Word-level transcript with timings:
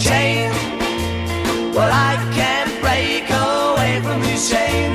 chain. 0.00 0.50
Well, 1.74 1.90
I 1.92 2.16
can't 2.34 2.72
break 2.80 3.28
away 3.30 4.00
from 4.02 4.20
this 4.22 4.50
chain. 4.50 4.90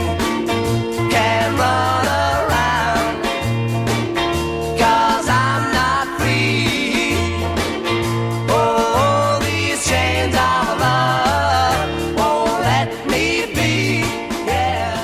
Can't 1.12 1.58
run 1.60 2.06
around. 2.08 3.16
Cause 4.82 5.28
I'm 5.30 5.64
not 5.80 6.08
free. 6.20 7.16
Oh, 8.50 9.40
these 9.44 9.80
chains 9.88 10.34
of 10.34 10.80
love 10.86 11.90
won't 12.18 12.62
let 12.72 12.90
me 13.08 13.26
be. 13.54 14.04
Yeah. 14.48 14.98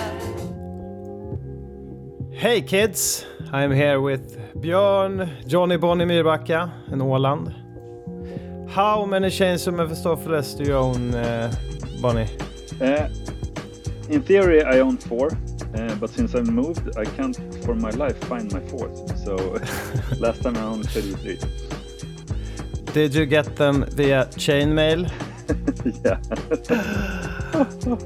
Hey 2.32 2.62
kids! 2.62 3.26
I'm 3.54 3.72
here 3.72 4.00
with 4.00 4.38
Björn, 4.56 5.28
Johnny 5.46 5.78
Bonnie 5.78 6.06
Myrbacka 6.06 6.72
in 6.92 7.02
Åland. 7.02 7.61
How 8.72 9.04
many 9.04 9.30
chains 9.30 9.68
of 9.68 9.74
Mephistopheles 9.74 10.54
do 10.54 10.64
you 10.64 10.76
own, 10.76 11.14
uh, 11.14 11.54
Bonnie? 12.00 12.30
Uh, 12.80 13.10
in 14.08 14.22
theory, 14.22 14.64
I 14.64 14.80
own 14.80 14.98
four, 14.98 15.38
uh, 15.76 15.96
but 15.96 16.10
since 16.10 16.36
I 16.36 16.40
moved, 16.40 16.98
I 16.98 17.04
can't 17.04 17.36
for 17.66 17.76
my 17.76 17.90
life 17.90 18.18
find 18.30 18.50
my 18.54 18.62
fourth. 18.62 18.96
So 19.26 19.36
last 20.20 20.42
time 20.44 20.56
I 20.56 20.62
only 20.62 20.88
played 20.88 21.12
with 21.12 21.22
three. 21.22 21.40
Did 22.94 23.14
you 23.14 23.26
get 23.26 23.58
them 23.58 23.86
via 23.90 24.28
chainmail? 24.38 25.12
yeah. 26.06 26.22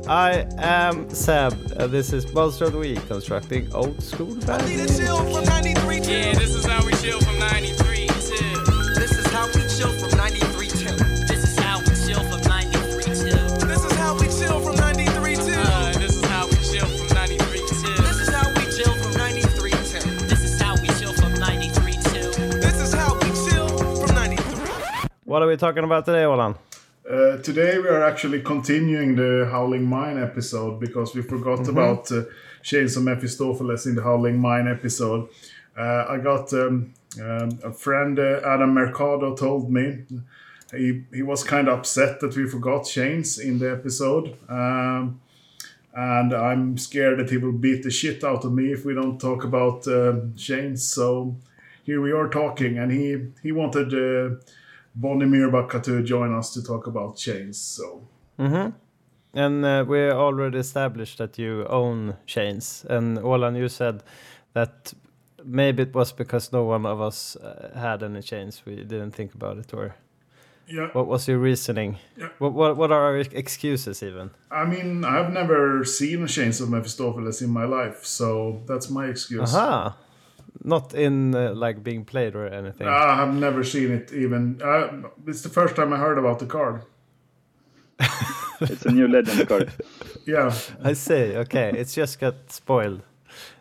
I 0.09 0.47
am 0.57 1.07
Seb. 1.11 1.53
Uh, 1.77 1.85
this 1.85 2.11
is 2.11 2.33
Monster 2.33 2.65
of 2.65 2.71
the 2.71 2.79
Week, 2.79 3.07
constructing 3.07 3.71
old 3.71 4.01
school 4.01 4.33
bands. 4.33 4.71
Yeah, 4.71 4.77
this 4.77 4.99
is 6.55 6.65
how 6.65 6.83
we 6.83 6.91
chill 6.93 7.21
from 7.21 7.37
93 7.37 8.07
till. 8.07 8.65
This 8.95 9.11
is 9.11 9.27
how 9.27 9.45
we 9.45 9.61
chill 9.69 9.93
from 9.99 10.17
93 10.17 10.54
What 25.35 25.43
are 25.43 25.47
we 25.47 25.57
talking 25.57 25.83
about 25.83 26.05
today, 26.05 26.23
Olan? 26.23 26.55
Uh, 27.05 27.35
today 27.43 27.77
we 27.77 27.89
are 27.89 28.01
actually 28.01 28.41
continuing 28.41 29.17
the 29.17 29.49
Howling 29.51 29.83
Mine 29.83 30.17
episode 30.17 30.79
because 30.79 31.13
we 31.13 31.23
forgot 31.23 31.67
about 31.67 32.09
uh, 32.09 32.23
of 32.95 33.03
Mephistopheles 33.03 33.85
in 33.85 33.95
the 33.95 34.01
Howling 34.01 34.39
Mine 34.39 34.69
episode. 34.69 35.27
Uh, 35.77 36.05
I 36.07 36.19
got 36.19 36.53
um, 36.53 36.93
um, 37.21 37.59
a 37.65 37.73
friend, 37.73 38.17
uh, 38.17 38.39
Adam 38.45 38.73
Mercado, 38.75 39.35
told 39.35 39.69
me 39.69 40.03
he, 40.71 41.03
he 41.13 41.21
was 41.21 41.43
kind 41.43 41.67
of 41.67 41.79
upset 41.79 42.21
that 42.21 42.33
we 42.37 42.47
forgot 42.47 42.85
Chains 42.85 43.37
in 43.37 43.59
the 43.59 43.69
episode. 43.69 44.37
Um, 44.47 45.19
and 45.93 46.33
I'm 46.33 46.77
scared 46.77 47.19
that 47.19 47.29
he 47.29 47.35
will 47.35 47.51
beat 47.51 47.83
the 47.83 47.91
shit 47.91 48.23
out 48.23 48.45
of 48.45 48.53
me 48.53 48.71
if 48.71 48.85
we 48.85 48.93
don't 48.93 49.19
talk 49.19 49.43
about 49.43 49.85
uh, 49.85 50.13
Chains. 50.37 50.87
So 50.87 51.35
here 51.83 51.99
we 51.99 52.13
are 52.13 52.29
talking, 52.29 52.77
and 52.77 52.89
he, 52.89 53.33
he 53.43 53.51
wanted. 53.51 54.39
Bonnie 54.95 55.25
Myrbacka 55.25 55.81
to 55.83 56.03
join 56.03 56.33
us 56.33 56.53
to 56.53 56.63
talk 56.63 56.87
about 56.87 57.17
chains. 57.17 57.57
So 57.57 58.07
Mhm. 58.39 58.73
And 59.33 59.65
uh, 59.65 59.83
we 59.87 60.09
already 60.11 60.59
established 60.59 61.17
that 61.17 61.37
you 61.37 61.65
own 61.67 62.15
chains. 62.25 62.85
And 62.89 63.17
Olan, 63.17 63.57
you 63.57 63.67
said 63.67 64.01
that 64.53 64.93
maybe 65.43 65.83
it 65.83 65.93
was 65.93 66.13
because 66.13 66.53
no 66.53 66.63
one 66.63 66.85
of 66.85 67.01
us 67.01 67.35
uh, 67.35 67.71
had 67.75 68.03
any 68.03 68.21
chains. 68.21 68.65
We 68.65 68.75
didn't 68.75 69.11
think 69.11 69.33
about 69.33 69.57
it. 69.57 69.73
Or 69.73 69.95
yeah, 70.67 70.87
what 70.93 71.07
was 71.07 71.27
your 71.27 71.39
reasoning? 71.39 71.97
Yeah. 72.17 72.29
What, 72.39 72.53
what, 72.53 72.77
what 72.77 72.91
are 72.91 73.01
our 73.01 73.17
excuses, 73.17 74.01
even? 74.01 74.31
I 74.49 74.65
mean, 74.65 75.03
I've 75.03 75.31
never 75.33 75.83
seen 75.83 76.27
Chains 76.27 76.61
of 76.61 76.69
Mephistopheles 76.69 77.41
in 77.41 77.49
my 77.49 77.65
life, 77.65 78.05
so 78.05 78.61
that's 78.65 78.89
my 78.89 79.07
excuse. 79.07 79.53
Aha! 79.53 79.97
Not 80.65 80.93
in 80.93 81.35
uh, 81.35 81.53
like 81.53 81.83
being 81.83 82.05
played 82.05 82.35
or 82.35 82.47
anything. 82.47 82.87
I 82.87 83.15
have 83.15 83.33
never 83.33 83.63
seen 83.63 83.91
it 83.91 84.11
even. 84.11 84.59
Uh, 84.63 85.09
it's 85.27 85.41
the 85.41 85.49
first 85.49 85.75
time 85.75 85.93
I 85.93 85.97
heard 85.97 86.17
about 86.17 86.39
the 86.39 86.47
card. 86.47 86.81
It's 88.61 88.85
a 88.85 88.91
new 88.91 89.07
legend 89.07 89.47
card. 89.47 89.71
Yeah, 90.27 90.51
I 90.83 90.93
see. 90.93 91.35
Okay, 91.37 91.71
it's 91.77 91.93
just 91.93 92.19
got 92.19 92.51
spoiled. 92.51 93.03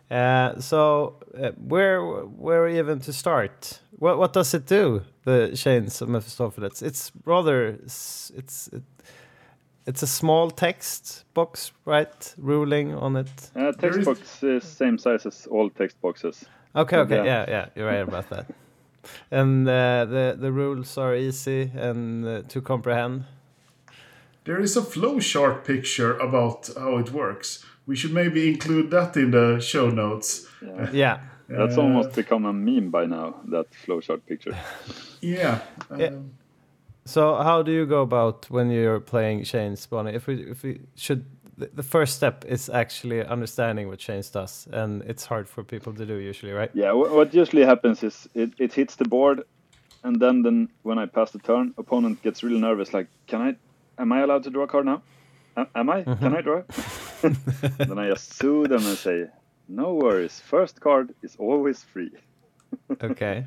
Uh, 0.09 0.59
so 0.59 1.13
uh, 1.37 1.51
where 1.67 2.01
where 2.01 2.67
even 2.67 2.99
to 3.01 3.13
start? 3.13 3.81
What 3.99 4.17
what 4.17 4.33
does 4.33 4.53
it 4.53 4.65
do? 4.65 5.01
The 5.25 5.51
chains 5.55 6.01
of 6.01 6.09
Mephistopheles. 6.09 6.81
It's 6.81 7.11
rather 7.23 7.67
it's 7.67 8.31
it, 8.73 8.83
it's 9.85 10.03
a 10.03 10.07
small 10.07 10.49
text 10.49 11.25
box, 11.35 11.71
right? 11.85 12.35
Ruling 12.37 12.95
on 12.95 13.15
it. 13.15 13.51
Uh, 13.55 13.71
text 13.73 14.05
box 14.05 14.43
is 14.43 14.63
same 14.63 14.97
size 14.97 15.27
as 15.27 15.47
all 15.47 15.69
text 15.69 16.01
boxes. 16.01 16.45
Okay, 16.75 16.97
okay, 16.97 17.15
Yeah. 17.15 17.25
yeah, 17.25 17.45
yeah, 17.49 17.65
you're 17.75 17.87
right 17.87 18.07
about 18.07 18.29
that. 18.29 18.45
And 19.31 19.67
uh, 19.67 20.05
the 20.05 20.35
the 20.39 20.51
rules 20.51 20.97
are 20.97 21.15
easy 21.15 21.71
and 21.75 22.25
uh, 22.25 22.41
to 22.47 22.61
comprehend. 22.61 23.23
there 24.43 24.61
is 24.63 24.77
a 24.77 24.81
flowchart 24.81 25.63
picture 25.63 26.17
about 26.19 26.69
how 26.77 26.97
it 26.99 27.11
works. 27.11 27.65
We 27.87 27.95
should 27.95 28.13
maybe 28.13 28.47
include 28.47 28.89
that 28.91 29.15
in 29.17 29.31
the 29.31 29.59
show 29.59 29.89
notes. 29.89 30.47
Yeah. 30.93 31.19
That's 31.47 31.77
Uh, 31.77 31.81
almost 31.81 32.15
become 32.15 32.45
a 32.49 32.53
meme 32.53 32.89
by 32.91 33.05
now. 33.07 33.35
That 33.51 33.65
flowchart 33.85 34.21
picture. 34.27 34.55
Yeah. 35.21 35.59
Yeah. 35.97 36.07
um, 36.07 36.31
So 37.05 37.35
how 37.35 37.63
do 37.63 37.71
you 37.71 37.85
go 37.85 38.01
about 38.01 38.49
when 38.49 38.69
you're 38.71 38.99
playing 38.99 39.43
chains, 39.45 39.87
Bonnie? 39.87 40.15
If 40.15 40.27
we 40.27 40.33
if 40.51 40.63
we 40.63 40.79
should, 40.95 41.23
the, 41.57 41.83
first 41.83 42.15
step 42.15 42.45
is 42.45 42.69
actually 42.69 43.25
understanding 43.25 43.87
what 43.87 43.99
change 43.99 44.31
does, 44.31 44.67
and 44.71 45.01
it's 45.03 45.25
hard 45.25 45.47
for 45.47 45.63
people 45.63 45.93
to 45.93 46.05
do 46.05 46.15
usually, 46.15 46.51
right? 46.51 46.69
Yeah, 46.73 46.91
what 46.91 47.33
usually 47.33 47.65
happens 47.65 48.03
is 48.03 48.27
it, 48.33 48.51
it 48.57 48.73
hits 48.73 48.95
the 48.95 49.05
board, 49.05 49.43
and 50.03 50.19
then 50.19 50.43
then 50.43 50.69
when 50.83 50.99
I 50.99 51.05
pass 51.05 51.31
the 51.31 51.39
turn, 51.39 51.73
opponent 51.77 52.21
gets 52.21 52.43
really 52.43 52.59
nervous. 52.59 52.93
Like, 52.93 53.07
can 53.27 53.41
I? 53.41 53.55
Am 54.01 54.11
I 54.11 54.21
allowed 54.21 54.43
to 54.43 54.49
draw 54.49 54.63
a 54.63 54.67
card 54.67 54.85
now? 54.85 55.01
Am 55.75 55.89
I? 55.89 56.03
Can 56.03 56.35
I 56.35 56.41
mm-hmm. 56.41 56.41
draw? 56.41 57.75
then 57.85 57.97
I 57.97 58.09
just 58.09 58.33
soothe 58.33 58.69
them 58.69 58.85
and 58.85 58.97
say, 58.97 59.27
"No 59.69 59.93
worries. 59.93 60.39
First 60.39 60.81
card 60.81 61.15
is 61.21 61.35
always 61.37 61.83
free." 61.83 62.11
Okay. 63.01 63.45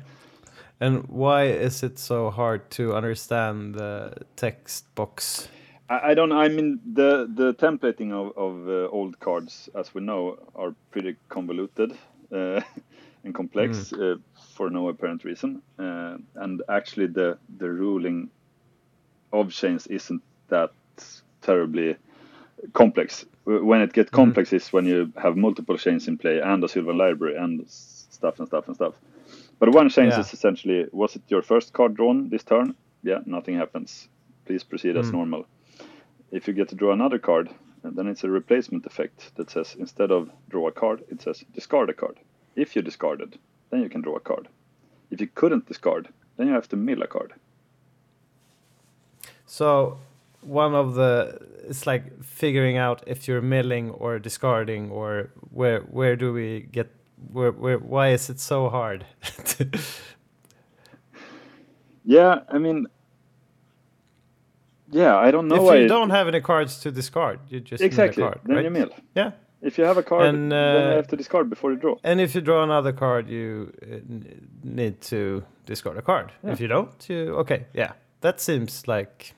And 0.81 1.07
why 1.07 1.43
is 1.43 1.83
it 1.83 1.99
so 1.99 2.31
hard 2.31 2.71
to 2.71 2.95
understand 2.95 3.75
the 3.75 4.13
text 4.35 4.95
box? 4.95 5.49
I, 5.89 6.11
I 6.11 6.13
don't. 6.13 6.31
I 6.31 6.47
mean, 6.49 6.79
the 6.93 7.27
the 7.33 7.53
templating 7.55 8.11
of 8.13 8.37
of 8.37 8.69
uh, 8.69 8.87
old 8.89 9.19
cards, 9.19 9.69
as 9.75 9.93
we 9.93 10.01
know, 10.01 10.37
are 10.55 10.75
pretty 10.91 11.15
convoluted 11.29 11.93
uh, 12.31 12.61
and 13.23 13.33
complex 13.35 13.91
uh, 13.93 14.15
for 14.55 14.69
no 14.69 14.89
apparent 14.89 15.23
reason. 15.25 15.61
Uh, 15.79 16.17
and 16.35 16.61
actually, 16.69 17.07
the 17.07 17.37
the 17.57 17.69
ruling 17.69 18.29
of 19.33 19.51
chains 19.51 19.87
isn't 19.87 20.21
that 20.49 20.71
terribly 21.41 21.95
complex. 22.73 23.25
When 23.45 23.81
it 23.81 23.93
gets 23.93 24.11
complex 24.11 24.53
is 24.53 24.71
when 24.73 24.85
you 24.85 25.11
have 25.17 25.35
multiple 25.35 25.77
chains 25.77 26.07
in 26.07 26.17
play 26.17 26.39
and 26.39 26.63
a 26.63 26.67
Sylvan 26.67 26.97
library 26.97 27.35
and 27.37 27.65
stuff 27.67 28.39
and 28.39 28.47
stuff 28.47 28.67
and 28.67 28.75
stuff. 28.75 28.93
But 29.59 29.73
one 29.73 29.89
chain 29.89 30.05
Yeah. 30.09 30.19
is 30.19 30.33
essentially: 30.33 30.87
was 30.91 31.15
it 31.15 31.23
your 31.29 31.41
first 31.41 31.73
card 31.73 31.95
drawn 31.95 32.29
this 32.29 32.43
turn? 32.43 32.75
Yeah, 33.03 33.19
nothing 33.25 33.57
happens. 33.57 34.09
Please 34.45 34.63
proceed 34.63 34.97
as 34.97 35.11
normal. 35.13 35.45
If 36.31 36.47
you 36.47 36.53
get 36.53 36.69
to 36.69 36.75
draw 36.75 36.93
another 36.93 37.19
card, 37.19 37.49
and 37.83 37.95
then 37.95 38.07
it's 38.07 38.23
a 38.23 38.29
replacement 38.29 38.85
effect 38.85 39.35
that 39.35 39.49
says 39.49 39.75
instead 39.79 40.11
of 40.11 40.29
draw 40.49 40.67
a 40.67 40.71
card, 40.71 41.03
it 41.09 41.21
says 41.21 41.43
discard 41.53 41.89
a 41.89 41.93
card. 41.93 42.19
If 42.55 42.75
you 42.75 42.81
discarded, 42.81 43.39
then 43.69 43.81
you 43.81 43.89
can 43.89 44.01
draw 44.01 44.15
a 44.15 44.19
card. 44.19 44.47
If 45.11 45.21
you 45.21 45.27
couldn't 45.27 45.67
discard, 45.67 46.09
then 46.37 46.47
you 46.47 46.53
have 46.53 46.67
to 46.69 46.75
mill 46.75 47.01
a 47.01 47.07
card. 47.07 47.33
So 49.45 49.97
one 50.41 50.75
of 50.75 50.93
the 50.93 51.39
it's 51.67 51.87
like 51.87 52.23
figuring 52.23 52.77
out 52.77 53.03
if 53.07 53.27
you're 53.27 53.41
milling 53.41 53.91
or 53.91 54.19
discarding 54.19 54.91
or 54.91 55.31
where 55.51 55.81
where 55.81 56.15
do 56.15 56.33
we 56.33 56.67
get 56.71 56.91
where 57.31 57.51
where 57.51 57.77
why 57.77 58.09
is 58.09 58.29
it 58.29 58.39
so 58.39 58.69
hard? 58.69 59.05
Yeah, 62.09 62.39
I 62.49 62.57
mean, 62.57 62.87
yeah, 64.91 65.17
I 65.17 65.31
don't 65.31 65.47
know 65.47 65.71
if 65.71 65.81
you 65.81 65.87
don't 65.87 66.09
have 66.09 66.27
any 66.27 66.41
cards 66.41 66.79
to 66.81 66.91
discard, 66.91 67.39
you 67.49 67.59
just 67.59 67.83
exactly, 67.83 68.23
card, 68.23 68.39
then 68.45 68.55
right? 68.55 68.65
you 68.65 68.71
mill. 68.71 68.89
Yeah. 69.15 69.31
If 69.61 69.77
you 69.77 69.83
have 69.83 69.97
a 69.97 70.03
card, 70.03 70.25
And, 70.25 70.51
then 70.51 70.83
you 70.85 70.91
uh, 70.91 70.95
have 70.95 71.07
to 71.07 71.17
discard 71.17 71.49
before 71.49 71.71
you 71.71 71.77
draw. 71.77 71.95
And 72.03 72.21
if 72.21 72.33
you 72.33 72.41
draw 72.41 72.63
another 72.63 72.93
card, 72.93 73.27
you 73.27 73.73
uh, 73.83 73.97
need 74.63 75.01
to 75.01 75.43
discard 75.65 75.97
a 75.97 76.01
card. 76.01 76.31
If 76.43 76.61
you 76.61 76.67
don't, 76.67 77.09
you 77.09 77.35
okay, 77.39 77.65
yeah. 77.73 77.91
That 78.21 78.39
seems 78.39 78.87
like 78.87 79.33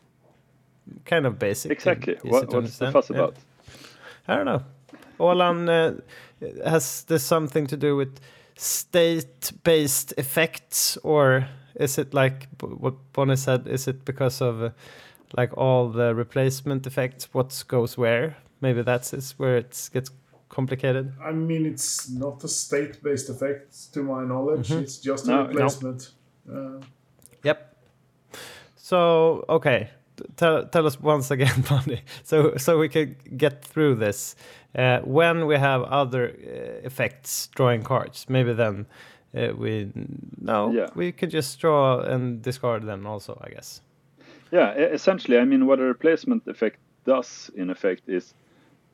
kind 1.06 1.26
of 1.26 1.40
basic. 1.40 1.72
Exactly. 1.72 2.18
What, 2.22 2.54
what's 2.54 2.78
the 2.78 2.92
fuss 2.92 3.10
Yeah. 3.10 3.18
about? 3.18 3.36
I 4.28 4.36
don't 4.36 4.46
know. 4.46 4.64
Olan, 5.20 5.70
uh, 5.70 6.70
has 6.70 7.04
this 7.04 7.24
something 7.24 7.68
to 7.68 7.78
do 7.78 7.96
with 7.96 8.20
state-based 8.56 10.14
effects, 10.18 10.98
or 11.04 11.48
is 11.76 11.98
it 11.98 12.14
like 12.14 12.48
what 12.60 12.96
Bonnie 13.14 13.36
said? 13.36 13.68
Is 13.68 13.88
it 13.88 14.06
because 14.06 14.42
of 14.42 14.62
uh, 14.62 14.70
like 15.38 15.58
all 15.58 15.90
the 15.90 16.14
replacement 16.16 16.86
effects, 16.88 17.34
what 17.34 17.64
goes 17.68 17.98
where. 17.98 18.36
Maybe 18.62 18.82
that's 18.84 19.14
is 19.14 19.32
where 19.40 19.58
it 19.58 19.90
gets 19.94 20.12
complicated. 20.50 21.14
I 21.24 21.32
mean, 21.32 21.66
it's 21.66 22.10
not 22.10 22.44
a 22.44 22.48
state-based 22.48 23.30
effect 23.30 23.94
to 23.94 24.04
my 24.04 24.24
knowledge. 24.26 24.70
Mm-hmm. 24.70 24.84
It's 24.84 24.98
just 24.98 25.28
a 25.28 25.32
No, 25.32 25.44
no. 25.44 25.48
replacement. 25.50 26.12
Uh, 26.52 26.82
Yep. 27.44 27.76
So 28.76 29.46
okay, 29.50 29.90
tell 30.36 30.66
tell 30.68 30.86
us 30.86 31.00
once 31.02 31.32
again, 31.32 31.64
Bonnie, 31.70 32.02
so 32.24 32.58
so 32.58 32.78
we 32.78 32.90
can 32.90 33.16
get 33.38 33.64
through 33.66 33.96
this. 33.96 34.36
Uh, 34.76 35.00
when 35.04 35.48
we 35.48 35.58
have 35.58 35.82
other 35.84 36.30
uh, 36.30 36.86
effects 36.88 37.48
drawing 37.56 37.84
cards, 37.84 38.26
maybe 38.30 38.54
then 38.54 38.86
uh, 39.36 39.54
we 39.58 39.92
no, 40.42 40.72
Yeah. 40.72 40.88
we 40.96 41.12
can 41.12 41.30
just 41.30 41.60
draw 41.60 42.00
and 42.00 42.42
discard 42.42 42.84
them 42.86 43.06
also, 43.08 43.40
I 43.44 43.50
guess. 43.50 43.82
Yeah, 44.52 44.74
essentially, 44.74 45.38
I 45.38 45.46
mean, 45.46 45.66
what 45.66 45.80
a 45.80 45.84
replacement 45.84 46.48
effect 46.48 46.78
does, 47.06 47.50
in 47.56 47.70
effect, 47.70 48.04
is 48.08 48.34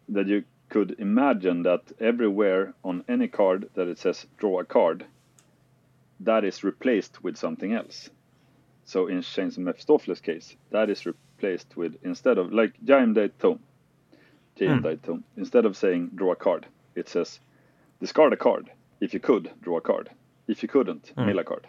that 0.10 0.28
you 0.28 0.44
could 0.70 0.96
imagine 1.00 1.64
that 1.64 1.82
everywhere 2.00 2.74
on 2.84 3.04
any 3.08 3.28
card 3.28 3.70
that 3.74 3.88
it 3.88 3.98
says 3.98 4.28
draw 4.38 4.60
a 4.60 4.66
card, 4.66 5.06
that 6.20 6.44
is 6.44 6.64
replaced 6.64 7.24
with 7.24 7.38
something 7.38 7.74
else. 7.74 8.10
So 8.86 9.08
in 9.08 9.22
Chains 9.22 9.58
of 9.58 9.64
Mephistopheles 9.64 10.22
case, 10.22 10.56
that 10.72 10.90
is 10.90 11.06
replaced 11.06 11.76
with, 11.76 11.96
instead 12.04 12.38
of, 12.38 12.54
like 12.54 12.74
Jayemdae 12.86 13.32
Tome, 13.40 13.60
Jayemdae 14.60 15.02
Tome, 15.02 15.24
instead 15.38 15.66
of 15.66 15.76
saying 15.76 16.12
draw 16.16 16.34
a 16.34 16.36
card, 16.36 16.66
it 16.96 17.10
says 17.10 17.40
discard 18.00 18.34
a 18.34 18.38
card. 18.38 18.70
If 19.02 19.14
you 19.14 19.20
could, 19.20 19.52
draw 19.62 19.78
a 19.78 19.82
card. 19.82 20.10
If 20.48 20.64
you 20.64 20.70
couldn't, 20.70 21.12
mill 21.18 21.40
a 21.40 21.44
card. 21.44 21.68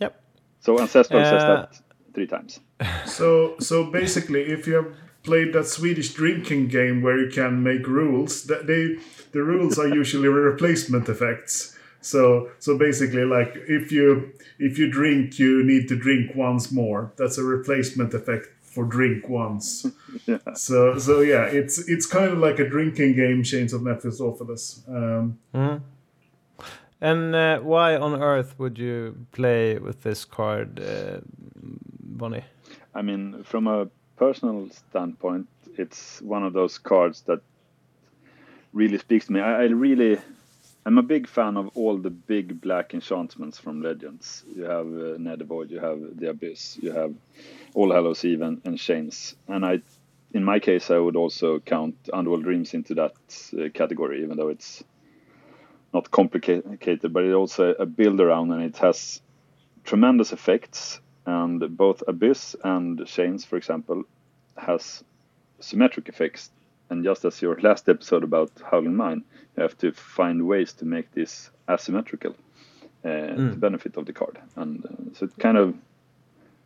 Yep. 0.00 0.22
So 0.60 0.80
Ancestral 0.80 1.24
says 1.24 1.42
Uh, 1.42 1.56
that 1.56 1.80
three 2.18 2.26
times. 2.26 2.60
So, 3.06 3.54
so 3.58 3.90
basically, 3.90 4.42
if 4.42 4.66
you 4.66 4.74
have 4.74 4.90
played 5.22 5.52
that 5.52 5.66
Swedish 5.66 6.14
drinking 6.14 6.68
game 6.68 7.02
where 7.02 7.18
you 7.18 7.30
can 7.30 7.62
make 7.62 7.86
rules, 7.86 8.44
that 8.44 8.66
they 8.66 8.98
the 9.32 9.42
rules 9.42 9.78
are 9.78 9.88
usually 9.88 10.28
replacement 10.28 11.08
effects. 11.08 11.76
So, 12.00 12.50
so 12.58 12.78
basically, 12.78 13.24
like 13.24 13.52
if 13.68 13.92
you 13.92 14.32
if 14.58 14.78
you 14.78 14.90
drink, 14.90 15.38
you 15.38 15.64
need 15.64 15.88
to 15.88 15.96
drink 15.96 16.34
once 16.34 16.72
more. 16.72 17.12
That's 17.16 17.38
a 17.38 17.44
replacement 17.56 18.14
effect 18.14 18.46
for 18.62 18.84
drink 18.84 19.28
once. 19.28 19.86
So, 20.54 20.98
so 20.98 21.20
yeah, 21.20 21.44
it's 21.60 21.76
it's 21.88 22.06
kind 22.06 22.30
of 22.32 22.38
like 22.38 22.58
a 22.58 22.68
drinking 22.68 23.16
game, 23.16 23.42
Chains 23.42 23.72
of 23.72 23.82
Mephistopheles. 23.82 24.82
Um, 24.88 25.38
And 27.00 27.34
uh, 27.34 27.60
why 27.60 27.96
on 27.96 28.20
earth 28.20 28.58
would 28.58 28.78
you 28.78 29.26
play 29.32 29.78
with 29.78 30.02
this 30.02 30.24
card, 30.24 30.80
uh, 30.80 31.20
Bonnie? 32.18 32.44
I 32.94 33.02
mean, 33.02 33.44
from 33.44 33.66
a 33.66 33.88
personal 34.16 34.68
standpoint, 34.70 35.48
it's 35.76 36.20
one 36.20 36.42
of 36.42 36.52
those 36.52 36.76
cards 36.76 37.22
that 37.22 37.40
really 38.72 38.98
speaks 38.98 39.26
to 39.26 39.32
me. 39.32 39.40
I, 39.40 39.62
I 39.62 39.64
really, 39.66 40.18
I'm 40.84 40.98
a 40.98 41.02
big 41.02 41.28
fan 41.28 41.56
of 41.56 41.70
all 41.76 41.96
the 41.96 42.10
big 42.10 42.60
black 42.60 42.92
enchantments 42.92 43.58
from 43.58 43.82
Legends. 43.82 44.44
You 44.54 44.64
have 44.64 44.86
uh, 44.86 45.16
Nethervoid, 45.18 45.70
you 45.70 45.78
have 45.78 46.00
the 46.18 46.30
Abyss, 46.30 46.78
you 46.82 46.92
have 46.92 47.14
All 47.74 47.92
Hallows 47.92 48.24
Eve 48.24 48.42
and, 48.42 48.60
and 48.64 48.78
Chains. 48.78 49.36
And 49.46 49.64
I, 49.64 49.80
in 50.34 50.44
my 50.44 50.58
case, 50.58 50.90
I 50.90 50.98
would 50.98 51.16
also 51.16 51.60
count 51.60 51.96
Underworld 52.12 52.42
Dreams 52.42 52.74
into 52.74 52.94
that 52.94 53.14
uh, 53.58 53.68
category, 53.72 54.22
even 54.22 54.36
though 54.36 54.48
it's 54.48 54.82
not 55.94 56.10
complicated, 56.10 57.12
but 57.12 57.24
it's 57.24 57.34
also 57.34 57.70
a 57.74 57.86
build 57.86 58.20
around 58.20 58.52
and 58.52 58.62
it 58.62 58.76
has 58.76 59.22
tremendous 59.84 60.32
effects 60.32 61.00
and 61.28 61.60
both 61.76 62.02
abyss 62.08 62.56
and 62.64 63.06
chains 63.06 63.44
for 63.44 63.56
example 63.58 64.02
has 64.56 65.04
symmetric 65.60 66.08
effects. 66.08 66.50
And 66.90 67.04
just 67.04 67.24
as 67.26 67.42
your 67.42 67.56
last 67.60 67.88
episode 67.88 68.24
about 68.24 68.50
howling 68.70 68.96
mine 68.96 69.22
you 69.54 69.62
have 69.62 69.76
to 69.78 69.92
find 69.92 70.46
ways 70.52 70.72
to 70.74 70.84
make 70.86 71.08
this 71.12 71.50
asymmetrical 71.68 72.34
uh, 73.04 73.08
to 73.50 73.56
benefit 73.66 73.96
of 73.98 74.06
the 74.06 74.12
card. 74.20 74.38
And 74.56 74.84
uh, 74.86 74.88
so 75.14 75.26
it 75.26 75.38
kind 75.38 75.58
of 75.58 75.74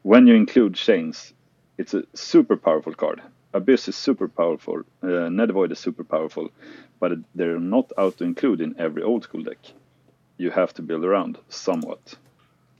when 0.02 0.26
you 0.28 0.34
include 0.34 0.74
chains 0.74 1.32
it's 1.78 1.94
a 1.94 2.02
super 2.14 2.56
powerful 2.56 2.94
card. 2.94 3.20
Abyss 3.54 3.88
is 3.88 3.96
super 3.96 4.28
powerful 4.28 4.78
uh, 5.02 5.28
nethervoid 5.38 5.72
is 5.72 5.80
super 5.80 6.04
powerful 6.04 6.46
but 7.00 7.12
they're 7.34 7.58
not 7.76 7.86
out 7.98 8.14
to 8.18 8.24
include 8.24 8.60
in 8.60 8.74
every 8.78 9.02
old 9.02 9.24
school 9.24 9.42
deck. 9.42 9.58
You 10.38 10.50
have 10.50 10.72
to 10.74 10.82
build 10.82 11.04
around 11.04 11.38
somewhat. 11.48 12.02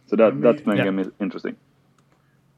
So 0.08 0.16
that 0.16 0.32
I 0.32 0.34
mean- 0.34 0.42
that 0.42 0.66
makes 0.66 0.78
Yeah. 0.78 1.24
interesting 1.26 1.56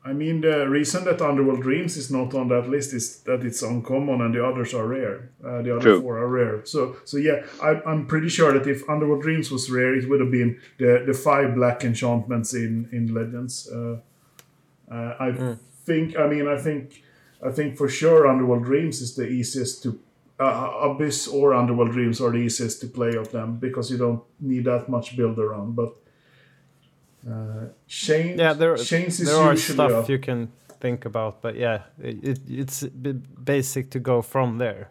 I 0.06 0.12
mean, 0.12 0.42
the 0.42 0.68
reason 0.68 1.04
that 1.04 1.22
Underworld 1.22 1.62
Dreams 1.62 1.96
is 1.96 2.10
not 2.10 2.34
on 2.34 2.48
that 2.48 2.68
list 2.68 2.92
is 2.92 3.20
that 3.20 3.42
it's 3.42 3.62
uncommon 3.62 4.20
and 4.20 4.34
the 4.34 4.44
others 4.44 4.74
are 4.74 4.86
rare. 4.86 5.30
Uh, 5.42 5.62
the 5.62 5.74
other 5.74 5.80
True. 5.80 6.00
four 6.02 6.18
are 6.18 6.28
rare. 6.28 6.64
So, 6.66 6.96
so 7.04 7.16
yeah, 7.16 7.46
I, 7.62 7.80
I'm 7.86 8.06
pretty 8.06 8.28
sure 8.28 8.52
that 8.52 8.68
if 8.68 8.86
Underworld 8.88 9.22
Dreams 9.22 9.50
was 9.50 9.70
rare, 9.70 9.94
it 9.94 10.06
would 10.08 10.20
have 10.20 10.30
been 10.30 10.60
the, 10.78 11.04
the 11.06 11.14
five 11.14 11.54
black 11.54 11.84
enchantments 11.84 12.52
in 12.52 12.88
in 12.92 13.14
Legends. 13.14 13.66
Uh, 13.66 14.00
uh, 14.90 15.14
I 15.18 15.56
think. 15.86 16.18
I 16.18 16.26
mean, 16.26 16.48
I 16.48 16.58
think. 16.58 17.02
I 17.42 17.50
think 17.50 17.76
for 17.76 17.88
sure 17.88 18.26
Underworld 18.26 18.64
Dreams 18.64 19.00
is 19.00 19.14
the 19.14 19.26
easiest 19.26 19.82
to. 19.84 19.98
Uh, 20.38 20.90
Abyss 20.90 21.28
or 21.28 21.54
Underworld 21.54 21.92
Dreams 21.92 22.20
are 22.20 22.30
the 22.30 22.38
easiest 22.38 22.80
to 22.80 22.88
play 22.88 23.14
of 23.14 23.30
them 23.30 23.56
because 23.56 23.88
you 23.90 23.96
don't 23.96 24.22
need 24.40 24.64
that 24.64 24.88
much 24.88 25.16
build 25.16 25.38
around. 25.38 25.76
But 25.76 25.94
uh, 27.30 27.66
Shane, 27.86 28.38
Yeah, 28.38 28.52
there 28.52 28.76
Chains 28.76 29.20
is 29.20 29.28
there 29.28 29.36
are 29.36 29.56
stuff 29.56 30.08
you 30.08 30.18
can 30.18 30.52
think 30.80 31.04
about, 31.04 31.40
but 31.40 31.56
yeah, 31.56 31.82
it, 31.98 32.24
it, 32.24 32.38
it's 32.48 32.82
basic 32.82 33.90
to 33.90 34.00
go 34.00 34.22
from 34.22 34.58
there. 34.58 34.90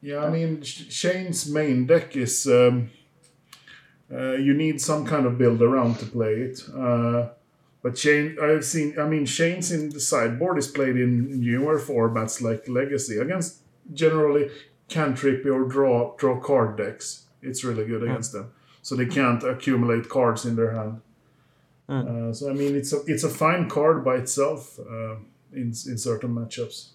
Yeah, 0.00 0.24
I 0.24 0.30
mean, 0.30 0.62
Chains 0.62 1.50
main 1.50 1.86
deck 1.86 2.16
is 2.16 2.46
um, 2.46 2.90
uh, 4.12 4.32
you 4.32 4.54
need 4.54 4.80
some 4.80 5.04
kind 5.04 5.26
of 5.26 5.38
build 5.38 5.62
around 5.62 5.98
to 5.98 6.06
play 6.06 6.34
it. 6.34 6.62
Uh, 6.74 7.28
but 7.82 7.96
Shane, 7.98 8.36
I've 8.42 8.64
seen. 8.64 8.98
I 8.98 9.06
mean, 9.08 9.26
Chains 9.26 9.70
in 9.70 9.90
the 9.90 10.00
sideboard 10.00 10.58
is 10.58 10.68
played 10.68 10.96
in 10.96 11.40
newer 11.40 11.78
formats 11.78 12.40
like 12.40 12.68
Legacy 12.68 13.18
against 13.18 13.62
generally 13.92 14.50
cantrip 14.88 15.44
or 15.46 15.64
draw 15.64 16.16
draw 16.16 16.40
card 16.40 16.76
decks. 16.76 17.26
It's 17.42 17.62
really 17.64 17.86
good 17.86 18.02
against 18.02 18.32
them, 18.32 18.52
so 18.86 18.94
they 18.94 19.06
can't 19.06 19.42
accumulate 19.42 20.08
cards 20.08 20.44
in 20.44 20.54
their 20.54 20.70
hand. 20.70 21.00
Uh, 21.88 22.32
so 22.32 22.48
I 22.48 22.52
mean, 22.52 22.76
it's 22.76 22.92
a 22.92 22.98
it's 23.08 23.24
a 23.24 23.28
fine 23.28 23.68
card 23.68 24.04
by 24.04 24.14
itself 24.14 24.78
uh, 24.78 25.16
in 25.52 25.72
in 25.90 25.98
certain 25.98 26.32
matchups. 26.32 26.90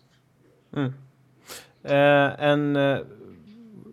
Uh, 0.73 0.89
and 1.83 2.77
uh, 2.77 3.03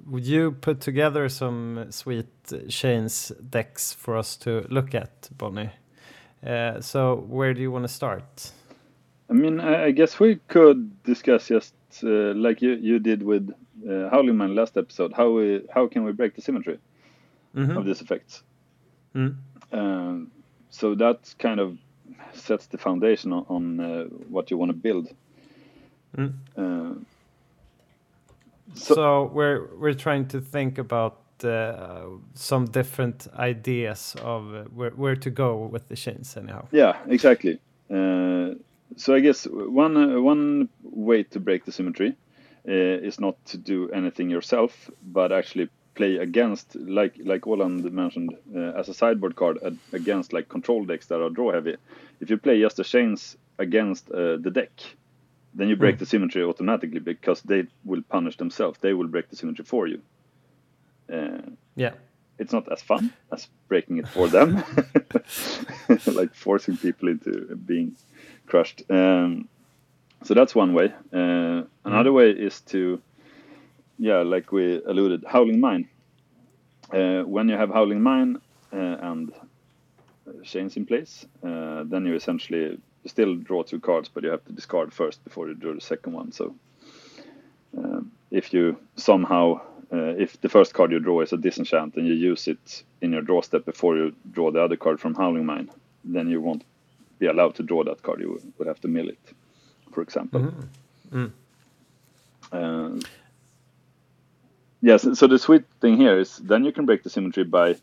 would 0.06 0.24
you 0.24 0.52
put 0.52 0.80
together 0.80 1.28
some 1.28 1.86
sweet 1.90 2.28
chains 2.68 3.32
decks 3.50 3.92
for 3.94 4.16
us 4.16 4.36
to 4.36 4.64
look 4.68 4.94
at, 4.94 5.28
Bonnie? 5.36 5.70
Uh, 6.46 6.80
so 6.80 7.16
where 7.28 7.52
do 7.52 7.60
you 7.60 7.72
want 7.72 7.84
to 7.84 7.92
start? 7.92 8.52
I 9.28 9.32
mean, 9.32 9.58
I, 9.58 9.86
I 9.86 9.90
guess 9.90 10.20
we 10.20 10.36
could 10.46 11.02
discuss 11.02 11.48
just 11.48 11.74
uh, 12.04 12.34
like 12.34 12.62
you, 12.62 12.74
you 12.74 13.00
did 13.00 13.24
with 13.24 13.50
uh, 13.90 14.08
Howling 14.10 14.36
Mine 14.36 14.54
last 14.54 14.76
episode. 14.76 15.12
How 15.12 15.30
we 15.30 15.66
how 15.74 15.88
can 15.88 16.04
we 16.04 16.12
break 16.12 16.36
the 16.36 16.42
symmetry 16.42 16.78
of 17.58 17.84
these 17.84 18.00
effects? 18.00 18.42
Mm. 19.14 19.36
Um, 19.72 20.30
so 20.70 20.94
that 20.94 21.34
kind 21.38 21.60
of 21.60 21.78
sets 22.34 22.66
the 22.66 22.78
foundation 22.78 23.32
on, 23.32 23.44
on 23.48 23.80
uh, 23.80 24.04
what 24.28 24.50
you 24.50 24.58
want 24.58 24.70
to 24.70 24.76
build. 24.76 25.08
Mm. 26.16 26.32
Uh, 26.56 27.04
So, 28.74 28.94
So- 28.94 29.30
we're 29.34 29.60
we're 29.80 29.94
trying 29.96 30.28
to 30.28 30.40
think 30.40 30.78
about 30.78 31.16
uh, 31.44 32.18
some 32.34 32.66
different 32.66 33.26
ideas 33.38 34.14
of 34.22 34.54
uh, 34.54 34.64
where 34.74 34.92
where 34.96 35.16
to 35.16 35.30
go 35.30 35.68
with 35.72 35.88
the 35.88 35.96
chains, 35.96 36.36
anyhow. 36.36 36.66
Yeah, 36.72 36.96
exactly. 37.08 37.58
Uh, 37.90 38.54
so 38.96 39.14
I 39.14 39.20
guess 39.20 39.46
one 39.50 39.96
uh, 39.96 40.20
one 40.20 40.68
way 40.82 41.24
to 41.24 41.40
break 41.40 41.64
the 41.64 41.72
symmetry 41.72 42.08
uh, 42.68 43.06
is 43.08 43.18
not 43.20 43.36
to 43.46 43.56
do 43.58 43.88
anything 43.90 44.30
yourself, 44.30 44.90
but 45.02 45.32
actually 45.32 45.68
play 45.98 46.16
against, 46.28 46.74
like 46.76 47.14
like 47.32 47.46
Oland 47.46 47.84
mentioned, 47.92 48.30
uh, 48.54 48.80
as 48.80 48.88
a 48.88 48.94
sideboard 48.94 49.34
card 49.36 49.58
against 49.92 50.32
like 50.32 50.48
control 50.48 50.86
decks 50.86 51.06
that 51.08 51.20
are 51.20 51.30
draw 51.30 51.52
heavy. 51.52 51.76
If 52.20 52.30
you 52.30 52.38
play 52.38 52.60
just 52.62 52.76
the 52.76 52.84
chains 52.84 53.36
against 53.58 54.10
uh, 54.10 54.36
the 54.44 54.50
deck, 54.50 54.70
then 55.58 55.68
you 55.68 55.76
break 55.76 55.98
the 55.98 56.06
symmetry 56.06 56.42
automatically 56.42 57.00
because 57.00 57.42
they 57.48 57.66
will 57.84 58.02
punish 58.08 58.36
themselves. 58.36 58.78
They 58.80 58.94
will 58.94 59.08
break 59.08 59.28
the 59.30 59.36
symmetry 59.36 59.64
for 59.64 59.88
you. 59.88 60.00
Uh, 61.12 61.50
Yeah. 61.76 61.92
it's 62.38 62.52
not 62.52 62.72
as 62.72 62.82
fun 62.82 63.12
as 63.32 63.48
breaking 63.68 63.98
it 63.98 64.08
for 64.08 64.28
them, 64.28 64.50
like 66.06 66.34
forcing 66.34 66.76
people 66.76 67.08
into 67.08 67.56
being 67.66 67.96
crushed. 68.46 68.82
Um, 68.90 69.48
so 70.24 70.34
that's 70.34 70.54
one 70.54 70.74
way. 70.74 70.92
Uh, 71.12 71.62
another 71.84 72.12
way 72.12 72.30
is 72.30 72.60
to, 72.72 73.00
yeah, 73.98 74.22
like 74.22 74.52
we 74.52 74.82
alluded, 74.84 75.24
howling 75.26 75.60
mine. 75.60 75.88
Uh, 76.92 77.22
when 77.22 77.48
you 77.48 77.56
have 77.56 77.70
howling 77.70 78.00
mine 78.00 78.40
uh, 78.72 78.76
and 78.76 79.32
chains 80.44 80.76
in 80.76 80.86
place, 80.86 81.26
uh, 81.44 81.84
then 81.84 82.06
you 82.06 82.14
essentially 82.14 82.78
still 83.06 83.34
draw 83.36 83.62
two 83.62 83.80
cards, 83.80 84.08
but 84.08 84.22
you 84.22 84.30
have 84.30 84.44
to 84.44 84.52
discard 84.52 84.92
first 84.92 85.22
before 85.24 85.48
you 85.48 85.54
draw 85.54 85.74
the 85.74 85.80
second 85.80 86.12
one. 86.12 86.32
So 86.32 86.54
um, 87.76 88.12
if 88.30 88.52
you 88.52 88.78
somehow, 88.96 89.60
uh, 89.92 90.14
if 90.18 90.40
the 90.40 90.48
first 90.48 90.74
card 90.74 90.92
you 90.92 91.00
draw 91.00 91.20
is 91.20 91.32
a 91.32 91.36
disenchant 91.36 91.96
and 91.96 92.06
you 92.06 92.14
use 92.14 92.48
it 92.48 92.84
in 93.00 93.12
your 93.12 93.22
draw 93.22 93.40
step 93.42 93.64
before 93.64 93.96
you 93.96 94.14
draw 94.30 94.50
the 94.50 94.62
other 94.62 94.76
card 94.76 95.00
from 95.00 95.14
Howling 95.14 95.46
Mine, 95.46 95.70
then 96.04 96.28
you 96.28 96.40
won't 96.40 96.64
be 97.18 97.26
allowed 97.26 97.54
to 97.56 97.62
draw 97.62 97.84
that 97.84 98.02
card. 98.02 98.20
You 98.20 98.40
would 98.58 98.66
have 98.68 98.80
to 98.80 98.88
mill 98.88 99.08
it, 99.08 99.18
for 99.92 100.02
example. 100.02 100.52
Uh, 102.52 102.90
yes, 104.80 105.06
so 105.18 105.26
the 105.26 105.38
sweet 105.38 105.64
thing 105.80 105.96
here 105.96 106.18
is 106.18 106.36
then 106.38 106.64
you 106.64 106.72
can 106.72 106.86
break 106.86 107.02
the 107.02 107.10
symmetry 107.10 107.44
by 107.44 107.76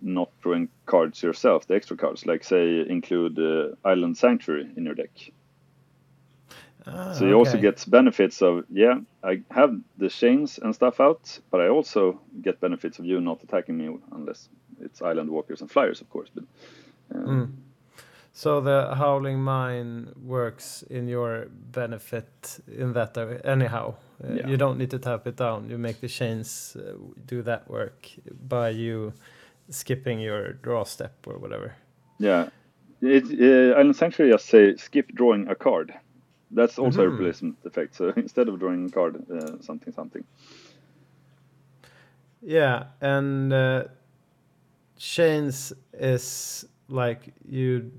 not 0.00 0.30
drawing 0.42 0.68
cards 0.86 1.22
yourself, 1.22 1.66
the 1.66 1.74
extra 1.74 1.96
cards. 1.96 2.26
Like 2.26 2.44
say 2.44 2.80
include 2.88 3.38
uh, 3.38 3.76
Island 3.88 4.16
Sanctuary 4.16 4.70
in 4.76 4.84
your 4.84 4.94
deck. 4.94 5.10
Ah, 6.86 7.12
So 7.12 7.26
you 7.26 7.34
also 7.34 7.58
okay. 7.58 7.62
get 7.62 7.84
benefits 7.88 8.42
of 8.42 8.64
yeah, 8.70 9.00
I 9.22 9.42
have 9.50 9.78
the 9.98 10.08
chains 10.08 10.58
and 10.58 10.74
stuff 10.74 11.00
out, 11.00 11.38
but 11.50 11.60
I 11.60 11.68
also 11.68 12.20
get 12.40 12.60
benefits 12.60 12.98
of 12.98 13.04
you 13.04 13.20
not 13.20 13.42
attacking 13.42 13.76
me 13.76 13.98
unless 14.12 14.48
it's 14.80 15.02
Island 15.02 15.30
Walkers 15.30 15.60
and 15.60 15.70
Flyers, 15.70 16.00
of 16.00 16.08
course. 16.08 16.30
But 16.34 16.44
uh, 17.14 17.44
So 18.32 18.60
the 18.60 18.94
howling 18.94 19.40
mine 19.42 20.12
works 20.22 20.82
in 20.88 21.08
your 21.08 21.46
benefit 21.50 22.60
in 22.68 22.92
that 22.92 23.16
anyhow. 23.44 23.94
Uh, 24.22 24.34
Yeah. 24.34 24.48
You 24.48 24.56
don't 24.56 24.78
need 24.78 24.90
to 24.90 24.98
tap 24.98 25.26
it 25.26 25.36
down. 25.36 25.68
You 25.70 25.78
make 25.78 26.00
the 26.00 26.08
chains 26.08 26.76
uh, 26.76 26.92
do 27.26 27.42
that 27.42 27.68
work 27.68 28.08
by 28.48 28.70
you 28.70 29.12
skipping 29.68 30.20
your 30.20 30.52
draw 30.52 30.84
step 30.84 31.26
or 31.26 31.38
whatever. 31.38 31.74
yeah, 32.18 32.48
it, 33.02 33.24
uh, 33.24 33.78
Island 33.78 33.96
Sanctuary 33.96 34.32
just 34.32 34.46
say 34.46 34.76
skip 34.76 35.08
drawing 35.14 35.48
a 35.48 35.54
card. 35.54 35.92
That's 36.50 36.78
also 36.78 37.02
a 37.02 37.08
replacement 37.08 37.56
effect. 37.64 37.94
So 37.96 38.12
instead 38.16 38.48
of 38.48 38.58
drawing 38.58 38.86
a 38.86 38.90
card, 38.90 39.16
uh, 39.30 39.62
something 39.62 39.92
something. 39.92 40.24
Yeah, 42.42 42.84
and 43.00 43.52
uh, 43.52 43.84
chains 44.98 45.72
is 45.92 46.66
like 46.90 47.32
you. 47.48 47.90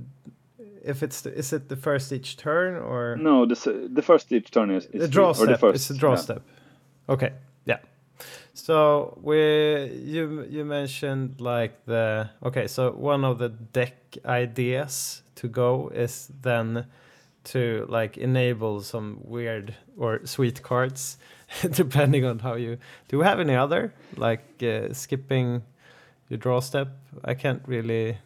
If 0.84 1.04
it's 1.04 1.22
the, 1.22 1.32
is 1.34 1.54
it 1.54 1.70
the 1.70 1.76
first 1.76 2.12
each 2.12 2.38
turn 2.38 2.76
or 2.76 3.16
No, 3.16 3.46
the 3.46 3.90
the 3.94 4.02
first 4.02 4.32
each 4.32 4.50
turn 4.52 4.72
is, 4.72 4.86
is 4.88 5.02
the 5.02 5.08
draw 5.08 5.30
or 5.30 5.36
step? 5.36 5.48
the 5.48 5.58
first. 5.58 5.76
it's 5.76 5.90
a 5.92 5.94
draw 6.00 6.12
yeah. 6.14 6.18
step. 6.18 6.42
Okay, 7.08 7.34
yeah. 7.66 7.78
So 8.54 9.18
we 9.22 9.92
you 10.04 10.46
you 10.50 10.66
mentioned 10.66 11.40
like 11.40 11.86
the 11.86 12.30
okay. 12.44 12.68
So 12.68 12.92
one 12.92 13.24
of 13.24 13.38
the 13.38 13.50
deck 13.50 13.96
ideas 14.26 15.22
to 15.36 15.48
go 15.48 15.90
is 15.94 16.30
then 16.42 16.86
to 17.44 17.86
like 17.90 18.18
enable 18.18 18.82
some 18.82 19.20
weird 19.24 19.76
or 19.98 20.26
sweet 20.26 20.62
cards, 20.62 21.18
depending 21.72 22.26
on 22.26 22.40
how 22.40 22.56
you 22.56 22.78
do. 23.08 23.18
we 23.20 23.26
have 23.26 23.40
any 23.40 23.56
other 23.56 23.94
like 24.18 24.62
uh, 24.64 24.94
skipping 24.94 25.64
your 26.30 26.38
draw 26.38 26.60
step? 26.60 26.90
I 27.26 27.34
can't 27.34 27.62
really 27.68 28.18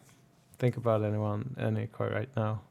think 0.58 0.76
about 0.76 1.02
anyone 1.04 1.54
any 1.58 1.86
card 1.86 2.12
right 2.12 2.28
now. 2.36 2.62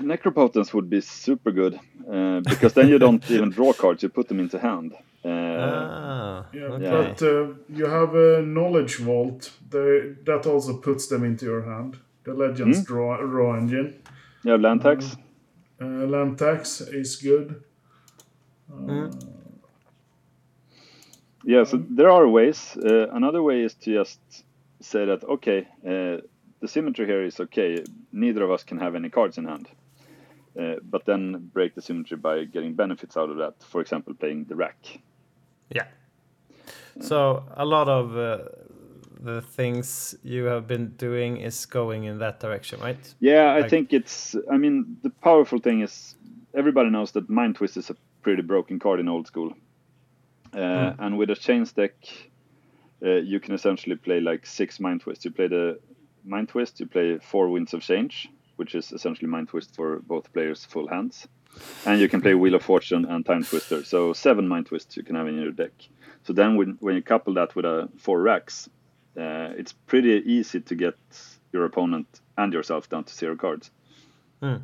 Necropotence 0.00 0.72
would 0.72 0.88
be 0.88 1.00
super 1.02 1.50
good 1.52 1.78
uh, 2.10 2.40
because 2.40 2.72
then 2.72 2.88
you 2.88 2.98
don't 2.98 3.22
even 3.30 3.50
draw 3.50 3.72
cards; 3.72 4.02
you 4.02 4.08
put 4.08 4.28
them 4.28 4.40
into 4.40 4.58
hand. 4.58 4.94
Uh, 5.24 5.28
ah, 5.28 6.46
Yeah, 6.52 6.62
okay. 6.64 7.14
but 7.14 7.22
uh, 7.22 7.46
you 7.68 7.86
have 7.86 8.14
a 8.14 8.42
knowledge 8.42 8.96
vault. 8.96 9.50
The, 9.70 10.16
that 10.24 10.46
also 10.46 10.78
puts 10.78 11.08
them 11.08 11.24
into 11.24 11.44
your 11.46 11.62
hand. 11.62 11.98
The 12.24 12.32
Legends 12.34 12.78
Hmm? 12.78 12.84
draw, 12.84 13.16
draw 13.18 13.56
engine. 13.56 13.94
You 14.44 14.52
have 14.52 14.60
land 14.60 14.82
tax. 14.82 15.16
Uh, 15.80 16.06
land 16.06 16.38
tax 16.38 16.80
is 16.80 17.16
good. 17.16 17.62
Yeah, 21.44 21.64
so 21.64 21.82
there 21.90 22.10
are 22.10 22.26
ways. 22.26 22.76
Uh, 22.76 23.08
another 23.10 23.42
way 23.42 23.62
is 23.64 23.74
to 23.74 23.92
just 23.92 24.18
say 24.80 25.04
that 25.06 25.24
okay, 25.24 25.66
uh, 25.86 26.22
the 26.64 26.68
symmetry 26.68 27.04
here 27.04 27.22
is 27.22 27.38
okay. 27.40 27.84
Neither 28.10 28.42
of 28.42 28.50
us 28.50 28.64
can 28.64 28.78
have 28.78 28.94
any 28.94 29.10
cards 29.10 29.36
in 29.36 29.44
hand, 29.44 29.68
uh, 30.58 30.76
but 30.90 31.04
then 31.04 31.50
break 31.52 31.74
the 31.74 31.82
symmetry 31.82 32.16
by 32.16 32.44
getting 32.44 32.72
benefits 32.74 33.18
out 33.18 33.28
of 33.28 33.36
that. 33.36 33.62
For 33.62 33.82
example, 33.82 34.14
playing 34.14 34.46
the 34.48 34.56
rack. 34.56 34.78
Yeah. 35.68 35.86
So 37.00 37.44
a 37.54 37.66
lot 37.66 37.88
of 37.88 38.16
uh, 38.16 38.38
the 39.20 39.42
things 39.42 40.14
you 40.22 40.44
have 40.46 40.66
been 40.66 40.94
doing 40.96 41.36
is 41.36 41.66
going 41.66 42.04
in 42.04 42.18
that 42.20 42.40
direction, 42.40 42.80
right? 42.80 43.14
Yeah, 43.20 43.52
I 43.56 43.60
Like- 43.60 43.70
think 43.70 43.92
it's. 43.92 44.34
I 44.50 44.56
mean, 44.56 44.96
the 45.02 45.10
powerful 45.10 45.58
thing 45.58 45.82
is 45.82 46.16
everybody 46.54 46.88
knows 46.88 47.12
that 47.12 47.28
Mind 47.28 47.56
Twist 47.56 47.76
is 47.76 47.90
a 47.90 47.96
pretty 48.22 48.42
broken 48.42 48.78
card 48.78 49.00
in 49.00 49.08
old 49.08 49.26
school, 49.26 49.52
uh, 50.54 50.94
and 50.98 51.18
with 51.18 51.28
a 51.30 51.34
chains 51.36 51.72
deck, 51.74 51.92
uh, 53.02 53.20
you 53.32 53.38
can 53.40 53.52
essentially 53.54 53.96
play 53.96 54.20
like 54.20 54.46
six 54.46 54.80
Mind 54.80 55.02
Twists. 55.02 55.24
You 55.26 55.30
play 55.32 55.48
the 55.48 55.78
Mind 56.24 56.48
Twist, 56.48 56.80
you 56.80 56.86
play 56.86 57.18
four 57.18 57.48
Winds 57.48 57.74
of 57.74 57.82
Change, 57.82 58.28
which 58.56 58.74
is 58.74 58.92
essentially 58.92 59.28
Mind 59.28 59.48
Twist 59.48 59.74
for 59.74 60.00
both 60.00 60.32
players' 60.32 60.64
full 60.64 60.88
hands, 60.88 61.28
and 61.86 62.00
you 62.00 62.08
can 62.08 62.20
play 62.20 62.34
Wheel 62.34 62.54
of 62.54 62.62
Fortune 62.62 63.04
and 63.04 63.24
Timetwister. 63.24 63.84
So 63.84 64.12
seven 64.12 64.48
Mind 64.48 64.66
Twists 64.66 64.96
you 64.96 65.02
can 65.02 65.16
have 65.16 65.28
in 65.28 65.40
your 65.40 65.52
deck. 65.52 65.72
So 66.24 66.32
then 66.32 66.56
when 66.56 66.76
when 66.80 66.94
you 66.94 67.02
couple 67.02 67.34
that 67.34 67.54
with 67.54 67.64
a 67.64 67.88
four 67.98 68.20
racks, 68.20 68.68
uh, 69.16 69.52
it's 69.56 69.72
pretty 69.72 70.22
easy 70.24 70.60
to 70.60 70.74
get 70.74 70.96
your 71.52 71.64
opponent 71.64 72.20
and 72.36 72.52
yourself 72.52 72.88
down 72.88 73.04
to 73.04 73.14
zero 73.14 73.36
cards. 73.36 73.70
Hmm. 74.40 74.56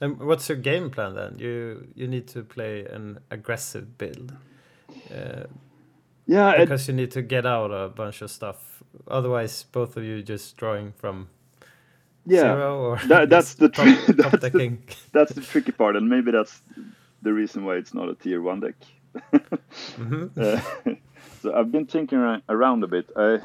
And 0.00 0.18
what's 0.18 0.48
your 0.48 0.58
game 0.58 0.90
plan 0.90 1.14
then? 1.14 1.38
You 1.38 1.88
you 1.94 2.08
need 2.08 2.26
to 2.28 2.42
play 2.42 2.84
an 2.84 3.20
aggressive 3.30 3.98
build 3.98 4.32
uh, 5.14 5.44
Yeah, 6.30 6.52
it, 6.52 6.58
because 6.60 6.86
you 6.86 6.94
need 6.94 7.10
to 7.12 7.22
get 7.22 7.44
out 7.44 7.72
a 7.72 7.88
bunch 7.88 8.22
of 8.22 8.30
stuff. 8.30 8.84
Otherwise, 9.08 9.64
both 9.72 9.96
of 9.96 10.04
you 10.04 10.22
just 10.22 10.56
drawing 10.56 10.92
from 10.92 11.28
yeah. 12.24 12.54
That- 13.08 13.28
that's 13.34 13.54
the 13.54 13.68
top, 13.68 13.86
tr- 14.04 14.12
top 14.12 14.32
that's 14.40 14.52
the-. 14.52 14.78
That's 15.12 15.32
the 15.32 15.40
tricky 15.40 15.72
part, 15.72 15.96
and 15.96 16.08
maybe 16.08 16.30
that's 16.30 16.62
the 17.22 17.32
reason 17.32 17.64
why 17.64 17.76
it's 17.76 17.92
not 17.92 18.08
a 18.08 18.14
tier 18.14 18.40
one 18.40 18.60
deck. 18.60 18.76
Uh, 20.36 20.60
so 21.42 21.52
I've 21.52 21.72
been 21.72 21.86
thinking 21.86 22.18
around 22.48 22.84
a 22.84 22.86
bit. 22.86 23.10
I, 23.16 23.40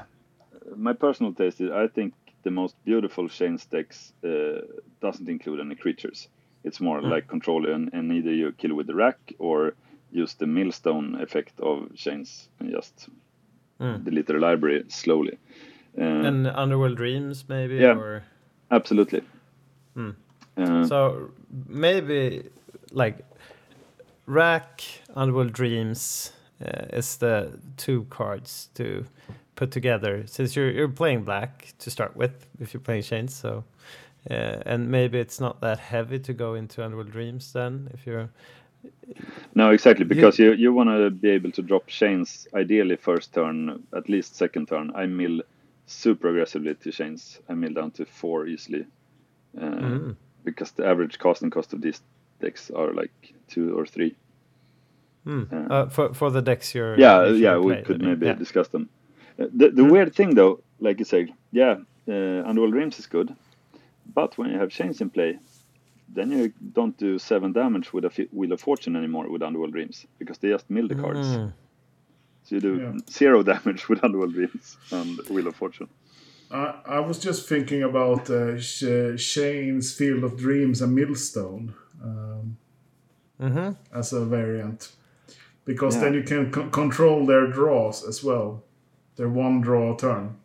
my 0.75 0.93
personal 0.93 1.33
taste 1.33 1.59
is 1.61 1.71
I 1.71 1.87
think 1.87 2.13
the 2.43 2.51
most 2.51 2.75
beautiful 2.85 3.27
chains 3.29 3.65
decks 3.65 4.13
uh, 4.23 4.61
doesn't 5.01 5.27
include 5.27 5.59
any 5.59 5.75
creatures. 5.75 6.27
It's 6.63 6.79
more 6.79 7.01
like 7.01 7.27
control 7.27 7.67
and, 7.71 7.91
and 7.93 8.11
either 8.11 8.31
you 8.31 8.51
kill 8.51 8.75
with 8.75 8.87
the 8.87 8.95
rack 8.95 9.17
or 9.39 9.73
use 10.23 10.35
the 10.35 10.45
millstone 10.47 11.21
effect 11.21 11.59
of 11.59 11.93
chains 11.95 12.47
and 12.59 12.71
just 12.71 13.09
delete 14.03 14.27
their 14.27 14.39
library 14.39 14.83
slowly. 14.87 15.37
Uh, 15.97 16.27
and 16.27 16.47
Underworld 16.47 16.97
Dreams 16.97 17.45
maybe 17.49 17.75
Yeah. 17.75 17.97
or 17.97 18.23
absolutely. 18.71 19.21
Uh, 19.97 20.85
So 20.87 21.29
maybe 21.67 22.43
like 22.91 23.17
Rack, 24.25 24.81
Underworld 25.15 25.53
Dreams 25.53 26.31
uh, 26.61 26.97
is 26.97 27.17
the 27.17 27.59
two 27.77 28.05
cards 28.09 28.69
to 28.75 29.05
put 29.55 29.71
together 29.71 30.23
since 30.27 30.55
you're 30.55 30.71
you're 30.71 30.89
playing 30.95 31.23
black 31.23 31.73
to 31.79 31.89
start 31.89 32.15
with 32.15 32.45
if 32.59 32.73
you're 32.73 32.81
playing 32.83 33.03
chains. 33.03 33.33
So 33.35 33.63
uh, 34.31 34.61
and 34.65 34.89
maybe 34.89 35.19
it's 35.19 35.39
not 35.39 35.61
that 35.61 35.79
heavy 35.79 36.19
to 36.19 36.33
go 36.33 36.55
into 36.55 36.83
Underworld 36.83 37.11
Dreams 37.11 37.53
then 37.53 37.89
if 37.93 38.05
you're 38.07 38.29
No, 39.53 39.71
exactly, 39.71 40.05
because 40.05 40.39
you, 40.39 40.53
you 40.53 40.73
want 40.73 40.89
to 40.89 41.09
be 41.09 41.29
able 41.29 41.51
to 41.51 41.61
drop 41.61 41.87
chains 41.87 42.47
ideally 42.53 42.95
first 42.97 43.33
turn, 43.33 43.83
at 43.95 44.09
least 44.09 44.35
second 44.35 44.67
turn. 44.67 44.91
I 44.95 45.05
mill 45.05 45.41
super 45.85 46.29
aggressively 46.29 46.75
to 46.75 46.91
chains. 46.91 47.39
I 47.49 47.53
mill 47.53 47.73
down 47.73 47.91
to 47.91 48.05
four 48.05 48.47
easily. 48.47 48.85
Uh, 49.61 50.13
Because 50.43 50.71
the 50.73 50.85
average 50.85 51.17
casting 51.17 51.49
cost 51.49 51.73
of 51.73 51.81
these 51.81 52.01
decks 52.39 52.69
are 52.71 52.93
like 52.93 53.33
two 53.47 53.77
or 53.77 53.85
three. 53.85 54.15
uh, 55.27 55.89
for 55.89 56.13
for 56.13 56.29
the 56.31 56.41
decks 56.41 56.75
you're 56.75 56.99
Yeah, 56.99 57.31
yeah, 57.31 57.57
we 57.57 57.75
could 57.81 58.01
maybe 58.01 58.25
yeah. 58.27 58.35
discuss 58.37 58.67
them. 58.67 58.89
Uh, 59.39 59.47
the 59.57 59.69
the 59.69 59.83
weird 59.83 60.13
thing 60.13 60.35
though, 60.35 60.59
like 60.79 60.99
you 60.99 61.05
say, 61.05 61.33
yeah, 61.51 61.77
uh, 62.07 62.47
Underworld 62.47 62.73
Dreams 62.73 62.99
is 62.99 63.07
good, 63.07 63.35
but 64.13 64.37
when 64.37 64.51
you 64.51 64.59
have 64.59 64.69
chains 64.69 65.01
in 65.01 65.09
play, 65.09 65.39
then 66.07 66.31
you 66.31 66.53
don't 66.73 66.97
do 66.97 67.17
seven 67.19 67.51
damage 67.53 67.91
with 67.93 68.05
a 68.05 68.27
Wheel 68.31 68.51
of 68.53 68.61
Fortune 68.61 68.95
anymore 68.95 69.29
with 69.29 69.41
Underworld 69.41 69.73
Dreams 69.73 70.05
because 70.19 70.37
they 70.37 70.49
just 70.49 70.69
mill 70.69 70.87
the 70.87 70.95
cards. 70.95 71.27
Mm. 71.27 71.53
So 72.43 72.55
you 72.55 72.61
do 72.61 72.75
Yeah. 72.77 72.93
zero 73.09 73.43
damage 73.53 73.89
with 73.89 74.03
Underworld 74.03 74.33
Dreams 74.33 74.77
and 74.91 75.17
Wheel 75.29 75.47
of 75.47 75.55
Fortune. 75.55 75.89
I, 76.51 76.75
I 76.85 76.99
was 76.99 77.17
just 77.17 77.49
thinking 77.49 77.81
about 77.83 78.29
uh, 78.29 78.59
Sh- 78.59 79.17
Shane's 79.19 79.93
Field 79.93 80.23
of 80.23 80.37
Dreams 80.37 80.81
and 80.81 80.93
Millstone 80.93 81.73
um, 82.03 82.57
as 83.91 84.13
a 84.13 84.23
variant. 84.23 84.91
Because 85.65 85.99
then 85.99 86.13
you 86.13 86.21
can 86.21 86.53
c- 86.53 86.69
control 86.71 87.25
their 87.25 87.47
draws 87.47 88.07
as 88.07 88.23
well. 88.23 88.63
Their 89.15 89.29
one 89.29 89.61
draw 89.61 89.95
turn. 89.97 90.35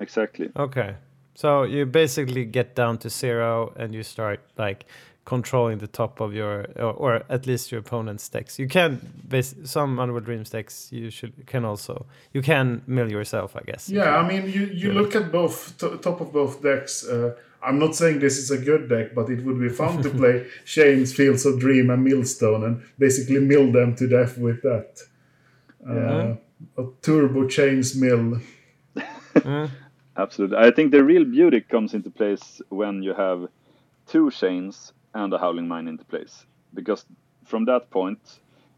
Exactly. 0.00 0.50
Okay. 0.56 0.96
So 1.36 1.64
you 1.64 1.84
basically 1.84 2.46
get 2.46 2.74
down 2.74 2.96
to 2.98 3.10
zero 3.10 3.72
and 3.76 3.94
you 3.94 4.02
start 4.02 4.40
like 4.56 4.86
controlling 5.26 5.78
the 5.78 5.86
top 5.86 6.20
of 6.20 6.32
your 6.32 6.66
or, 6.76 6.92
or 6.92 7.22
at 7.28 7.46
least 7.46 7.70
your 7.70 7.80
opponent's 7.80 8.26
decks. 8.28 8.58
You 8.58 8.68
can 8.68 9.00
base 9.28 9.54
some 9.64 9.98
Underworld 9.98 10.24
Dreams 10.24 10.48
decks 10.48 10.88
you 10.90 11.10
should 11.10 11.46
can 11.46 11.64
also 11.66 12.06
you 12.32 12.40
can 12.40 12.80
mill 12.86 13.10
yourself, 13.10 13.54
I 13.54 13.60
guess. 13.66 13.90
Yeah, 13.90 14.16
I 14.16 14.26
mean, 14.26 14.50
you, 14.50 14.66
you 14.66 14.92
look 14.92 15.14
at 15.14 15.30
both 15.30 15.76
to, 15.78 15.98
top 15.98 16.22
of 16.22 16.32
both 16.32 16.62
decks. 16.62 17.04
Uh, 17.04 17.34
I'm 17.62 17.78
not 17.78 17.94
saying 17.94 18.20
this 18.20 18.38
is 18.38 18.50
a 18.50 18.58
good 18.58 18.88
deck, 18.88 19.14
but 19.14 19.28
it 19.28 19.44
would 19.44 19.60
be 19.60 19.68
fun 19.68 20.02
to 20.04 20.10
play 20.22 20.46
Shane's 20.64 21.12
Fields 21.12 21.44
of 21.44 21.60
Dream 21.60 21.90
and 21.90 22.02
Millstone 22.02 22.64
and 22.64 22.82
basically 22.98 23.40
mill 23.40 23.70
them 23.72 23.94
to 23.96 24.08
death 24.08 24.38
with 24.38 24.62
that. 24.62 25.00
Uh, 25.86 26.36
a 26.78 26.86
turbo 27.02 27.46
chains 27.46 27.94
mill. 27.94 28.40
Absolutely. 30.16 30.56
I 30.56 30.70
think 30.70 30.92
the 30.92 31.04
real 31.04 31.24
beauty 31.24 31.60
comes 31.60 31.94
into 31.94 32.10
place 32.10 32.60
when 32.70 33.02
you 33.02 33.14
have 33.14 33.48
two 34.06 34.30
chains 34.30 34.92
and 35.14 35.32
a 35.32 35.38
howling 35.38 35.68
mine 35.68 35.88
into 35.88 36.04
place. 36.04 36.46
Because 36.74 37.04
from 37.44 37.64
that 37.66 37.90
point, 37.90 38.18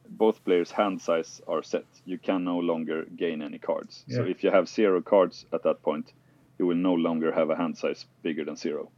both 0.09 0.45
players' 0.45 0.71
hand 0.71 1.00
size 1.00 1.40
are 1.47 1.62
set. 1.62 1.85
You 2.04 2.18
can 2.18 2.45
no 2.45 2.59
longer 2.59 3.04
gain 3.16 3.42
any 3.42 3.59
cards. 3.59 4.04
So 4.09 4.25
if 4.25 4.42
you 4.42 4.50
have 4.50 4.68
zero 4.68 5.00
cards 5.02 5.45
at 5.52 5.62
that 5.64 5.83
point, 5.83 6.12
you 6.59 6.66
will 6.66 6.76
no 6.76 6.95
longer 6.95 7.30
have 7.33 7.50
a 7.50 7.57
hand 7.57 7.76
size 7.76 8.07
bigger 8.23 8.45
than 8.45 8.57
zero. 8.57 8.90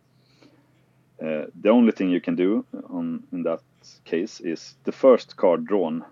Uh, 1.23 1.47
the 1.61 1.69
only 1.69 1.93
thing 1.93 2.09
you 2.09 2.21
can 2.21 2.37
do 2.37 2.65
on 2.89 3.23
in 3.33 3.43
that 3.43 3.61
case 4.05 4.41
is 4.41 4.75
the 4.85 4.93
first 4.93 5.37
card 5.37 5.67
drawn 5.67 6.05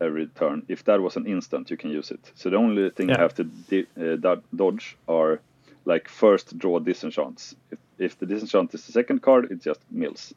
every 0.00 0.26
turn. 0.28 0.62
If 0.68 0.84
that 0.84 1.00
was 1.00 1.16
an 1.16 1.26
instant, 1.26 1.70
you 1.70 1.76
can 1.76 1.90
use 1.90 2.10
it. 2.10 2.32
So 2.34 2.48
the 2.50 2.56
only 2.56 2.90
thing 2.90 3.08
Yeah. 3.08 3.16
you 3.16 3.22
have 3.22 3.34
to 3.34 4.22
uh, 4.22 4.36
dodge 4.54 4.96
are 5.08 5.40
like 5.86 6.08
first 6.08 6.58
draw 6.58 6.78
disenchants. 6.80 7.54
If, 7.70 7.78
if 7.98 8.18
the 8.18 8.26
disenchant 8.26 8.74
is 8.74 8.84
the 8.86 8.92
second 8.92 9.22
card, 9.22 9.50
it 9.50 9.62
just 9.62 9.80
mills. 9.90 10.34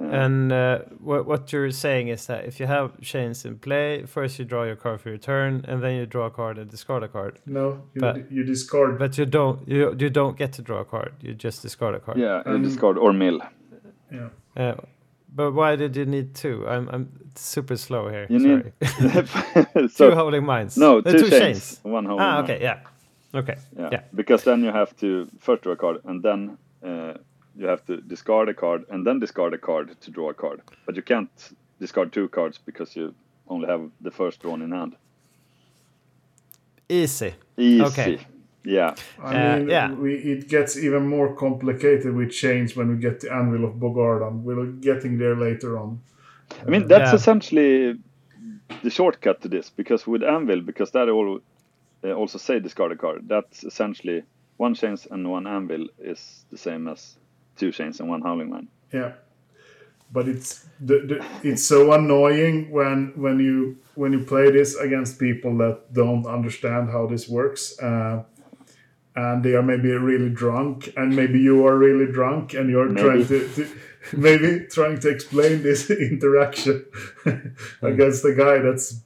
And 0.00 0.52
uh, 0.52 0.78
what 1.00 1.26
what 1.26 1.52
you're 1.52 1.72
saying 1.72 2.06
is 2.08 2.26
that 2.26 2.44
if 2.44 2.60
you 2.60 2.66
have 2.68 3.00
chains 3.00 3.44
in 3.44 3.58
play, 3.58 4.04
first 4.06 4.38
you 4.38 4.44
draw 4.44 4.62
your 4.62 4.76
card 4.76 5.00
for 5.00 5.08
your 5.08 5.18
turn, 5.18 5.64
and 5.66 5.82
then 5.82 5.96
you 5.96 6.06
draw 6.06 6.26
a 6.26 6.30
card 6.30 6.56
and 6.56 6.70
discard 6.70 7.02
a 7.02 7.08
card. 7.08 7.40
No, 7.46 7.82
you, 7.94 8.00
But- 8.00 8.30
you 8.30 8.44
discard. 8.44 8.98
But 8.98 9.18
you 9.18 9.26
don't 9.26 9.66
you 9.68 9.96
you 9.98 10.08
don't 10.10 10.36
get 10.38 10.52
to 10.52 10.62
draw 10.62 10.80
a 10.80 10.84
card. 10.84 11.12
You 11.20 11.34
just 11.34 11.62
discard 11.62 11.96
a 11.96 11.98
card. 12.00 12.16
Yeah, 12.18 12.42
you 12.46 12.52
Um, 12.54 12.62
discard 12.62 12.96
or 12.96 13.12
mill. 13.12 13.40
yeah. 14.12 14.28
Uh, 14.56 14.74
but 15.34 15.50
why 15.52 15.74
did 15.76 15.96
you 15.96 16.06
need 16.06 16.32
two? 16.32 16.64
I'm 16.68 16.88
I'm 16.92 17.08
super 17.34 17.76
slow 17.76 18.08
here. 18.08 18.26
You 18.30 18.38
Sorry. 18.38 18.72
need 19.00 19.90
two 19.96 20.12
holding 20.14 20.44
mines. 20.46 20.76
No, 20.76 20.98
Uh, 20.98 21.10
two, 21.12 21.28
chains, 21.28 21.80
one 21.82 22.04
hole. 22.08 22.20
Ah, 22.20 22.42
okay, 22.44 22.58
yeah, 22.62 22.78
okay, 23.34 23.56
Yeah. 23.78 23.88
yeah. 23.92 24.02
Because 24.14 24.44
then 24.44 24.62
you 24.64 24.72
have 24.72 24.96
to 24.96 25.28
first 25.38 25.62
draw 25.62 25.72
a 25.72 25.76
card, 25.76 26.00
and 26.04 26.22
then 26.22 26.58
uh, 26.84 27.14
you 27.56 27.66
have 27.66 27.84
to 27.86 27.96
discard 28.00 28.48
a 28.48 28.54
card, 28.54 28.84
and 28.90 29.06
then 29.06 29.18
discard 29.20 29.54
a 29.54 29.58
card 29.58 30.00
to 30.00 30.10
draw 30.10 30.30
a 30.30 30.34
card. 30.34 30.60
But 30.86 30.96
you 30.96 31.02
can't 31.02 31.30
discard 31.80 32.12
two 32.12 32.28
cards 32.28 32.58
because 32.66 32.96
you 32.96 33.14
only 33.48 33.66
have 33.68 33.90
the 34.00 34.10
first 34.10 34.40
drawn 34.42 34.62
in 34.62 34.72
hand. 34.72 34.94
Easy. 36.88 37.34
Easy. 37.56 37.82
Okay. 37.84 38.18
Yeah. 38.64 38.94
I 39.22 39.34
Uh, 39.34 39.58
mean, 39.58 39.68
yeah. 39.68 39.92
we, 39.92 40.14
it 40.14 40.48
gets 40.48 40.76
even 40.76 41.06
more 41.06 41.34
complicated 41.34 42.14
with 42.14 42.30
chains 42.30 42.76
when 42.76 42.88
we 42.88 42.96
get 42.96 43.20
the 43.20 43.32
Anvil 43.32 43.64
of 43.64 43.74
Bogardan. 43.78 44.42
We're 44.42 44.66
getting 44.66 45.18
there 45.18 45.36
later 45.36 45.78
on. 45.78 46.00
I 46.66 46.70
mean, 46.70 46.86
that's 46.88 47.10
Yeah. 47.10 47.14
essentially 47.16 47.98
the 48.82 48.90
shortcut 48.90 49.40
to 49.42 49.48
this 49.48 49.70
because 49.70 50.06
with 50.06 50.22
Anvil, 50.22 50.60
because 50.62 50.90
that 50.92 51.08
all 51.08 51.40
also 52.04 52.38
say 52.38 52.60
discard 52.60 52.92
a 52.92 52.96
card, 52.96 53.28
that's 53.28 53.64
essentially 53.64 54.22
one 54.56 54.74
chains 54.74 55.06
and 55.10 55.30
one 55.30 55.46
Anvil 55.46 55.88
is 55.98 56.44
the 56.50 56.58
same 56.58 56.88
as 56.88 57.16
two 57.56 57.72
chains 57.72 58.00
and 58.00 58.08
one 58.08 58.22
Howling 58.22 58.50
Mine. 58.50 58.68
Yeah, 58.92 59.12
but 60.12 60.28
it's 60.28 60.66
the, 60.80 60.98
the, 61.00 61.26
it's 61.42 61.64
so 61.64 61.92
annoying 61.92 62.70
when 62.70 63.12
when 63.16 63.38
you 63.38 63.78
when 63.94 64.12
you 64.12 64.24
play 64.24 64.50
this 64.50 64.76
against 64.76 65.18
people 65.18 65.56
that 65.58 65.92
don't 65.92 66.26
understand 66.26 66.90
how 66.90 67.06
this 67.06 67.28
works. 67.28 67.78
Uh, 67.78 68.24
and 69.16 69.42
they 69.42 69.54
are 69.54 69.62
maybe 69.62 69.90
really 69.90 70.30
drunk, 70.30 70.92
and 70.96 71.16
maybe 71.16 71.40
you 71.40 71.66
are 71.66 71.76
really 71.76 72.06
drunk, 72.10 72.54
and 72.54 72.70
you're 72.70 72.88
Maybe. 72.88 73.02
trying 73.02 73.26
to, 73.26 73.48
to 73.54 73.68
maybe 74.16 74.66
trying 74.70 75.00
to 75.00 75.08
explain 75.08 75.62
this 75.62 75.90
interaction 76.10 76.86
against 77.82 78.22
the 78.22 78.34
guy 78.34 78.58
that's 78.58 79.00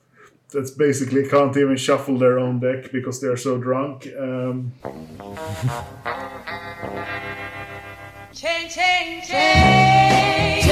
that's 0.52 0.70
basically 0.70 1.28
can't 1.28 1.56
even 1.56 1.76
shuffle 1.76 2.18
their 2.18 2.38
own 2.38 2.60
deck 2.60 2.92
because 2.92 3.20
they're 3.20 3.36
so 3.36 3.58
drunk. 3.58 4.06
Um, 4.18 4.72
Chain, 8.32 8.68
chain, 8.68 9.22
chain. 9.22 10.62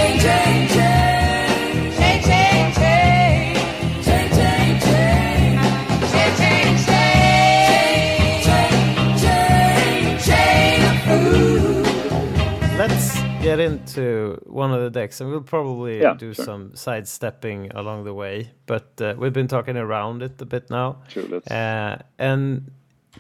Get 13.50 13.60
into 13.60 14.40
one 14.46 14.72
of 14.76 14.80
the 14.82 14.90
decks, 15.00 15.20
and 15.20 15.30
we'll 15.30 15.42
probably 15.56 16.00
Yeah, 16.00 16.14
do 16.18 16.32
sure. 16.34 16.44
some 16.44 16.70
sidestepping 16.74 17.70
along 17.74 18.04
the 18.04 18.14
way. 18.14 18.50
But 18.66 19.00
uh, 19.00 19.14
we've 19.18 19.32
been 19.32 19.48
talking 19.48 19.76
around 19.76 20.22
it 20.22 20.40
a 20.42 20.46
bit 20.46 20.70
now. 20.70 20.96
Sure, 21.08 21.24
let's. 21.28 21.50
Uh, 21.50 22.02
and 22.18 22.70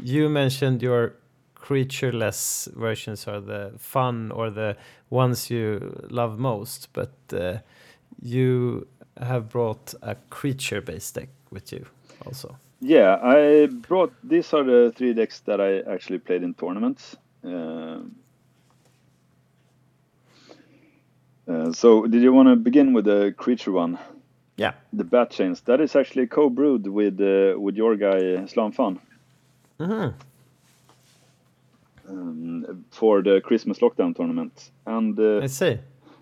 you 0.02 0.28
mentioned 0.28 0.82
your 0.82 1.14
creatureless 1.54 2.68
versions 2.74 3.28
are 3.28 3.40
the 3.40 3.72
fun 3.78 4.30
or 4.32 4.50
the 4.50 4.76
ones 5.10 5.50
you 5.50 6.06
love 6.10 6.38
most, 6.38 6.88
but 6.92 7.12
uh, 7.32 7.58
you 8.22 8.86
have 9.20 9.48
brought 9.48 9.94
a 10.02 10.14
creature-based 10.30 11.14
deck 11.14 11.28
with 11.50 11.72
you 11.72 11.84
also. 12.26 12.56
Yeah, 12.80 13.18
I 13.22 13.66
brought 13.66 14.12
these 14.24 14.54
are 14.54 14.64
the 14.64 14.92
three 14.96 15.12
decks 15.12 15.40
that 15.40 15.60
I 15.60 15.80
actually 15.92 16.18
played 16.18 16.42
in 16.42 16.54
tournaments. 16.54 17.16
Um 17.44 18.16
uh, 21.48 21.72
so, 21.72 22.06
did 22.06 22.22
you 22.22 22.32
want 22.32 22.48
to 22.48 22.56
begin 22.56 22.92
with 22.92 23.04
the 23.04 23.34
creature 23.36 23.72
one, 23.72 23.98
Yeah. 24.56 24.72
the 24.92 25.04
Bat 25.04 25.30
Chains? 25.30 25.60
That 25.62 25.80
is 25.80 25.96
actually 25.96 26.26
co-brewed 26.26 26.86
with 26.86 27.20
uh, 27.20 27.58
with 27.58 27.76
your 27.76 27.96
guy 27.96 28.44
Slam 28.46 28.72
Fun 28.72 28.98
Mhm. 29.78 30.14
um, 32.08 32.84
for 32.90 33.22
the 33.22 33.40
Christmas 33.40 33.78
Lockdown 33.78 34.14
tournament, 34.14 34.70
and 34.86 35.18
uh, 35.18 35.40
I 35.42 35.46
see. 35.46 35.78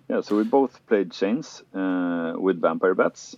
Yeah, 0.09 0.21
so 0.21 0.35
we 0.37 0.43
both 0.43 0.79
played 0.87 1.11
chains 1.11 1.61
uh, 1.73 2.33
with 2.35 2.59
vampire 2.59 2.95
bats, 2.95 3.35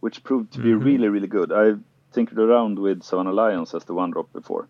which 0.00 0.22
proved 0.22 0.52
to 0.52 0.60
be 0.60 0.72
really, 0.72 1.08
really 1.08 1.26
good. 1.26 1.50
I 1.52 1.74
tinkered 2.12 2.38
around 2.38 2.78
with 2.78 3.02
Savannah 3.02 3.32
Lions 3.32 3.74
as 3.74 3.84
the 3.84 3.94
one 3.94 4.12
drop 4.12 4.32
before, 4.32 4.68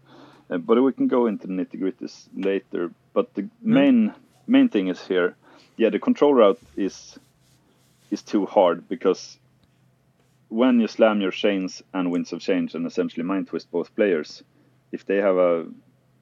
uh, 0.49 0.57
but 0.57 0.83
we 0.83 0.93
can 0.93 1.07
go 1.07 1.27
into 1.27 1.47
the 1.47 1.53
nitty 1.53 1.79
gritties 1.81 2.29
later. 2.35 2.91
But 3.13 3.35
the 3.35 3.47
main 3.63 4.15
main 4.47 4.69
thing 4.71 4.89
is 4.89 5.07
here, 5.07 5.37
yeah, 5.77 5.91
the 5.91 5.99
control 5.99 6.35
route 6.35 6.61
is 6.77 7.19
is 8.11 8.23
too 8.23 8.47
hard 8.47 8.89
because 8.89 9.39
when 10.49 10.79
you 10.81 10.87
slam 10.87 11.21
your 11.21 11.33
chains 11.33 11.83
and 11.93 12.13
winds 12.13 12.33
of 12.33 12.41
change 12.41 12.75
and 12.75 12.87
essentially 12.87 13.25
mind 13.25 13.49
twist 13.49 13.71
both 13.71 13.95
players, 13.97 14.43
if 14.93 15.05
they 15.07 15.17
have 15.17 15.37
a 15.37 15.67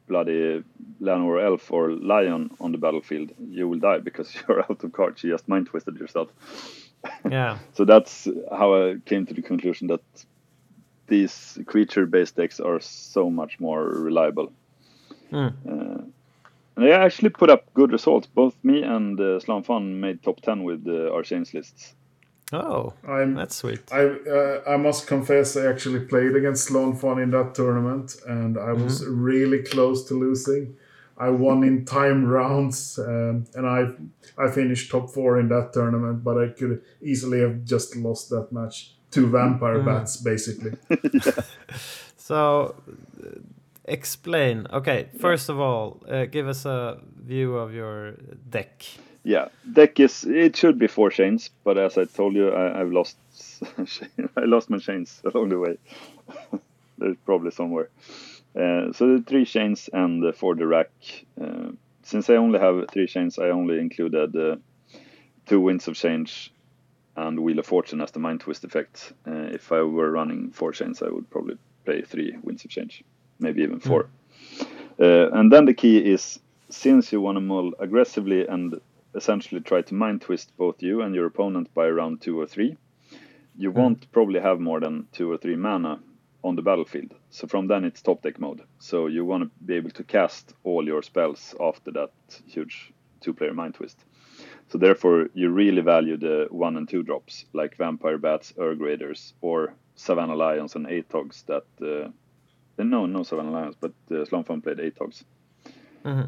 bloody 0.09 0.65
Llanowar 1.01 1.45
elf 1.45 1.71
or 1.71 1.91
lion 1.91 2.51
on 2.61 2.73
the 2.73 2.79
battlefield, 2.79 3.33
you 3.51 3.69
will 3.69 3.79
die 3.79 3.99
because 3.99 4.35
you're 4.49 4.61
out 4.61 4.83
of 4.83 4.93
cards. 4.93 5.23
You 5.23 5.33
just 5.33 5.49
mind 5.49 5.67
twisted 5.67 5.97
yourself. 5.97 6.29
Yeah. 7.29 7.59
So 7.75 7.85
that's 7.85 8.29
how 8.51 8.75
I 8.75 8.97
came 9.05 9.27
to 9.27 9.35
the 9.35 9.43
conclusion 9.43 9.89
that 9.89 10.03
these 11.09 11.59
creature 11.67 12.07
based 12.07 12.37
decks 12.37 12.61
are 12.61 12.81
so 12.81 13.29
much 13.29 13.59
more 13.61 13.85
reliable. 13.85 14.53
Mm. 15.33 15.53
Uh, 15.69 16.05
they 16.77 16.93
actually 16.93 17.31
put 17.31 17.51
up 17.51 17.73
good 17.75 17.93
results. 17.93 18.27
Both 18.27 18.55
me 18.63 18.83
and 18.83 19.19
uh, 19.21 19.41
Slam 19.41 19.63
Fun 19.63 20.01
made 20.01 20.23
top 20.23 20.41
10 20.41 20.65
with 20.65 20.87
uh, 20.87 21.13
our 21.13 21.23
chains 21.23 21.53
lists. 21.55 21.95
Oh, 22.55 22.93
I'm 23.09 23.35
that's 23.35 23.57
sweet. 23.57 23.81
I 23.91 24.03
uh, 24.05 24.61
I 24.69 24.77
must 24.77 25.07
confess 25.07 25.57
I 25.57 25.67
actually 25.67 26.01
played 26.01 26.37
against 26.37 26.67
Sloan 26.67 26.95
Fun 26.95 27.19
in 27.19 27.31
that 27.31 27.55
tournament 27.55 28.17
and 28.29 28.59
I 28.59 28.73
was 28.73 29.07
really 29.07 29.63
close 29.63 30.05
to 30.09 30.15
losing. 30.15 30.77
I 31.17 31.31
won 31.31 31.63
in 31.63 31.85
time 31.87 32.27
rounds 32.27 32.99
um, 32.99 33.47
and 33.55 33.67
I 33.67 33.87
I 34.37 34.51
finished 34.51 34.91
top 34.91 35.09
four 35.11 35.41
in 35.41 35.49
that 35.49 35.73
tournament, 35.73 36.23
but 36.25 36.37
I 36.37 36.49
could 36.49 36.83
easily 37.01 37.41
have 37.41 37.65
just 37.65 37.97
lost 37.97 38.29
that 38.31 38.53
match. 38.53 38.95
to 39.13 39.27
vampire 39.27 39.83
bats, 39.83 40.17
basically. 40.17 40.73
So, 42.17 42.75
explain. 43.85 44.67
Okay, 44.73 45.09
first 45.19 45.49
of 45.49 45.59
all, 45.61 46.03
uh, 46.09 46.27
give 46.27 46.49
us 46.49 46.65
a 46.65 47.01
view 47.17 47.57
of 47.57 47.75
your 47.75 48.13
deck. 48.49 48.85
Yeah, 49.25 49.49
deck 49.73 50.01
is 50.01 50.25
it 50.25 50.57
should 50.57 50.79
be 50.79 50.89
four 50.89 51.11
chains, 51.11 51.51
but 51.65 51.79
as 51.79 51.97
I 51.97 52.05
told 52.05 52.35
you, 52.35 52.51
I, 52.51 52.81
I've 52.81 52.93
lost 52.93 53.17
I 54.37 54.45
lost 54.45 54.71
my 54.71 54.79
chains 54.79 55.21
along 55.35 55.51
the 55.51 55.59
way. 55.59 55.79
There's 56.99 57.17
probably 57.25 57.51
somewhere. 57.51 57.89
Uh, 58.55 58.93
so 58.93 59.17
the 59.17 59.25
three 59.27 59.45
chains 59.45 59.89
and 59.93 60.25
uh, 60.25 60.33
for 60.33 60.55
the 60.55 60.67
rack. 60.67 60.91
Uh, 61.41 61.71
since 62.03 62.29
I 62.29 62.35
only 62.35 62.59
have 62.59 62.87
three 62.93 63.07
chains, 63.07 63.39
I 63.39 63.51
only 63.51 63.79
included 63.79 64.37
uh, 64.37 64.57
two 65.47 65.61
winds 65.61 65.89
of 65.89 65.95
change 65.95 66.53
and 67.17 67.39
wheel 67.41 67.59
of 67.59 67.67
fortune 67.67 68.01
as 68.01 68.11
the 68.11 68.19
mind 68.19 68.41
twist 68.41 68.65
effect. 68.65 69.13
Uh, 69.27 69.49
if 69.53 69.71
I 69.73 69.83
were 69.83 70.11
running 70.11 70.51
four 70.51 70.73
chains, 70.73 71.03
I 71.03 71.09
would 71.09 71.31
probably 71.31 71.59
play 71.85 72.03
three 72.03 72.37
winds 72.43 72.65
of 72.65 72.71
change, 72.71 73.05
maybe 73.43 73.63
even 73.63 73.81
four. 73.81 74.09
Uh, 75.01 75.31
and 75.33 75.53
then 75.53 75.65
the 75.65 75.75
key 75.75 75.99
is 75.99 76.39
since 76.71 77.13
you 77.13 77.21
want 77.21 77.37
to 77.37 77.41
mull 77.41 77.73
aggressively 77.79 78.47
and 78.47 78.81
essentially 79.15 79.61
try 79.61 79.83
to 79.83 79.95
mind 79.95 80.23
twist 80.23 80.53
both 80.57 80.83
you 80.83 81.03
and 81.03 81.15
your 81.15 81.27
opponent 81.27 81.73
by 81.75 81.89
round 81.89 82.21
two 82.21 82.41
or 82.41 82.47
three, 82.47 82.77
you 83.57 83.71
won't 83.71 84.11
probably 84.13 84.41
have 84.41 84.61
more 84.61 84.81
than 84.81 85.07
two 85.13 85.31
or 85.31 85.37
three 85.37 85.57
mana 85.57 86.01
on 86.43 86.57
the 86.57 86.63
battlefield. 86.63 87.15
So 87.31 87.47
from 87.47 87.67
then 87.67 87.85
it's 87.85 88.03
top 88.03 88.23
deck 88.23 88.41
mode. 88.41 88.63
So 88.79 89.07
you 89.07 89.25
want 89.25 89.45
to 89.45 89.51
be 89.65 89.75
able 89.75 89.91
to 89.91 90.05
cast 90.05 90.55
all 90.65 90.87
your 90.87 91.03
spells 91.03 91.55
after 91.61 91.91
that 91.93 92.11
huge 92.47 92.93
two 93.21 93.35
player 93.35 93.55
mind 93.55 93.75
twist. 93.75 93.99
So 94.69 94.79
therefore 94.79 95.29
you 95.35 95.51
really 95.51 95.83
value 95.83 96.17
the 96.17 96.47
one 96.51 96.77
and 96.77 96.89
two 96.89 97.03
drops 97.03 97.45
like 97.53 97.77
Vampire 97.77 98.19
Bats, 98.19 98.55
Erg 98.59 98.81
Raiders, 98.81 99.35
or 99.41 99.75
Savannah 99.95 100.35
Lions 100.35 100.75
and 100.75 100.87
Atogs 100.87 101.45
that 101.47 101.67
uh, 101.83 102.11
no 102.79 103.07
no 103.07 103.23
Savannah 103.23 103.51
Lions, 103.51 103.77
but 103.81 103.93
uh, 104.11 104.25
Slumfun 104.25 104.63
played 104.63 104.79
Atogs. 104.79 105.25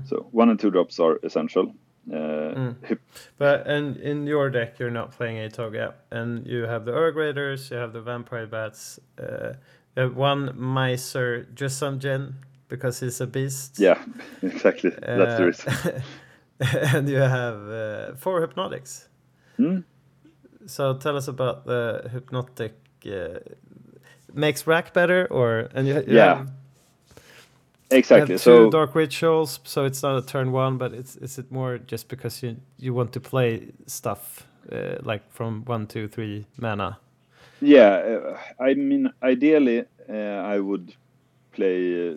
So 0.06 0.26
one 0.30 0.50
and 0.50 0.60
two 0.60 0.70
drops 0.70 1.00
are 1.00 1.18
essential. 1.24 1.74
Uh, 2.12 2.74
Hyp- 2.86 2.98
But 3.38 3.66
and 3.66 3.96
in 3.96 4.26
your 4.26 4.50
deck, 4.50 4.78
you're 4.78 4.90
not 4.90 5.10
playing 5.12 5.38
eight 5.38 5.52
Atog, 5.54 5.74
yeah. 5.74 5.92
And 6.10 6.46
you 6.46 6.62
have 6.66 6.84
the 6.84 6.92
Erg 6.92 7.16
Raiders, 7.16 7.70
you 7.70 7.76
have 7.78 7.92
the 7.92 8.00
Vampire 8.02 8.46
Bats, 8.46 9.00
uh, 9.18 9.54
you 9.96 10.02
have 10.02 10.16
one 10.16 10.50
Mijae 10.56 11.46
Djinn 11.98 12.34
because 12.68 13.00
he's 13.00 13.20
a 13.20 13.26
beast. 13.26 13.78
yeah, 13.80 13.98
exactly. 14.42 14.90
That's 14.90 15.36
the 15.38 15.42
Uh, 15.42 15.46
reason. 15.46 16.02
and 16.94 17.08
you 17.08 17.16
have 17.16 17.68
uh, 17.68 18.14
four 18.16 18.40
Hypnotics. 18.42 19.08
Hmm? 19.56 19.78
So 20.66 20.94
tell 20.98 21.16
us 21.16 21.26
about 21.28 21.64
the 21.66 22.08
Hypnotic. 22.12 22.74
Makes 24.34 24.66
rack 24.66 24.92
better, 24.94 25.26
or 25.30 25.68
and 25.74 25.88
you, 25.88 26.04
you 26.06 26.18
Yeah, 26.18 26.18
have, 26.18 26.50
you 28.12 28.20
Exactly. 28.20 28.36
have 28.36 28.38
So 28.38 28.66
Dark 28.66 28.94
Rituals, 28.94 29.60
so 29.64 29.84
it's 29.84 30.02
not 30.02 30.18
a 30.18 30.26
turn 30.26 30.52
one, 30.52 30.78
but 30.78 30.92
it's 30.94 31.16
is 31.16 31.38
it 31.38 31.50
more 31.52 31.78
just 31.78 32.08
because 32.08 32.42
you 32.42 32.56
you 32.78 32.94
want 32.94 33.12
to 33.12 33.20
play 33.20 33.72
stuff 33.86 34.46
uh, 34.72 34.96
like 35.02 35.22
from 35.32 35.64
one, 35.66 35.86
two, 35.86 36.08
three 36.08 36.46
mana? 36.58 36.98
Yeah, 37.60 37.94
uh, 37.96 38.38
I 38.62 38.74
mean, 38.74 39.10
ideally, 39.22 39.84
uh, 40.08 40.14
I 40.14 40.60
would 40.60 40.94
play 41.52 42.10
uh, 42.12 42.16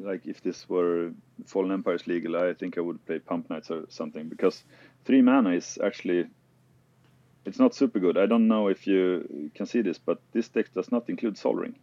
like 0.00 0.26
if 0.26 0.42
this 0.42 0.68
were 0.68 1.12
Fallen 1.46 1.72
Empires 1.72 2.06
legal, 2.06 2.36
I 2.36 2.54
think 2.54 2.78
I 2.78 2.82
would 2.82 3.04
play 3.06 3.18
Pump 3.20 3.50
Knights 3.50 3.70
or 3.70 3.86
something 3.90 4.28
because 4.28 4.64
three 5.04 5.22
mana 5.22 5.52
is 5.52 5.78
actually 5.82 6.26
it's 7.44 7.58
not 7.58 7.74
super 7.74 7.98
good. 7.98 8.16
I 8.16 8.26
don't 8.26 8.48
know 8.48 8.68
if 8.68 8.86
you 8.86 9.50
can 9.54 9.66
see 9.66 9.82
this, 9.82 9.98
but 9.98 10.20
this 10.32 10.48
deck 10.48 10.72
does 10.74 10.90
not 10.92 11.08
include 11.08 11.36
Sol 11.38 11.54
Ring. 11.54 11.74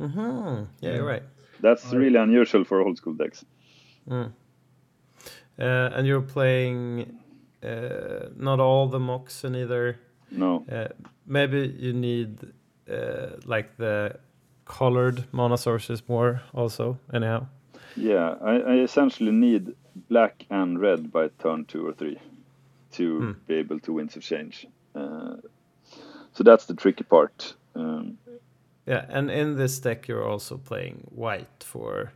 Mm-hmm. 0.00 0.64
Yeah, 0.80 0.94
you're 0.94 1.04
right. 1.06 1.22
That's 1.60 1.92
really 1.92 2.16
unusual 2.18 2.64
for 2.64 2.80
old 2.80 2.96
school 2.96 3.14
decks. 3.14 3.44
Uh, 4.08 4.28
and 5.58 6.06
you're 6.06 6.22
playing 6.22 7.18
uh, 7.62 8.28
not 8.36 8.58
all 8.58 8.88
the 8.88 8.98
Moxen 8.98 9.54
either. 9.54 9.98
No, 10.30 10.64
Uh, 10.70 10.88
maybe 11.26 11.74
you 11.78 11.92
need 11.92 12.38
uh, 12.90 13.36
like 13.44 13.76
the 13.76 14.18
colored 14.64 15.24
mana 15.30 15.58
sources 15.58 16.02
more 16.08 16.40
also. 16.54 16.98
Anyhow, 17.12 17.46
yeah, 17.96 18.36
I, 18.40 18.54
I 18.56 18.74
essentially 18.78 19.30
need 19.30 19.74
black 20.08 20.46
and 20.50 20.80
red 20.80 21.12
by 21.12 21.28
turn 21.38 21.66
two 21.66 21.86
or 21.86 21.92
three 21.92 22.18
to 22.92 23.34
be 23.46 23.54
able 23.54 23.78
to 23.80 23.92
Winds 23.92 24.16
of 24.16 24.22
Change. 24.22 24.66
Uh, 24.94 25.36
so 26.32 26.42
that's 26.44 26.66
the 26.66 26.74
tricky 26.74 27.04
part. 27.04 27.54
Um, 27.74 28.18
yeah. 28.86 29.04
And 29.08 29.30
in 29.30 29.56
this 29.56 29.78
deck, 29.80 30.08
you're 30.08 30.24
also 30.26 30.56
playing 30.58 31.06
white 31.10 31.62
for 31.64 32.12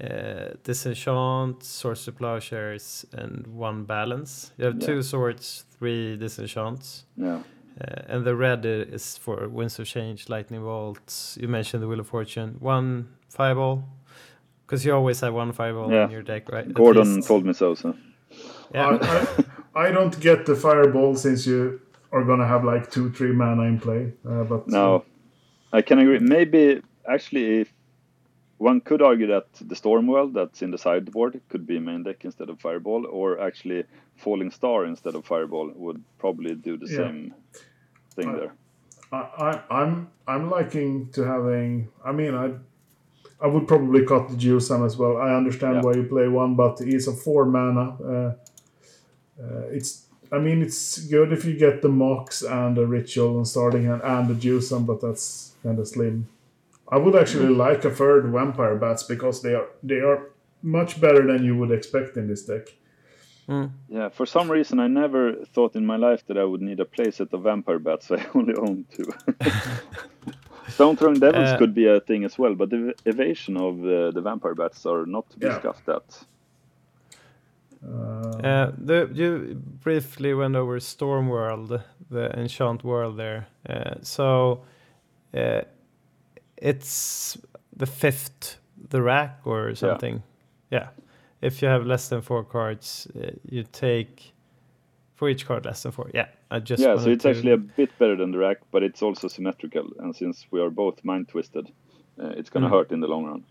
uh, 0.00 0.54
disenchant, 0.64 1.62
swords 1.64 2.04
to 2.04 2.12
plowshares, 2.12 3.04
and 3.12 3.46
one 3.48 3.84
balance. 3.84 4.52
You 4.58 4.66
have 4.66 4.80
Yeah. 4.80 4.86
two 4.86 5.02
swords, 5.02 5.64
three 5.78 6.16
disenchants. 6.16 7.04
yeah. 7.16 7.42
Uh, 7.80 8.02
and 8.08 8.24
the 8.24 8.34
red 8.34 8.64
is 8.66 9.16
for 9.18 9.48
Winds 9.48 9.78
of 9.78 9.86
Change, 9.86 10.28
Lightning 10.28 10.62
Bolts. 10.62 11.38
You 11.40 11.46
mentioned 11.48 11.80
the 11.80 11.86
Wheel 11.86 12.00
of 12.00 12.08
Fortune. 12.08 12.56
One 12.58 13.06
Fireball. 13.28 13.84
Because 14.66 14.84
you 14.84 14.92
always 14.94 15.20
have 15.20 15.32
one 15.32 15.52
Fireball 15.52 15.90
Yeah. 15.92 16.04
in 16.06 16.10
your 16.10 16.22
deck, 16.22 16.48
right? 16.50 16.66
At 16.66 16.74
Gordon 16.74 17.22
told 17.22 17.44
me 17.44 17.52
so. 17.52 17.74
So 17.74 17.94
Yeah. 18.74 18.86
I, 18.88 18.94
I, 19.18 19.44
I 19.74 19.90
don't 19.90 20.18
get 20.20 20.46
the 20.46 20.56
fireball 20.56 21.14
since 21.16 21.46
you 21.46 21.80
are 22.12 22.24
gonna 22.24 22.46
have 22.46 22.64
like 22.64 22.90
two, 22.90 23.10
three 23.12 23.32
mana 23.32 23.62
in 23.62 23.78
play. 23.78 24.12
Uh, 24.28 24.44
but 24.44 24.68
no, 24.68 25.04
I 25.72 25.82
can 25.82 25.98
agree. 25.98 26.18
Maybe 26.18 26.80
actually, 27.08 27.60
if 27.60 27.72
one 28.58 28.80
could 28.80 29.02
argue 29.02 29.26
that 29.28 29.46
the 29.60 29.76
Storm 29.76 30.06
World 30.06 30.34
that's 30.34 30.62
in 30.62 30.70
the 30.70 30.78
sideboard 30.78 31.40
could 31.48 31.66
be 31.66 31.78
main 31.78 32.02
deck 32.02 32.24
instead 32.24 32.48
of 32.50 32.60
Fireball, 32.60 33.06
or 33.06 33.40
actually 33.40 33.84
Falling 34.16 34.50
Star 34.50 34.84
instead 34.84 35.14
of 35.14 35.24
Fireball 35.24 35.70
would 35.76 36.02
probably 36.18 36.54
do 36.54 36.76
the 36.76 36.86
Yeah. 36.88 36.96
same 36.96 37.34
thing 38.16 38.32
there. 38.36 38.54
I, 39.12 39.16
I, 39.16 39.62
I'm 39.82 40.08
I'm 40.26 40.50
liking 40.50 41.08
to 41.12 41.22
having. 41.22 41.88
I 42.04 42.12
mean, 42.12 42.34
I 42.34 42.52
I 43.40 43.46
would 43.46 43.68
probably 43.68 44.04
cut 44.04 44.28
the 44.28 44.34
Juzam 44.34 44.84
as 44.84 44.96
well. 44.96 45.18
I 45.18 45.34
understand 45.34 45.74
Yeah. 45.76 45.82
why 45.82 45.92
you 45.94 46.04
play 46.04 46.26
one, 46.28 46.56
but 46.56 46.80
it's 46.80 47.06
a 47.06 47.12
four 47.12 47.44
mana. 47.44 47.86
Uh, 48.02 48.32
uh, 49.42 49.66
it's. 49.70 50.04
I 50.30 50.38
mean, 50.38 50.60
it's 50.60 50.98
good 51.06 51.32
if 51.32 51.46
you 51.46 51.56
get 51.56 51.80
the 51.80 51.88
Mox 51.88 52.42
and 52.42 52.76
the 52.76 52.86
Ritual 52.86 53.38
and 53.38 53.48
starting 53.48 53.84
hand 53.86 54.02
and 54.04 54.28
the 54.28 54.34
Juzam, 54.34 54.84
but 54.84 55.00
that's 55.00 55.54
kind 55.62 55.78
of 55.78 55.88
slim. 55.88 56.28
I 56.90 56.98
would 56.98 57.16
actually 57.16 57.48
like 57.48 57.82
a 57.86 57.90
third 57.90 58.26
Vampire 58.30 58.76
Bats 58.76 59.02
because 59.04 59.40
they 59.42 59.54
are 59.54 59.68
they 59.82 60.00
are 60.00 60.28
much 60.62 61.00
better 61.00 61.26
than 61.26 61.44
you 61.44 61.56
would 61.56 61.70
expect 61.70 62.16
in 62.18 62.28
this 62.28 62.44
deck. 62.44 62.68
Yeah, 63.88 64.10
for 64.10 64.26
some 64.26 64.50
reason 64.50 64.78
I 64.80 64.88
never 64.88 65.32
thought 65.54 65.74
in 65.74 65.86
my 65.86 65.96
life 65.96 66.26
that 66.26 66.36
I 66.36 66.44
would 66.44 66.60
need 66.60 66.80
a 66.80 66.84
playset 66.84 67.32
of 67.32 67.44
Vampire 67.44 67.78
Bats. 67.78 68.08
so 68.08 68.16
I 68.18 68.26
only 68.34 68.54
own 68.54 68.84
two. 68.94 69.08
Stone 70.68 70.96
Throwing 70.96 71.18
Devils 71.20 71.48
Uh, 71.54 71.58
could 71.58 71.74
be 71.74 71.86
a 71.86 72.00
thing 72.00 72.24
as 72.24 72.38
well, 72.38 72.54
but 72.54 72.68
the 72.68 72.76
ev- 72.76 72.94
evasion 73.14 73.56
of 73.56 73.78
uh, 73.82 74.10
the 74.10 74.20
Vampire 74.20 74.54
Bats 74.54 74.84
are 74.84 75.06
not 75.06 75.30
to 75.30 75.38
be 75.38 75.46
Yeah. 75.46 75.58
scuffed 75.60 75.88
at. 75.88 76.24
Uh, 77.84 78.72
the, 78.76 79.08
you 79.14 79.54
briefly 79.82 80.34
went 80.34 80.56
over 80.56 80.80
Storm 80.80 81.28
World, 81.28 81.80
the 82.10 82.30
Enchant 82.38 82.82
World 82.84 83.16
there. 83.16 83.46
Uh, 83.68 83.94
so 84.02 84.62
uh, 85.34 85.62
it's 86.56 87.38
the 87.76 87.86
fifth, 87.86 88.58
the 88.90 89.00
rack 89.02 89.40
or 89.44 89.74
something. 89.74 90.22
Yeah. 90.70 90.88
If 91.40 91.62
you 91.62 91.68
have 91.68 91.86
less 91.86 92.08
than 92.08 92.20
four 92.20 92.42
cards, 92.44 93.06
uh, 93.16 93.30
you 93.48 93.62
take 93.62 94.32
for 95.14 95.28
each 95.28 95.46
card 95.46 95.64
less 95.64 95.82
than 95.84 95.92
four. 95.92 96.10
Yeah, 96.12 96.26
I 96.50 96.58
just 96.58 96.82
yeah, 96.82 96.96
so 96.96 97.10
it's 97.10 97.22
to- 97.22 97.30
actually 97.30 97.52
a 97.52 97.56
bit 97.56 97.96
better 97.98 98.16
than 98.16 98.32
the 98.32 98.38
rack, 98.38 98.58
but 98.72 98.82
it's 98.82 99.02
also 99.02 99.28
symmetrical. 99.28 99.88
And 100.00 100.14
since 100.14 100.46
we 100.50 100.60
are 100.60 100.70
both 100.70 101.04
mind 101.04 101.28
twisted, 101.28 101.70
uh, 102.20 102.30
it's 102.36 102.50
gonna 102.50 102.66
Mm. 102.68 102.70
hurt 102.72 102.92
in 102.92 103.00
the 103.00 103.06
long 103.06 103.24
run. 103.24 103.44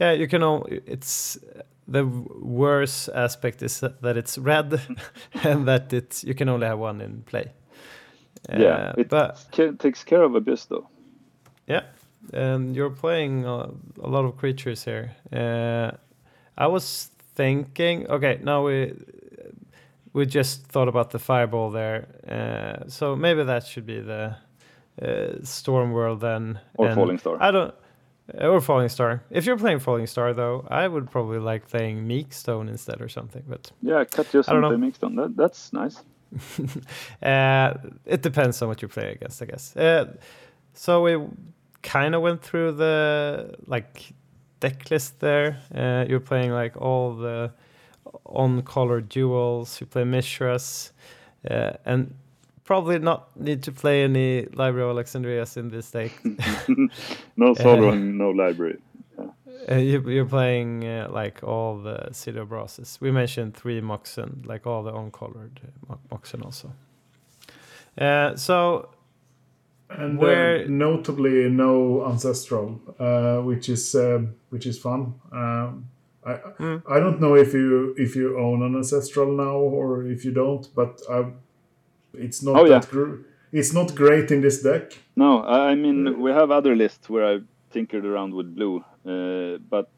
Yeah, 0.00 0.12
you 0.12 0.28
can 0.28 0.42
only. 0.42 0.80
It's 0.86 1.38
the 1.86 2.04
worst 2.42 3.08
aspect 3.14 3.62
is 3.62 3.80
that 3.80 4.16
it's 4.16 4.38
red, 4.38 4.80
and 5.44 5.66
that 5.68 5.92
it's 5.92 6.24
you 6.24 6.34
can 6.34 6.48
only 6.48 6.66
have 6.66 6.78
one 6.78 7.00
in 7.04 7.22
play. 7.22 7.52
yeah, 8.52 8.90
Uh, 8.90 8.94
it 9.00 9.08
but 9.08 9.36
ca- 9.52 9.72
takes 9.78 10.04
care 10.04 10.22
of 10.22 10.34
Abyss 10.34 10.66
though. 10.66 10.88
yeah, 11.68 11.82
and 12.32 12.74
you're 12.76 12.90
playing 13.00 13.44
a, 13.46 13.68
a 14.02 14.08
lot 14.08 14.24
of 14.24 14.36
creatures 14.36 14.84
here. 14.84 15.10
Uh, 15.32 15.90
I 16.56 16.66
was 16.66 17.10
thinking, 17.36 18.06
okay, 18.08 18.38
now 18.42 18.66
we 18.66 18.92
we 20.12 20.26
just 20.26 20.66
thought 20.72 20.88
about 20.88 21.10
the 21.10 21.18
fireball 21.18 21.70
there, 21.70 22.06
uh, 22.28 22.88
so 22.88 23.16
maybe 23.16 23.44
that 23.44 23.66
should 23.66 23.86
be 23.86 24.00
the 24.00 24.36
uh, 25.02 25.42
storm 25.42 25.92
world 25.92 26.20
then, 26.20 26.58
Or 26.78 26.86
and 26.86 26.94
Falling 26.94 27.18
Star. 27.18 27.36
I 27.40 27.50
don't. 27.50 27.74
Uh, 28.32 28.46
Or 28.48 28.60
Falling 28.60 28.88
Star. 28.88 29.22
If 29.30 29.44
you're 29.46 29.58
playing 29.58 29.80
Falling 29.80 30.06
Star, 30.06 30.32
though, 30.32 30.66
I 30.70 30.88
would 30.88 31.10
probably 31.10 31.38
like 31.38 31.68
playing 31.68 32.06
Meekstone 32.06 32.68
instead 32.68 33.00
or 33.02 33.08
something. 33.08 33.42
But 33.46 33.70
Yeah, 33.82 34.04
cut 34.04 34.32
yourself 34.32 34.48
I 34.56 34.60
don't 34.60 34.70
know. 34.72 34.78
mixed 34.78 35.04
on 35.04 35.14
that. 35.16 35.36
That's 35.36 35.72
nice. 35.72 36.02
uh, 37.22 37.74
it 38.04 38.22
depends 38.22 38.60
on 38.62 38.68
what 38.68 38.82
you 38.82 38.88
play 38.88 39.12
against, 39.12 39.42
I 39.42 39.46
guess. 39.46 39.76
Uh, 39.76 40.16
so 40.72 41.02
we 41.02 41.18
kind 41.82 42.14
of 42.14 42.22
went 42.22 42.42
through 42.42 42.72
the 42.72 43.54
like 43.66 44.12
deck 44.60 44.90
list 44.90 45.20
there. 45.20 45.58
Uh, 45.74 46.04
you're 46.08 46.20
playing 46.20 46.50
like 46.52 46.76
all 46.76 47.14
the 47.14 47.52
on-color 48.26 49.00
duels. 49.00 49.80
You 49.80 49.86
play 49.86 50.02
Mishras, 50.04 50.92
uh, 51.50 51.72
and 51.84 52.14
probably 52.64 52.98
not 52.98 53.28
need 53.36 53.62
to 53.62 53.72
play 53.72 54.04
any 54.04 54.46
Library 54.54 54.84
of 54.90 54.96
Alexandrias 54.96 55.56
in 55.56 55.68
this 55.70 55.90
deck. 55.90 56.10
No 57.36 57.54
Sol 57.54 57.80
Ring, 57.80 58.16
no 58.18 58.30
library. 58.30 58.78
Uh, 59.70 59.76
you, 59.76 60.00
you're 60.10 60.26
playing 60.26 60.84
uh, 60.84 61.08
like 61.10 61.42
all 61.42 61.78
the 61.78 62.08
City 62.12 62.44
Brosses. 62.44 62.98
We 63.00 63.10
mentioned 63.10 63.54
three 63.56 63.80
Moxen, 63.80 64.42
like 64.46 64.66
all 64.66 64.82
the 64.82 64.94
uncolored 64.94 65.60
uh, 65.64 65.68
Mo- 65.88 66.00
Moxen 66.10 66.42
also. 66.44 66.72
Uh, 67.98 68.36
so 68.36 68.88
And 69.90 70.18
Where- 70.18 70.64
uh, 70.64 70.68
notably 70.68 71.48
no 71.50 72.04
ancestral, 72.06 72.80
uh, 72.98 73.38
which 73.42 73.68
is 73.68 73.94
which 74.50 74.66
is 74.66 74.78
fun. 74.78 75.14
Um, 75.32 75.86
I 76.26 76.32
Hmm. 76.58 76.76
I 76.88 76.98
don't 77.00 77.20
know 77.20 77.34
if 77.36 77.52
you 77.54 77.94
if 77.98 78.16
you 78.16 78.38
own 78.38 78.62
an 78.62 78.74
ancestral 78.74 79.30
now 79.36 79.56
or 79.58 80.06
if 80.06 80.24
you 80.24 80.32
don't, 80.32 80.66
but 80.74 81.00
uh, 81.08 81.24
it's 82.18 82.42
not 82.42 82.56
Oh, 82.56 82.64
yeah. 82.64 82.78
that 82.80 82.90
gr- 82.90 83.22
it's 83.52 83.72
not 83.72 83.94
great 83.94 84.30
in 84.30 84.40
this 84.40 84.62
deck. 84.62 84.92
No, 85.16 85.40
I 85.42 85.70
I 85.72 85.74
mean 85.74 86.20
we 86.20 86.30
have 86.32 86.50
other 86.50 86.74
lists 86.76 87.08
where 87.10 87.24
I 87.36 87.40
tinkered 87.70 88.04
around 88.04 88.34
with 88.34 88.54
blue, 88.54 88.84
uh, 89.06 89.58
but 89.70 89.90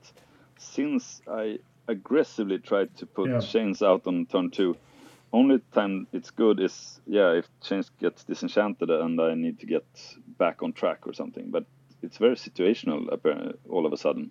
since 0.58 1.20
I 1.28 1.58
aggressively 1.88 2.58
tried 2.58 2.96
to 2.96 3.06
put 3.06 3.30
Yeah. 3.30 3.40
chains 3.40 3.82
out 3.82 4.06
on 4.06 4.26
turn 4.26 4.50
two, 4.50 4.76
only 5.32 5.58
time 5.72 6.06
it's 6.12 6.30
good 6.30 6.60
is 6.60 7.00
yeah 7.06 7.38
if 7.38 7.46
chains 7.60 7.90
gets 8.00 8.24
disenchanted 8.24 8.90
and 8.90 9.20
I 9.20 9.34
need 9.34 9.58
to 9.60 9.66
get 9.66 9.84
back 10.38 10.62
on 10.62 10.72
track 10.72 11.06
or 11.06 11.12
something. 11.14 11.50
But 11.50 11.64
it's 12.02 12.18
very 12.18 12.36
situational 12.36 13.08
all 13.68 13.86
of 13.86 13.92
a 13.92 13.96
sudden, 13.96 14.30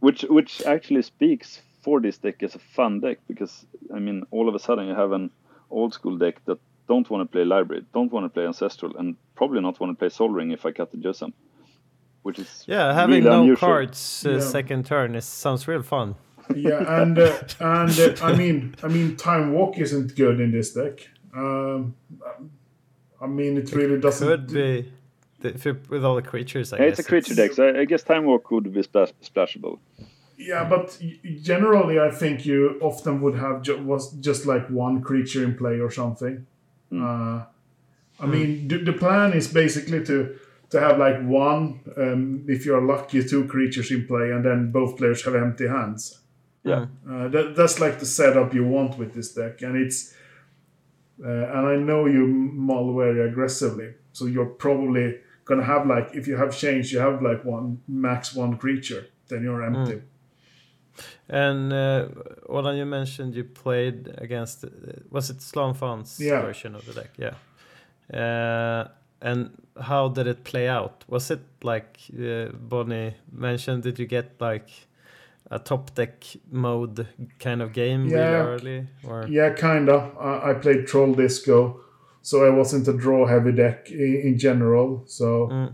which 0.00 0.22
which 0.28 0.62
actually 0.66 1.02
speaks 1.02 1.62
for 1.82 2.00
this 2.00 2.18
deck 2.18 2.42
as 2.42 2.54
a 2.54 2.58
fun 2.58 3.00
deck 3.00 3.18
because 3.28 3.66
I 3.94 3.98
mean 3.98 4.24
all 4.30 4.48
of 4.48 4.54
a 4.54 4.58
sudden 4.58 4.86
you 4.88 4.94
have 4.94 5.12
an 5.12 5.30
old 5.72 5.92
school 5.94 6.16
deck 6.18 6.36
that 6.44 6.58
don't 6.88 7.08
want 7.10 7.22
to 7.26 7.32
play 7.32 7.44
library, 7.44 7.84
don't 7.94 8.12
want 8.12 8.24
to 8.26 8.28
play 8.28 8.46
ancestral, 8.46 8.96
and 8.98 9.16
probably 9.34 9.60
not 9.60 9.80
want 9.80 9.90
to 9.92 9.98
play 9.98 10.08
Sol 10.08 10.28
Ring 10.28 10.50
if 10.52 10.66
I 10.66 10.72
cut 10.72 10.90
the 10.92 10.98
Juzam, 10.98 11.32
which 12.22 12.38
is 12.38 12.64
yeah, 12.66 12.92
having 12.94 13.24
really 13.24 13.30
no 13.30 13.40
unusual. 13.42 13.56
cards 13.68 14.24
uh, 14.26 14.30
Yeah. 14.32 14.40
second 14.40 14.86
turn 14.86 15.14
is 15.14 15.24
sounds 15.24 15.66
real 15.68 15.82
fun. 15.82 16.14
Yeah, 16.54 17.02
and 17.02 17.18
uh, 17.18 17.38
and 17.60 17.98
uh, 17.98 18.14
I 18.28 18.36
mean 18.36 18.74
I 18.82 18.88
mean 18.88 19.16
time 19.16 19.52
walk 19.52 19.78
isn't 19.78 20.16
good 20.16 20.40
in 20.40 20.50
this 20.52 20.74
deck. 20.74 21.08
Um, 21.34 21.94
I 23.20 23.26
mean 23.26 23.56
it 23.56 23.72
really 23.72 23.98
doesn't. 24.00 24.26
Could 24.28 24.46
be 24.48 24.92
the, 25.40 25.48
if 25.54 25.64
you, 25.64 25.78
with 25.88 26.04
all 26.04 26.16
the 26.16 26.22
creatures. 26.32 26.72
I 26.72 26.76
Yeah, 26.76 26.82
guess 26.90 26.98
it's 26.98 27.06
a 27.08 27.10
creature 27.10 27.34
deck, 27.34 27.52
so 27.52 27.62
I 27.68 27.80
I 27.80 27.84
guess 27.86 28.02
Time 28.02 28.24
Walk 28.26 28.50
would 28.50 28.72
be 28.72 28.82
splash- 28.82 29.14
splashable. 29.22 29.78
Yeah, 30.36 30.68
but 30.68 30.98
generally, 31.42 32.00
I 32.00 32.10
think 32.10 32.44
you 32.46 32.78
often 32.80 33.20
would 33.20 33.34
have 33.34 33.62
ju- 33.62 33.82
was 33.84 34.12
just 34.12 34.46
like 34.46 34.68
one 34.68 35.02
creature 35.02 35.44
in 35.44 35.56
play 35.56 35.78
or 35.80 35.90
something. 35.90 36.46
Uh, 36.92 37.44
I 38.20 38.26
mean, 38.26 38.68
the, 38.68 38.78
the 38.78 38.92
plan 38.92 39.32
is 39.32 39.48
basically 39.52 40.04
to 40.04 40.38
to 40.70 40.80
have 40.80 40.98
like 40.98 41.20
one, 41.22 41.80
um, 41.98 42.44
if 42.48 42.64
you're 42.64 42.80
lucky, 42.80 43.22
two 43.22 43.44
creatures 43.46 43.90
in 43.90 44.06
play, 44.06 44.30
and 44.30 44.44
then 44.44 44.72
both 44.72 44.96
players 44.96 45.22
have 45.24 45.34
empty 45.34 45.68
hands. 45.68 46.20
Yeah. 46.64 46.86
Uh, 47.08 47.28
that, 47.28 47.54
that's 47.56 47.78
like 47.78 47.98
the 48.00 48.06
setup 48.06 48.54
you 48.54 48.64
want 48.66 48.96
with 48.98 49.12
this 49.14 49.34
deck, 49.34 49.62
and 49.62 49.76
it's 49.76 50.14
uh, 51.24 51.28
and 51.28 51.66
I 51.68 51.76
know 51.76 52.06
you 52.06 52.26
mull 52.26 52.96
very 52.96 53.28
aggressively, 53.28 53.94
so 54.12 54.26
you're 54.26 54.46
probably 54.46 55.18
gonna 55.44 55.64
have 55.64 55.86
like 55.86 56.10
if 56.14 56.26
you 56.26 56.36
have 56.36 56.56
change, 56.56 56.92
you 56.92 57.00
have 57.00 57.22
like 57.22 57.44
one 57.44 57.80
max 57.88 58.34
one 58.34 58.56
creature, 58.56 59.06
then 59.28 59.42
you're 59.42 59.62
empty. 59.64 60.02
And 61.28 61.72
uh, 61.72 62.08
Olan, 62.48 62.76
you 62.76 62.84
mentioned 62.86 63.34
you 63.34 63.44
played 63.44 64.14
against, 64.18 64.64
uh, 64.64 64.68
was 65.10 65.30
it 65.30 65.38
Slanfan's 65.40 66.20
Yeah. 66.20 66.42
version 66.42 66.74
of 66.74 66.84
the 66.86 66.92
deck? 66.92 67.10
Yeah. 67.18 67.34
Uh, 68.12 68.88
and 69.20 69.50
how 69.80 70.08
did 70.08 70.26
it 70.26 70.44
play 70.44 70.68
out? 70.68 71.04
Was 71.08 71.30
it 71.30 71.40
like 71.62 71.98
uh, 72.18 72.48
Bonnie 72.52 73.14
mentioned? 73.30 73.82
Did 73.84 73.98
you 73.98 74.06
get 74.06 74.40
like 74.40 74.68
a 75.50 75.58
top 75.58 75.94
deck 75.94 76.24
mode 76.50 77.06
kind 77.38 77.62
of 77.62 77.72
game 77.72 78.04
really 78.04 78.32
Yeah. 78.32 78.46
early? 78.46 78.86
Or 79.08 79.26
Yeah, 79.28 79.54
kinda. 79.54 80.10
I, 80.20 80.50
I 80.50 80.54
played 80.54 80.86
Troll 80.86 81.14
Disco, 81.14 81.80
so 82.22 82.44
I 82.44 82.50
wasn't 82.50 82.88
a 82.88 82.92
draw 82.92 83.26
heavy 83.26 83.52
deck 83.52 83.90
in, 83.90 84.20
in 84.24 84.38
general. 84.38 85.04
So, 85.06 85.48
Mm. 85.48 85.72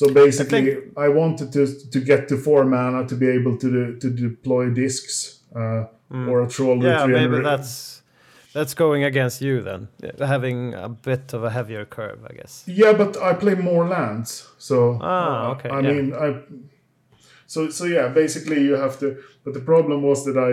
So 0.00 0.14
basically, 0.14 0.64
think- 0.64 0.98
I, 1.06 1.08
wanted 1.08 1.48
to 1.56 1.62
to 1.94 2.00
get 2.00 2.28
to 2.28 2.36
four 2.36 2.64
mana 2.64 3.06
to 3.06 3.14
be 3.14 3.28
able 3.38 3.54
to 3.62 3.68
do, 3.76 3.84
to 4.02 4.08
deploy 4.28 4.70
discs 4.82 5.40
uh, 5.60 5.82
or 6.30 6.42
a 6.42 6.48
troll. 6.48 6.78
Mm. 6.78 6.84
yeah, 6.84 7.06
maybe 7.06 7.42
that's 7.42 8.02
that's 8.54 8.74
going 8.74 9.04
against 9.04 9.42
you 9.42 9.62
then, 9.62 9.88
Yeah, 10.02 10.26
having 10.26 10.74
a 10.74 10.88
bit 10.88 11.34
of 11.36 11.44
a 11.44 11.50
heavier 11.50 11.84
curve, 11.84 12.20
I 12.30 12.32
guess. 12.38 12.64
Yeah, 12.66 12.92
but 13.02 13.16
I 13.28 13.34
play 13.34 13.54
more 13.54 13.86
lands, 13.96 14.30
so 14.58 14.76
Ah, 15.00 15.10
uh, 15.10 15.52
okay, 15.52 15.68
I 15.76 15.80
yeah. 15.80 15.92
mean, 15.92 16.06
I 16.24 16.28
so 17.46 17.70
so 17.70 17.84
yeah. 17.84 18.08
Basically, 18.14 18.60
you 18.68 18.76
have 18.84 18.98
to. 19.00 19.06
But 19.44 19.52
the 19.54 19.64
problem 19.72 20.02
was 20.02 20.24
that 20.24 20.36
I 20.48 20.52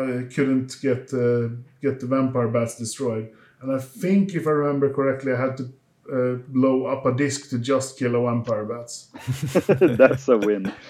I 0.00 0.04
couldn't 0.34 0.70
get 0.86 1.12
uh, 1.12 1.48
get 1.82 2.00
the 2.00 2.06
vampire 2.06 2.48
bats 2.48 2.74
destroyed, 2.78 3.26
and 3.60 3.68
I 3.76 3.80
think 4.02 4.34
if 4.34 4.46
I 4.46 4.50
remember 4.50 4.88
correctly, 4.98 5.32
I 5.32 5.40
had 5.46 5.56
to 5.58 5.64
uh, 6.12 6.34
blow 6.48 6.86
up 6.86 7.06
a 7.06 7.12
disc 7.12 7.50
to 7.50 7.58
just 7.58 7.98
kill 7.98 8.16
a 8.16 8.22
vampire 8.30 8.64
bats. 8.64 9.08
That's 9.80 10.28
a 10.28 10.38
win. 10.38 10.72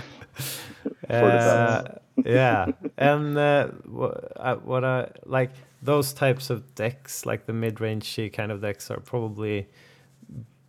For 1.09 1.09
Uh, 1.09 1.99
yeah, 2.25 2.67
and 2.97 3.37
uh, 3.37 3.69
wha- 3.87 4.19
I, 4.37 4.55
what 4.55 4.85
I 4.85 5.11
like 5.27 5.51
those 5.83 6.13
types 6.13 6.51
of 6.51 6.75
decks, 6.75 7.27
like 7.27 7.47
the 7.47 7.53
mid-rangey 7.53 8.33
kind 8.33 8.53
of 8.53 8.61
decks, 8.61 8.91
are 8.91 9.01
probably 9.01 9.69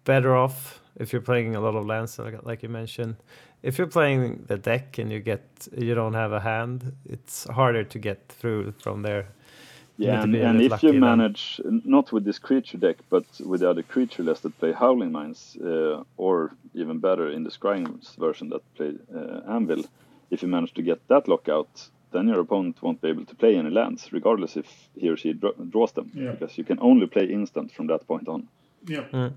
better 0.03 0.35
off 0.35 0.81
if 0.97 1.13
you're 1.13 1.21
playing 1.21 1.55
a 1.55 1.61
lot 1.61 1.75
of 1.75 1.85
lands, 1.85 2.17
like, 2.19 2.43
like 2.43 2.63
you 2.63 2.69
mentioned. 2.69 3.15
If 3.63 3.77
you're 3.77 3.87
playing 3.87 4.45
the 4.47 4.57
deck 4.57 4.97
and 4.97 5.11
you 5.11 5.19
get 5.19 5.67
you 5.77 5.93
don't 5.93 6.13
have 6.15 6.31
a 6.31 6.39
hand, 6.39 6.93
it's 7.05 7.47
harder 7.47 7.83
to 7.83 7.99
get 7.99 8.27
through 8.29 8.71
from 8.73 9.03
there. 9.03 9.27
You 10.01 10.07
need 10.07 10.13
Yeah, 10.13 10.23
and, 10.23 10.35
and 10.35 10.61
if 10.61 10.83
you 10.83 10.91
then. 10.91 10.99
manage, 10.99 11.61
not 11.97 12.11
with 12.11 12.23
this 12.25 12.39
creature 12.39 12.77
deck, 12.85 12.97
but 13.09 13.25
with 13.49 13.59
the 13.61 13.69
other 13.69 13.83
creature 13.83 14.23
lists 14.23 14.43
that 14.43 14.57
play 14.59 14.71
Howling 14.73 15.11
Mines, 15.11 15.57
uh, 15.63 16.03
or 16.17 16.51
even 16.73 16.99
better 16.99 17.27
in 17.35 17.43
the 17.43 17.51
Scrying's 17.51 18.15
version 18.25 18.49
that 18.49 18.61
play 18.75 18.91
uh, 19.15 19.55
Anvil, 19.55 19.83
if 20.31 20.41
you 20.41 20.47
manage 20.49 20.73
to 20.73 20.81
get 20.81 20.99
that 21.07 21.27
lockout, 21.27 21.89
then 22.13 22.27
your 22.27 22.39
opponent 22.41 22.81
won't 22.81 23.01
be 23.01 23.09
able 23.09 23.25
to 23.25 23.35
play 23.35 23.55
any 23.57 23.69
lands, 23.69 24.11
regardless 24.11 24.57
if 24.57 24.67
he 25.01 25.09
or 25.09 25.17
she 25.17 25.33
draw, 25.33 25.51
draws 25.73 25.91
them, 25.93 26.09
Yeah. 26.13 26.31
because 26.31 26.57
you 26.57 26.63
can 26.65 26.79
only 26.81 27.07
play 27.07 27.25
instant 27.25 27.71
from 27.71 27.87
that 27.87 28.07
point 28.07 28.27
on. 28.27 28.47
Yeah. 28.87 29.05
Mm. 29.13 29.33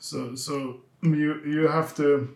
So 0.00 0.34
so 0.36 0.54
you 1.02 1.30
you 1.54 1.68
have 1.68 1.94
to. 1.96 2.28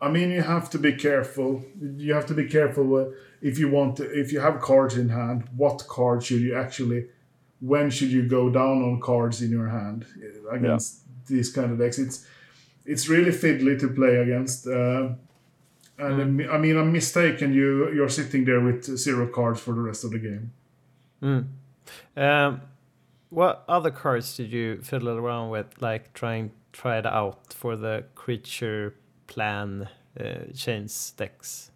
I 0.00 0.08
mean, 0.10 0.30
you 0.30 0.42
have 0.42 0.68
to 0.70 0.78
be 0.78 0.92
careful. 0.92 1.62
You 1.80 2.14
have 2.14 2.26
to 2.26 2.34
be 2.34 2.46
careful 2.48 2.84
with- 2.84 3.14
if 3.40 3.58
you 3.58 3.70
want 3.70 3.96
to, 3.96 4.04
if 4.04 4.32
you 4.32 4.40
have 4.40 4.60
cards 4.60 4.96
in 4.96 5.08
hand. 5.08 5.44
What 5.56 5.86
card 5.88 6.24
should 6.24 6.40
you 6.40 6.56
actually? 6.56 7.06
When 7.60 7.90
should 7.90 8.08
you 8.08 8.28
go 8.28 8.50
down 8.50 8.82
on 8.82 9.00
cards 9.00 9.42
in 9.42 9.50
your 9.50 9.68
hand 9.68 10.06
against 10.50 11.00
these 11.26 11.50
kind 11.50 11.72
of 11.72 11.78
decks? 11.78 11.98
It's 11.98 12.26
it's 12.84 13.08
really 13.08 13.32
fiddly 13.32 13.78
to 13.80 13.88
play 13.88 14.16
against. 14.16 14.66
Uh, 14.66 15.10
and 15.98 16.42
I 16.48 16.58
mean, 16.58 16.76
a 16.76 16.84
mistake, 16.84 17.42
and 17.42 17.54
you 17.54 17.92
you're 17.92 18.08
sitting 18.08 18.44
there 18.44 18.60
with 18.60 18.84
zero 18.96 19.26
cards 19.26 19.60
for 19.60 19.74
the 19.74 19.80
rest 19.80 20.04
of 20.04 20.12
the 20.12 20.18
game. 20.18 20.52
Um, 22.16 22.60
what 23.30 23.64
other 23.68 23.90
cards 23.90 24.36
did 24.36 24.52
you 24.52 24.80
fiddle 24.82 25.10
around 25.10 25.50
with, 25.50 25.66
like 25.80 26.12
trying 26.14 26.52
try 26.72 26.98
it 26.98 27.06
out 27.06 27.52
for 27.52 27.76
the 27.76 28.04
creature 28.14 28.94
plan 29.26 29.88
uh, 30.18 30.52
chains 30.54 31.12
decks? 31.16 31.70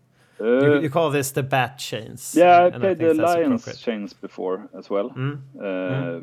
You, 0.45 0.73
Uh, 0.75 0.81
you 0.81 0.91
call 0.91 1.11
this 1.11 1.33
the 1.33 1.43
bat 1.43 1.79
chains. 1.79 2.35
Yeah, 2.37 2.59
I 2.59 2.67
and 2.67 2.81
played 2.83 2.99
the 2.99 3.15
Lions 3.15 3.79
chains 3.79 4.13
before 4.13 4.69
as 4.79 4.91
well. 4.91 5.11
Mm. 5.11 5.39
Uh, 5.61 6.23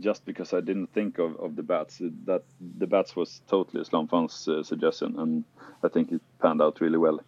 Just 0.00 0.24
because 0.24 0.56
I 0.56 0.60
didn't 0.60 0.90
think 0.94 1.18
of, 1.18 1.36
of 1.38 1.54
the 1.54 1.62
bats, 1.62 2.00
that 2.26 2.42
the 2.78 2.86
bats 2.86 3.14
was 3.14 3.42
totally 3.46 3.84
Slamfan's 3.84 4.48
uh, 4.48 4.62
suggestion, 4.62 5.18
and 5.18 5.44
I 5.84 5.88
think 5.88 6.12
it 6.12 6.22
panned 6.40 6.62
out 6.62 6.80
really 6.80 6.98
well. 6.98 7.20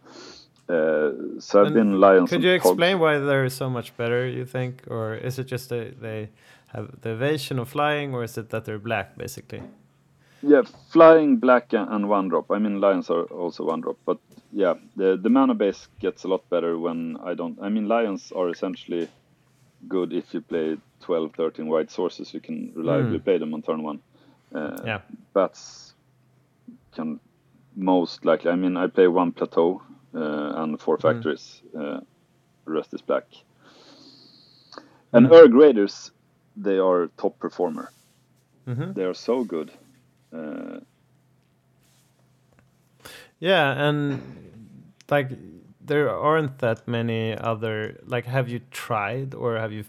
Uh, 0.67 1.11
so 1.41 1.61
I've 1.61 1.75
been 1.75 2.01
Lions. 2.01 2.31
Could 2.31 2.37
and 2.37 2.45
you 2.45 2.53
explain 2.53 2.99
why 2.99 3.19
they're 3.19 3.51
so 3.51 3.69
much 3.69 3.95
better? 3.97 4.27
You 4.27 4.47
think, 4.47 4.83
or 4.89 5.15
is 5.15 5.39
it 5.39 5.47
just 5.53 5.69
that 5.69 6.01
they 6.01 6.31
have 6.69 6.89
the 7.03 7.11
evasion 7.11 7.59
of 7.59 7.69
flying, 7.69 8.15
or 8.15 8.23
is 8.25 8.39
it 8.39 8.49
that 8.49 8.65
they're 8.65 8.79
black, 8.79 9.17
basically? 9.19 9.63
Yeah, 10.47 10.63
flying 10.93 11.37
black 11.41 11.73
and 11.73 12.09
one 12.09 12.29
drop. 12.29 12.51
I 12.51 12.59
mean, 12.59 12.81
lions 12.81 13.11
are 13.11 13.25
also 13.25 13.65
one 13.65 13.81
drop, 13.81 13.97
but 14.05 14.19
yeah, 14.53 14.75
the 14.97 15.17
the 15.23 15.31
mana 15.31 15.55
base 15.55 15.89
gets 16.01 16.25
a 16.25 16.29
lot 16.29 16.49
better 16.51 16.79
when 16.79 17.17
I 17.25 17.35
don't. 17.35 17.59
I 17.63 17.69
mean, 17.71 17.89
lions 17.89 18.33
are 18.33 18.51
essentially 18.51 19.09
good 19.89 20.13
if 20.13 20.35
you 20.35 20.41
play 20.41 20.77
12, 21.01 21.33
13 21.37 21.67
white 21.69 21.91
sources. 21.91 22.35
You 22.35 22.41
can 22.41 22.73
reliably 22.75 23.19
play 23.25 23.39
them 23.39 23.55
on 23.55 23.63
turn 23.63 23.83
one. 23.83 24.01
Uh, 24.55 24.83
Yeah. 24.87 25.01
Bats 25.35 25.95
can 26.93 27.21
most 27.77 28.25
likely. 28.25 28.51
I 28.51 28.57
mean, 28.57 28.77
I 28.77 28.87
play 28.89 29.09
one 29.09 29.33
plateau 29.33 29.83
uh, 30.15 30.63
and 30.63 30.81
four 30.81 30.99
factories. 30.99 31.63
Uh, 31.77 32.01
the 32.67 32.73
rest 32.73 32.95
is 32.95 33.03
black. 33.03 33.25
And 35.13 35.27
Erg 35.33 35.55
Raiders, 35.55 36.11
they 36.57 36.79
are 36.79 37.09
top 37.17 37.39
performer. 37.39 37.89
Mhm. 38.67 38.95
They 38.95 39.05
are 39.05 39.15
so 39.15 39.45
good. 39.45 39.71
Uh, 40.35 40.81
Yeah, 43.41 43.89
and 43.89 44.21
like 45.11 45.31
there 45.81 46.09
aren't 46.11 46.59
that 46.59 46.89
many 46.89 47.37
other 47.37 48.01
like 48.07 48.25
have 48.27 48.49
you 48.49 48.61
tried 48.71 49.35
or 49.35 49.59
have 49.59 49.73
you 49.73 49.85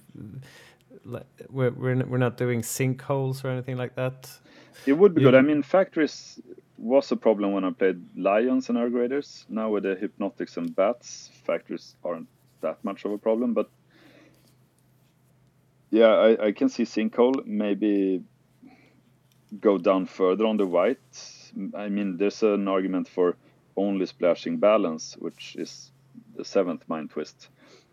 like 1.06 1.26
we're 1.50 1.72
we're, 1.72 2.06
we're 2.06 2.18
not 2.18 2.38
doing 2.38 2.62
sinkholes 2.62 3.44
or 3.46 3.50
anything 3.50 3.78
like 3.78 3.96
that 3.96 4.30
It 4.86 4.94
would 4.94 5.16
be 5.16 5.22
Yeah. 5.22 5.32
good. 5.32 5.36
I 5.36 5.42
mean, 5.42 5.64
factories 5.64 6.40
was 6.78 7.12
a 7.12 7.16
problem 7.16 7.54
when 7.54 7.64
I 7.64 7.72
played 7.72 7.98
Lions 8.18 8.70
and 8.70 8.78
Erg 8.78 8.94
Raiders. 8.94 9.46
Now 9.50 9.70
with 9.72 9.84
the 9.84 9.96
Hypnotics 9.96 10.58
and 10.58 10.76
Bats, 10.76 11.30
factories 11.46 11.96
aren't 12.04 12.28
that 12.62 12.84
much 12.84 13.06
of 13.06 13.12
a 13.12 13.18
problem. 13.18 13.54
But 13.54 13.70
yeah, 15.92 16.08
I, 16.14 16.48
I 16.48 16.52
can 16.52 16.70
see 16.70 16.84
Sinkhole 16.84 17.46
maybe 17.46 18.24
go 19.62 19.78
down 19.78 20.06
further 20.06 20.46
on 20.46 20.58
the 20.58 20.66
white. 20.66 21.00
I 21.76 21.90
mean, 21.90 22.18
there's 22.18 22.44
an 22.44 22.68
argument 22.68 23.08
for 23.08 23.36
only 23.78 24.06
splashing 24.06 24.58
balance, 24.58 25.16
which 25.20 25.56
is 25.58 25.92
the 26.36 26.46
seventh 26.46 26.88
mind 26.88 27.12
twist, 27.12 27.50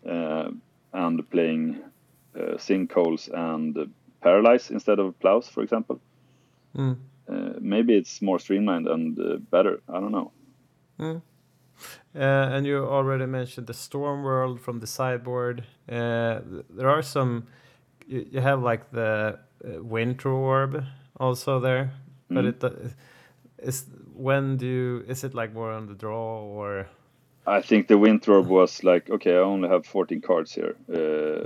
uh, 0.08 0.50
and 0.92 1.30
playing 1.30 1.82
uh, 2.36 2.56
sinkholes 2.56 3.28
and 3.32 3.92
paralyze 4.20 4.70
instead 4.70 4.98
of 4.98 5.18
plows, 5.20 5.48
for 5.48 5.62
example. 5.62 6.00
Mm. 6.76 6.96
Uh, 7.28 7.52
maybe 7.60 7.94
it's 7.94 8.22
more 8.22 8.38
streamlined 8.38 8.88
and 8.88 9.18
uh, 9.18 9.36
better. 9.50 9.80
I 9.88 10.00
don't 10.00 10.12
know. 10.12 10.32
Uh, 12.14 12.18
and 12.54 12.66
you 12.66 12.84
already 12.84 13.26
mentioned 13.26 13.66
the 13.66 13.74
storm 13.74 14.22
world 14.22 14.60
from 14.60 14.80
the 14.80 14.86
sideboard. 14.86 15.64
Uh, 15.88 16.40
there 16.70 16.88
are 16.88 17.02
some. 17.02 17.46
You, 18.06 18.26
you 18.30 18.40
have 18.40 18.62
like 18.62 18.90
the 18.92 19.38
uh, 19.64 19.82
winter 19.82 20.30
orb 20.30 20.84
also 21.22 21.60
there, 21.60 21.90
but 22.28 22.44
Mhm. 22.44 22.48
it 22.48 22.94
is 23.68 23.86
when 24.14 24.56
do 24.56 24.66
you 24.66 25.04
is 25.08 25.24
it 25.24 25.34
like 25.34 25.52
more 25.54 25.72
on 25.72 25.86
the 25.86 25.94
draw 25.94 26.40
or? 26.42 26.86
I 27.46 27.60
think 27.62 27.88
the 27.88 27.98
Winter 27.98 28.32
Orb 28.34 28.46
was 28.46 28.84
like, 28.84 29.10
okay, 29.10 29.32
I 29.34 29.40
only 29.40 29.68
have 29.68 29.84
14 29.84 30.20
cards 30.20 30.52
here. 30.54 30.76
Uh, 30.88 31.42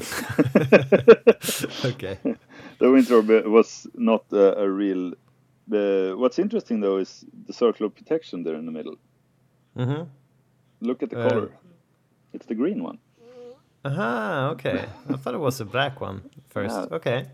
okay. 1.85 2.19
the 2.79 2.91
Winter 2.91 3.17
Orb 3.17 3.31
uh, 3.31 3.43
was 3.51 3.87
not 3.95 4.25
a, 4.33 4.59
a 4.59 4.69
real. 4.71 5.13
Uh, 5.73 6.13
what's 6.17 6.39
interesting 6.39 6.81
though 6.81 6.99
is 7.01 7.25
the 7.47 7.53
circle 7.53 7.87
of 7.87 7.95
protection 7.95 8.43
there 8.45 8.57
in 8.57 8.67
the 8.67 8.73
middle. 8.73 8.97
Mm-hmm. 9.77 10.03
Look 10.81 11.03
at 11.03 11.11
the 11.11 11.19
Uh, 11.21 11.29
color. 11.29 11.49
It's 12.33 12.47
the 12.47 12.55
green 12.55 12.83
one. 12.83 12.99
Aha. 13.85 14.51
Okay. 14.53 14.85
I 15.09 15.17
thought 15.17 15.35
it 15.35 15.41
was 15.41 15.61
a 15.61 15.65
black 15.65 16.01
one 16.01 16.21
first. 16.49 16.75
Yeah. 16.77 16.97
Okay. 16.97 17.25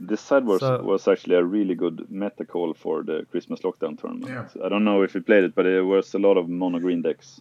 This 0.00 0.20
side 0.20 0.44
was, 0.44 0.60
So- 0.60 0.82
was 0.82 1.08
actually 1.08 1.36
a 1.36 1.44
really 1.44 1.74
good 1.74 2.06
meta 2.10 2.44
call 2.44 2.74
for 2.74 3.02
the 3.02 3.26
Christmas 3.30 3.60
lockdown 3.60 3.98
tournament. 3.98 4.50
Yeah. 4.56 4.64
I 4.64 4.68
don't 4.68 4.84
know 4.84 5.02
if 5.02 5.14
you 5.14 5.20
played 5.22 5.44
it, 5.44 5.54
but 5.54 5.66
it 5.66 5.82
was 5.82 6.14
a 6.14 6.18
lot 6.18 6.36
of 6.36 6.48
mono 6.48 6.78
green 6.78 7.02
decks. 7.02 7.40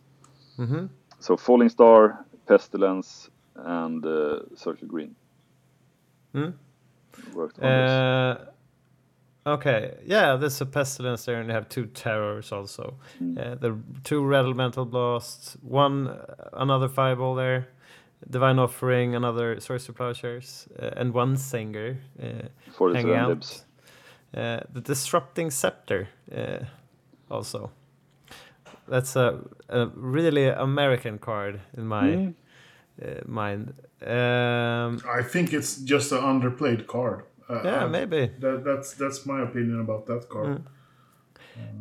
Mm-hmm. 0.57 0.85
So 1.19 1.37
Falling 1.37 1.69
Star, 1.69 2.25
Pestilence, 2.47 3.29
and 3.55 4.05
uh, 4.05 4.39
Circle 4.55 4.87
Green. 4.87 5.15
Mm. 6.35 6.53
Worked 7.33 7.59
wonders. 7.59 7.89
Uh, 7.89 9.49
okay, 9.49 9.97
yeah, 10.05 10.35
there's 10.35 10.59
a 10.61 10.65
pestilence 10.65 11.25
there, 11.25 11.39
and 11.39 11.49
they 11.49 11.53
have 11.53 11.69
two 11.69 11.85
terrors 11.85 12.51
also. 12.51 12.95
Mm. 13.21 13.37
Uh, 13.37 13.55
the 13.55 13.77
two 14.03 14.23
red 14.25 14.45
elemental 14.45 14.85
blasts, 14.85 15.57
one 15.61 16.19
another 16.53 16.89
fireball 16.89 17.35
there, 17.35 17.69
divine 18.29 18.59
offering, 18.59 19.15
another 19.15 19.59
sorcerer 19.59 19.93
plowshares, 19.95 20.67
uh, 20.79 20.91
and 20.95 21.13
one 21.13 21.37
singer 21.37 21.97
uh, 22.21 22.47
for 22.77 22.91
the 22.91 22.97
hanging 22.97 23.15
out. 23.15 23.63
Uh, 24.35 24.59
the 24.73 24.81
disrupting 24.81 25.51
scepter 25.51 26.07
uh, 26.35 26.59
also. 27.29 27.71
That's 28.87 29.15
a, 29.15 29.39
a 29.69 29.87
really 29.95 30.47
American 30.47 31.17
card 31.19 31.59
in 31.77 31.85
my 31.87 32.07
Mm. 32.15 32.33
uh, 33.01 33.21
mind. 33.25 33.73
Um, 34.01 34.99
I 35.19 35.23
think 35.23 35.53
it's 35.53 35.77
just 35.77 36.11
an 36.11 36.19
underplayed 36.19 36.85
card. 36.87 37.23
Uh, 37.49 37.61
yeah, 37.63 37.83
uh, 37.83 37.87
maybe. 37.89 38.31
That, 38.39 38.63
that's 38.63 38.93
that's 38.93 39.25
my 39.25 39.41
opinion 39.41 39.79
about 39.79 40.05
that 40.07 40.27
card. 40.29 40.63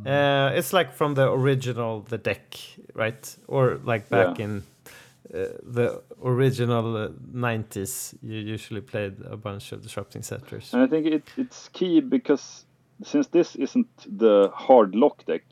Uh, 0.06 0.50
it's 0.54 0.72
like 0.72 0.92
from 0.92 1.14
the 1.14 1.30
original 1.30 2.00
the 2.02 2.18
deck, 2.18 2.56
right? 2.94 3.36
Or 3.48 3.78
like 3.84 4.08
back 4.08 4.38
Yeah. 4.38 4.44
in 4.44 4.62
the 5.32 6.02
original 6.22 6.96
uh, 6.96 7.08
90s, 7.34 8.14
you 8.22 8.38
usually 8.38 8.80
played 8.80 9.16
a 9.24 9.36
bunch 9.36 9.72
of 9.72 9.82
disrupting 9.82 10.22
scepters. 10.22 10.72
And 10.72 10.82
I 10.82 10.86
think 10.86 11.06
it, 11.06 11.24
it's 11.36 11.68
key 11.68 12.00
because 12.00 12.66
since 13.02 13.26
this 13.28 13.56
isn't 13.56 13.88
the 14.18 14.50
hard 14.54 14.94
lock 14.94 15.24
deck, 15.24 15.42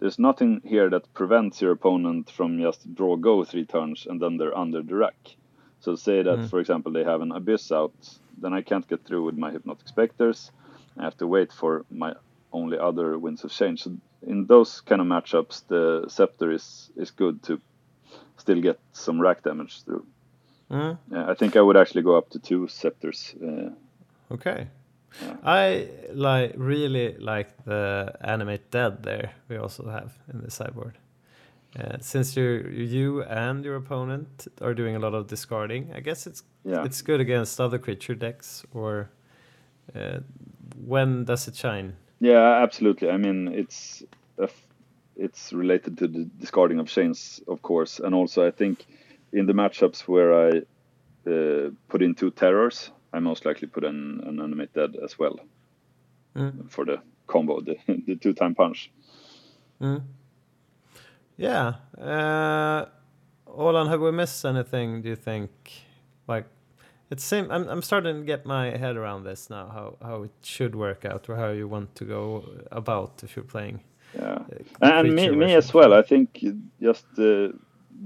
there's 0.00 0.18
nothing 0.18 0.62
here 0.64 0.90
that 0.90 1.12
prevents 1.14 1.60
your 1.62 1.72
opponent 1.72 2.30
from 2.30 2.58
just 2.60 2.92
draw 2.94 3.16
go 3.16 3.44
three 3.44 3.64
turns 3.64 4.06
and 4.06 4.20
then 4.20 4.36
they're 4.36 4.56
under 4.56 4.82
the 4.82 4.94
rack. 4.94 5.36
So 5.80 5.94
say 5.94 6.22
that, 6.22 6.48
for 6.50 6.60
example, 6.60 6.92
they 6.92 7.04
have 7.04 7.22
an 7.22 7.32
abyss 7.32 7.72
out, 7.72 7.94
then 8.38 8.52
I 8.52 8.62
can't 8.62 8.86
get 8.86 9.04
through 9.04 9.24
with 9.24 9.36
my 9.36 9.50
hypnotic 9.50 9.88
specters. 9.88 10.50
I 10.98 11.04
have 11.04 11.16
to 11.18 11.26
wait 11.26 11.52
for 11.52 11.84
my 11.90 12.14
only 12.52 12.78
other 12.78 13.18
winds 13.18 13.44
of 13.44 13.52
change. 13.52 13.84
So 13.84 13.96
in 14.26 14.46
those 14.46 14.80
kind 14.80 15.00
of 15.00 15.06
matchups, 15.06 15.62
the 15.68 16.04
scepter 16.08 16.50
is 16.50 16.90
is 16.96 17.10
good 17.10 17.42
to 17.44 17.60
still 18.40 18.60
get 18.60 18.78
some 18.92 19.20
rack 19.20 19.42
damage 19.42 19.82
through. 19.84 20.04
Mm, 20.70 20.98
Yeah, 21.12 21.30
I 21.30 21.34
think 21.34 21.56
I 21.56 21.60
would 21.60 21.76
actually 21.76 22.02
go 22.02 22.16
up 22.16 22.30
to 22.30 22.38
two 22.38 22.68
scepters. 22.68 23.34
Uh, 23.42 23.70
okay. 24.34 24.68
I 25.44 25.88
like 26.12 26.54
really 26.56 27.16
like 27.18 27.64
the 27.64 28.14
animate 28.20 28.70
dead 28.70 29.02
there. 29.02 29.32
We 29.48 29.56
also 29.56 29.88
have 29.88 30.12
in 30.32 30.40
the 30.42 30.50
sideboard. 30.50 30.98
Uh, 31.78 31.98
since 32.00 32.36
you 32.36 32.68
you 32.70 33.22
and 33.24 33.64
your 33.64 33.76
opponent 33.76 34.48
are 34.60 34.74
doing 34.74 34.96
a 34.96 34.98
lot 34.98 35.14
of 35.14 35.26
discarding, 35.26 35.92
I 35.94 36.00
guess 36.00 36.26
it's 36.26 36.42
yeah. 36.64 36.84
it's 36.84 37.02
good 37.02 37.20
against 37.20 37.60
other 37.60 37.78
creature 37.78 38.14
decks. 38.14 38.64
Or 38.72 39.10
uh, 39.94 40.20
when 40.86 41.24
does 41.24 41.48
it 41.48 41.56
shine? 41.56 41.96
Yeah, 42.20 42.62
absolutely. 42.62 43.10
I 43.10 43.16
mean, 43.16 43.48
it's 43.48 44.04
a 44.38 44.44
f- 44.44 44.66
it's 45.20 45.52
related 45.52 45.98
to 45.98 46.08
the 46.08 46.24
discarding 46.38 46.80
of 46.80 46.88
chains, 46.88 47.40
of 47.46 47.60
course, 47.62 48.00
and 48.04 48.14
also 48.14 48.46
I 48.46 48.50
think 48.50 48.86
in 49.32 49.46
the 49.46 49.52
matchups 49.52 50.00
where 50.08 50.30
I 50.46 50.50
uh, 51.30 51.70
put 51.88 52.02
in 52.02 52.14
two 52.14 52.30
terrors, 52.30 52.90
I 53.12 53.20
most 53.20 53.44
likely 53.44 53.68
put 53.68 53.84
in 53.84 54.20
an 54.26 54.40
animate 54.40 54.72
dead 54.74 54.96
as 55.04 55.18
well 55.18 55.38
Mm. 56.36 56.70
for 56.70 56.84
the 56.84 57.02
combo, 57.26 57.60
the, 57.60 57.76
the 58.06 58.14
two 58.16 58.32
time 58.32 58.54
punch. 58.54 58.90
Mm. 59.80 60.02
Yeah. 61.36 61.74
Uh, 61.98 62.86
Olan, 63.46 63.88
have 63.88 64.00
we 64.00 64.12
missed 64.12 64.44
anything? 64.44 65.02
Do 65.02 65.08
you 65.08 65.16
think? 65.16 65.50
Like, 66.28 66.46
it 67.10 67.20
seems 67.20 67.48
I'm 67.50 67.68
I'm 67.68 67.82
starting 67.82 68.20
to 68.20 68.24
get 68.24 68.46
my 68.46 68.76
head 68.78 68.96
around 68.96 69.24
this 69.24 69.50
now. 69.50 69.66
How 69.68 69.96
how 70.08 70.22
it 70.22 70.30
should 70.42 70.74
work 70.76 71.04
out, 71.04 71.28
or 71.28 71.36
how 71.36 71.48
you 71.48 71.66
want 71.66 71.94
to 71.96 72.04
go 72.04 72.44
about 72.70 73.22
if 73.24 73.34
you're 73.34 73.50
playing. 73.52 73.80
Yeah, 74.14 74.38
uh, 74.82 74.86
and 75.02 75.14
me, 75.14 75.30
me 75.30 75.54
as 75.54 75.72
well. 75.72 75.94
I 75.94 76.02
think 76.02 76.44
just 76.80 77.06
uh, 77.18 77.48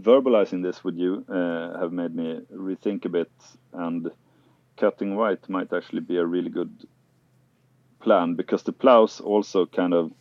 verbalizing 0.00 0.62
this 0.62 0.84
with 0.84 0.96
you 0.96 1.24
uh, 1.28 1.78
have 1.78 1.92
made 1.92 2.14
me 2.14 2.40
rethink 2.52 3.04
a 3.04 3.08
bit, 3.08 3.32
and 3.72 4.10
cutting 4.76 5.16
white 5.16 5.48
might 5.48 5.72
actually 5.72 6.00
be 6.00 6.16
a 6.16 6.26
really 6.26 6.50
good 6.50 6.86
plan 8.00 8.34
because 8.34 8.62
the 8.64 8.72
plows 8.72 9.20
also 9.20 9.66
kind 9.66 9.94
of 9.94 10.12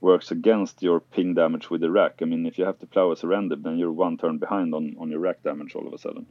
works 0.00 0.30
against 0.30 0.82
your 0.82 1.00
ping 1.00 1.34
damage 1.34 1.70
with 1.70 1.80
the 1.80 1.90
rack. 1.90 2.14
I 2.22 2.24
mean, 2.24 2.46
if 2.46 2.58
you 2.58 2.64
have 2.64 2.78
to 2.78 2.86
plow 2.86 3.12
as 3.12 3.22
a 3.24 3.26
random, 3.26 3.62
then 3.62 3.78
you're 3.78 3.92
one 3.92 4.16
turn 4.16 4.38
behind 4.38 4.74
on, 4.74 4.96
on 4.98 5.10
your 5.10 5.20
rack 5.20 5.42
damage 5.42 5.74
all 5.74 5.86
of 5.86 5.92
a 5.92 5.98
sudden. 5.98 6.26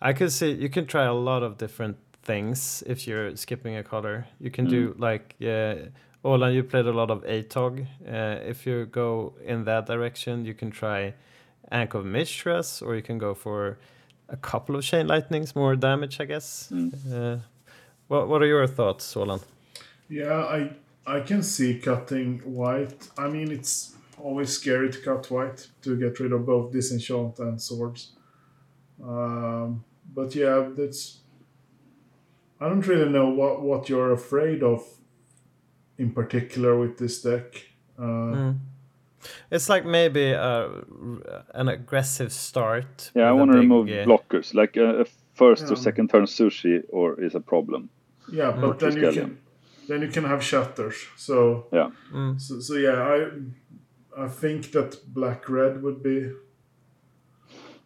I 0.00 0.12
could 0.12 0.32
see 0.32 0.52
you 0.52 0.68
can 0.68 0.86
try 0.86 1.04
a 1.04 1.14
lot 1.14 1.42
of 1.42 1.58
different 1.58 1.96
things 2.22 2.82
if 2.86 3.06
you're 3.06 3.36
skipping 3.36 3.76
a 3.76 3.82
color. 3.82 4.26
You 4.40 4.50
can 4.50 4.66
do 4.66 4.94
like 4.98 5.34
uh, 5.42 5.90
Olan, 6.26 6.52
you 6.54 6.64
played 6.64 6.86
a 6.86 6.92
lot 6.92 7.10
of 7.10 7.22
ATOG. 7.24 7.86
Uh, 8.04 8.40
if 8.44 8.66
you 8.66 8.86
go 8.86 9.34
in 9.44 9.64
that 9.64 9.86
direction, 9.86 10.44
you 10.44 10.54
can 10.54 10.70
try 10.70 11.14
Ankh 11.70 11.94
of 11.94 12.04
Mishra, 12.04 12.64
or 12.82 12.96
you 12.96 13.02
can 13.02 13.18
go 13.18 13.32
for 13.32 13.78
a 14.28 14.36
couple 14.36 14.74
of 14.74 14.82
Chain 14.82 15.06
Lightnings, 15.06 15.54
more 15.54 15.76
damage, 15.76 16.20
I 16.20 16.24
guess. 16.24 16.72
Uh, 16.72 17.38
what 18.08 18.28
What 18.28 18.42
are 18.42 18.46
your 18.46 18.66
thoughts, 18.66 19.14
Olan? 19.14 19.40
Yeah, 20.08 20.44
I 20.56 20.70
I 21.06 21.20
can 21.20 21.42
see 21.42 21.78
cutting 21.78 22.40
white. 22.40 23.08
I 23.16 23.28
mean, 23.28 23.52
it's 23.52 23.94
always 24.18 24.50
scary 24.50 24.90
to 24.90 24.98
cut 24.98 25.30
white 25.30 25.68
to 25.82 25.96
get 25.96 26.18
rid 26.18 26.32
of 26.32 26.44
both 26.44 26.72
disenchant 26.72 27.38
and 27.38 27.60
swords. 27.60 28.12
Um, 29.00 29.84
but 30.12 30.34
yeah, 30.34 30.68
that's. 30.76 31.20
I 32.60 32.68
don't 32.68 32.86
really 32.86 33.10
know 33.10 33.28
what 33.28 33.62
what 33.62 33.88
you're 33.88 34.12
afraid 34.12 34.62
of, 34.62 34.82
in 35.98 36.12
particular 36.12 36.78
with 36.78 36.98
this 36.98 37.22
deck. 37.22 37.66
Uh, 37.98 38.52
It's 39.50 39.68
like 39.68 39.84
maybe 39.84 40.32
a, 40.32 40.68
an 41.54 41.68
aggressive 41.68 42.30
start. 42.30 43.10
Yeah, 43.14 43.28
I 43.30 43.32
want 43.32 43.50
to 43.52 43.58
remove 43.58 43.88
uh, 43.88 44.04
blockers. 44.04 44.54
Like 44.54 44.76
a, 44.76 45.00
a 45.00 45.04
first 45.34 45.70
or 45.70 45.76
second 45.76 46.10
turn 46.10 46.26
sushi 46.26 46.82
or 46.90 47.20
is 47.20 47.34
a 47.34 47.40
problem. 47.40 47.88
Yeah, 48.32 48.52
but 48.52 48.78
then 48.78 48.96
you 48.96 49.10
can 49.12 49.38
then 49.88 50.02
you 50.02 50.08
can 50.08 50.24
have 50.24 50.42
shatters. 50.42 50.96
So 51.16 51.66
Yeah. 51.72 51.90
so, 52.38 52.60
so 52.60 52.74
yeah, 52.74 53.02
I 53.14 54.24
I 54.24 54.28
think 54.28 54.70
that 54.72 54.98
black 55.14 55.48
red 55.48 55.82
would 55.82 56.02
be. 56.02 56.30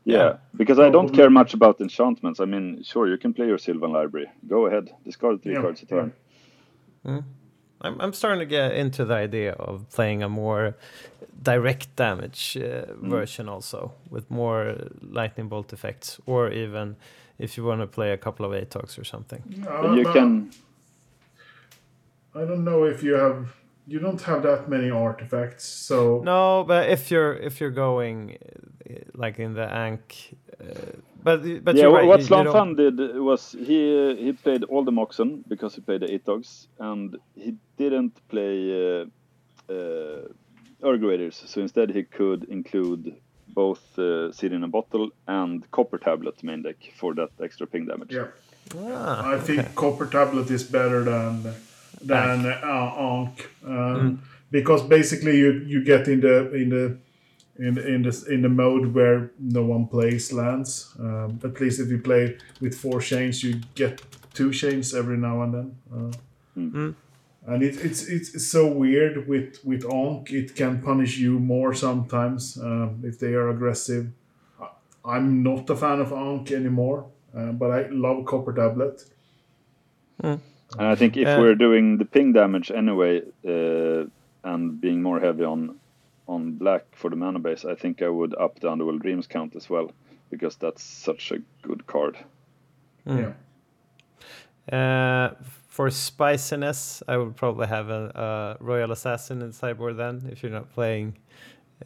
Yeah, 0.05 0.39
because 0.57 0.79
I 0.79 0.91
don't 0.91 1.13
care 1.15 1.31
much 1.31 1.55
about 1.55 1.81
enchantments. 1.81 2.41
I 2.41 2.45
mean, 2.47 2.83
sure, 2.83 3.07
you 3.09 3.19
can 3.19 3.33
play 3.35 3.47
your 3.47 3.59
Sylvan 3.59 3.93
library. 3.93 4.29
Go 4.49 4.67
ahead, 4.67 4.91
discard 5.05 5.43
three 5.43 5.55
Yeah, 5.55 5.63
cards 5.63 5.83
a 5.83 5.87
turn. 5.87 6.13
I'm, 7.83 8.01
I'm 8.01 8.13
starting 8.13 8.41
to 8.41 8.47
get 8.47 8.73
into 8.73 9.05
the 9.05 9.15
idea 9.15 9.53
of 9.53 9.89
playing 9.91 10.23
a 10.23 10.29
more 10.29 10.77
direct 11.43 11.97
damage 11.97 12.57
uh, 12.57 12.93
version 13.01 13.49
also 13.49 13.93
with 14.11 14.31
more 14.31 14.77
lightning 15.03 15.49
bolt 15.49 15.73
effects, 15.73 16.21
or 16.27 16.51
even 16.51 16.97
if 17.39 17.57
you 17.57 17.65
want 17.65 17.81
to 17.81 17.87
play 17.87 18.13
a 18.13 18.17
couple 18.17 18.45
of 18.45 18.53
ATOGs 18.53 18.99
or 18.99 19.05
something. 19.05 19.43
Uh, 19.67 19.93
you 19.93 20.05
but 20.05 20.13
can. 20.13 20.51
I 22.35 22.45
don't 22.45 22.65
know 22.65 22.85
if 22.85 23.03
you 23.03 23.15
have. 23.15 23.55
You 23.87 23.99
don't 23.99 24.21
have 24.23 24.43
that 24.45 24.69
many 24.69 24.91
artifacts, 24.91 25.65
so 25.65 26.21
No, 26.23 26.65
but 26.65 26.91
if 26.91 27.11
you're 27.11 27.35
if 27.35 27.61
you're 27.61 27.71
going 27.71 28.39
uh, 28.89 28.95
like 29.15 29.39
in 29.41 29.55
the 29.55 29.65
Ankh, 29.65 30.37
uh, 30.61 30.67
but 31.23 31.43
but 31.65 31.77
yeah, 31.77 31.87
right, 31.87 32.07
what 32.07 32.21
you- 32.21 32.25
you 32.25 32.29
Slanfan 32.29 32.77
did 32.77 32.97
was 33.19 33.53
he 33.53 33.79
uh, 34.11 34.15
he 34.17 34.33
played 34.33 34.65
all 34.65 34.85
the 34.85 34.93
Moxen 34.93 35.43
because 35.49 35.75
he 35.75 35.81
played 35.81 36.01
the 36.01 36.09
Atogs, 36.19 36.67
and 36.79 37.17
he 37.35 37.55
didn't 37.79 38.15
play 38.29 38.57
uh, 38.73 39.05
uh, 39.73 40.23
Erg 40.85 41.33
So 41.33 41.61
instead, 41.61 41.91
he 41.91 42.05
could 42.05 42.45
include 42.45 43.15
both 43.55 43.83
uh, 43.99 44.33
Seed 44.33 44.53
in 44.53 44.65
a 44.65 44.69
Bottle 44.69 45.11
and 45.27 45.69
Copper 45.71 45.99
Tablet 45.99 46.43
main 46.43 46.63
deck 46.63 46.77
for 46.97 47.15
that 47.15 47.31
extra 47.43 47.67
ping 47.67 47.87
damage. 47.87 48.13
yeah. 48.15 48.27
Ah, 48.77 49.35
I 49.35 49.39
think 49.39 49.75
copper 49.75 50.07
tablet 50.07 50.49
is 50.51 50.63
better 50.63 51.03
than 51.03 51.43
than 52.01 52.47
uh, 52.47 52.95
Ankh, 53.09 53.49
um, 53.67 54.23
because 54.53 54.83
basically 54.83 55.39
you 55.39 55.51
you 55.67 55.83
get 55.85 56.07
in 56.09 56.21
the 56.21 56.55
in 56.55 56.69
the 56.71 56.97
in 57.67 57.75
the, 57.75 57.83
in 57.95 58.03
the 58.03 58.13
in 58.35 58.43
the 58.43 58.49
mode 58.49 58.95
where 58.95 59.31
no 59.39 59.63
one 59.75 59.87
plays 59.87 60.33
lands. 60.33 60.95
Um, 60.99 61.39
at 61.45 61.61
least 61.61 61.81
if 61.81 61.89
you 61.91 61.99
play 61.99 62.37
with 62.61 62.75
four 62.75 63.01
chains, 63.01 63.43
you 63.43 63.53
get 63.75 64.03
two 64.35 64.51
chains 64.53 64.95
every 64.95 65.17
now 65.17 65.43
and 65.43 65.53
then. 65.55 65.69
Uh, 65.95 66.13
And 67.53 67.63
it, 67.63 67.75
it's 67.85 68.03
it's 68.09 68.47
so 68.51 68.63
weird 68.67 69.27
with 69.29 69.59
with 69.65 69.85
Ankh. 69.85 70.31
It 70.33 70.55
can 70.57 70.81
punish 70.83 71.19
you 71.19 71.39
more 71.39 71.75
sometimes 71.75 72.59
um, 72.59 73.01
if 73.03 73.19
they 73.19 73.35
are 73.35 73.49
aggressive. 73.49 74.05
I- 74.61 75.17
I'm 75.17 75.43
not 75.43 75.71
a 75.71 75.77
fan 75.77 76.01
of 76.01 76.13
Ankh 76.13 76.53
anymore, 76.53 77.05
uh, 77.35 77.53
but 77.53 77.71
I 77.71 77.89
love 77.91 78.25
Copper 78.27 78.53
Tablet. 78.53 79.05
And 80.79 80.87
I 80.93 80.95
think 80.97 81.17
if 81.17 81.27
Uh, 81.27 81.41
we're 81.41 81.55
doing 81.57 81.99
the 81.99 82.05
ping 82.05 82.33
damage 82.35 82.71
anyway, 82.71 83.23
uh, 83.45 84.05
and 84.45 84.81
being 84.81 85.03
more 85.03 85.21
heavy 85.21 85.45
on 85.45 85.80
on 86.31 86.53
black 86.53 86.85
for 86.93 87.11
the 87.11 87.17
mana 87.17 87.39
base, 87.39 87.65
I 87.65 87.75
think 87.75 88.03
I 88.03 88.09
would 88.09 88.35
up 88.45 88.61
the 88.61 88.71
Underworld 88.71 89.03
Dreams 89.03 89.27
count 89.27 89.57
as 89.57 89.69
well, 89.69 89.91
because 90.31 90.57
that's 90.57 90.83
such 90.83 91.33
a 91.33 91.39
good 91.63 91.87
card. 91.87 92.17
Yeah. 93.05 93.33
Uh, 94.73 95.35
for 95.69 95.91
spiciness, 95.91 97.03
I 97.09 97.17
would 97.17 97.35
probably 97.37 97.67
have 97.67 97.91
a, 97.91 98.57
a 98.61 98.65
Royal 98.65 98.93
Assassin 98.93 99.43
in 99.43 99.53
sideboard 99.53 99.97
then, 99.97 100.29
if 100.31 100.43
you're 100.43 100.53
not 100.53 100.73
playing 100.73 101.17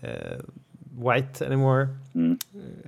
uh, 0.03 0.37
white 0.95 1.41
anymore. 1.41 1.97
Mm. 2.15 2.39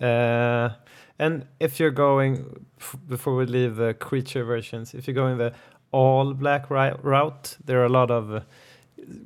Uh, 0.01 0.75
and 1.19 1.47
if 1.61 1.81
you're 1.81 1.91
going, 1.91 2.67
f- 2.79 2.97
before 3.09 3.35
we 3.37 3.47
leave 3.47 3.77
the 3.77 3.95
creature 3.95 4.45
versions, 4.45 4.95
if 4.95 5.07
you're 5.07 5.15
going 5.15 5.39
the 5.39 5.53
all 5.93 6.35
black 6.35 6.71
ri- 6.71 6.99
route, 7.03 7.57
there 7.65 7.81
are 7.81 7.87
a 7.87 7.95
lot 8.01 8.11
of 8.11 8.33
uh, 8.33 8.41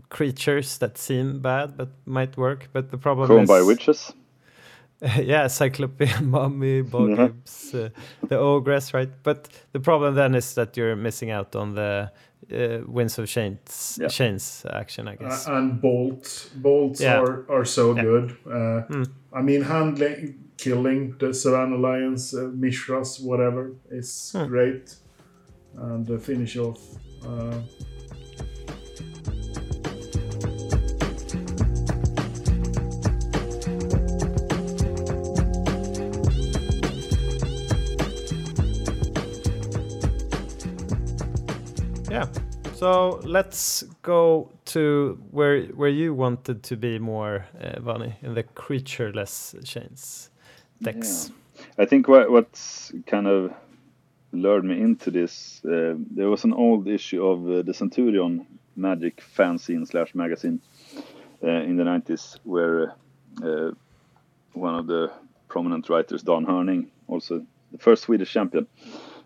creatures 0.09 0.79
that 0.79 0.99
seem 0.99 1.41
bad 1.41 1.77
but 1.77 1.89
might 2.07 2.37
work. 2.37 2.69
But 2.73 2.91
the 2.91 2.99
problem 2.99 3.27
Chrome 3.27 3.43
is. 3.45 3.49
by 3.49 3.63
Witches. 3.63 4.13
yeah, 5.23 5.47
Cyclopean 5.49 6.31
Mummy, 6.31 6.83
Yeah. 6.83 7.29
Uh, 7.73 7.89
the 8.29 8.37
Ogress, 8.39 8.93
right? 8.93 9.11
But 9.23 9.49
the 9.73 9.81
problem 9.81 10.15
then 10.15 10.35
is 10.35 10.55
that 10.55 10.77
you're 10.77 10.97
missing 10.97 11.31
out 11.31 11.57
on 11.57 11.75
the 11.75 12.11
uh, 12.53 12.79
Winds 12.87 13.19
of 13.19 13.27
Chains, 13.29 13.99
Yeah. 14.01 14.09
Chains 14.09 14.67
action, 14.71 15.09
I 15.09 15.17
guess. 15.17 15.49
Uh, 15.49 15.55
and 15.55 15.81
bolts, 15.81 16.49
bolts 16.55 17.01
Yeah. 17.01 17.21
are 17.21 17.47
are 17.49 17.65
so 17.65 17.95
Yeah. 17.95 18.03
good. 18.03 18.37
Uh, 18.47 18.83
I 19.33 19.43
mean, 19.43 19.63
handling, 19.63 20.35
killing 20.59 21.15
the 21.19 21.33
Savannah 21.33 21.79
Lions, 21.79 22.35
uh, 22.35 22.51
Mishras, 22.55 23.21
whatever, 23.23 23.73
is 23.91 24.33
Hmm. 24.35 24.47
great. 24.49 24.97
And 25.79 26.07
the 26.07 26.19
finish 26.19 26.57
off. 26.59 26.81
So 42.81 43.21
let's 43.25 43.85
go 44.01 44.51
to 44.73 45.19
where 45.33 45.65
where 45.65 45.91
you 45.91 46.15
wanted 46.15 46.63
to 46.63 46.77
be 46.77 46.99
more, 46.99 47.45
uh, 47.61 47.79
Vani, 47.79 48.15
in 48.23 48.33
the 48.33 48.43
creatureless 48.43 49.55
chains 49.67 50.31
decks. 50.81 51.31
I 51.77 51.85
think 51.85 52.09
what 52.09 52.31
what's 52.31 52.91
kind 53.07 53.27
of 53.27 53.53
lured 54.33 54.65
me 54.65 54.81
into 54.81 55.11
this, 55.11 55.63
uh, 55.67 55.95
there 56.17 56.31
was 56.31 56.45
an 56.45 56.55
old 56.55 56.89
issue 56.89 57.23
of 57.23 57.51
uh, 57.51 57.61
the 57.61 57.75
Centurion 57.75 58.47
Magic 58.77 59.23
fanzine 59.37 59.87
slash 59.87 60.15
magazine 60.15 60.63
uh, 61.45 61.49
in 61.49 61.77
the 61.77 61.85
90s 61.85 62.39
where 62.45 62.95
one 64.55 64.75
of 64.75 64.87
the 64.87 65.13
prominent 65.49 65.91
writers, 65.91 66.23
Don 66.23 66.47
Hörning, 66.47 66.87
also 67.09 67.45
the 67.73 67.79
first 67.79 68.05
Swedish 68.05 68.33
champion, 68.33 68.67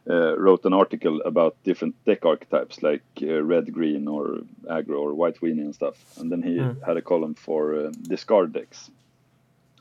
uh, 0.08 0.38
wrote 0.38 0.64
an 0.64 0.74
article 0.74 1.22
about 1.22 1.56
different 1.64 1.94
deck 2.04 2.24
archetypes 2.26 2.82
like 2.82 3.02
uh, 3.22 3.42
red, 3.42 3.72
green, 3.72 4.06
or 4.08 4.40
aggro, 4.66 4.98
or 4.98 5.14
white 5.14 5.40
weenie 5.40 5.64
and 5.64 5.74
stuff. 5.74 5.96
And 6.18 6.30
then 6.30 6.42
he 6.42 6.58
had 6.86 6.96
a 6.96 7.02
column 7.02 7.34
for 7.34 7.74
uh, 7.74 7.92
discard 8.02 8.52
decks 8.52 8.90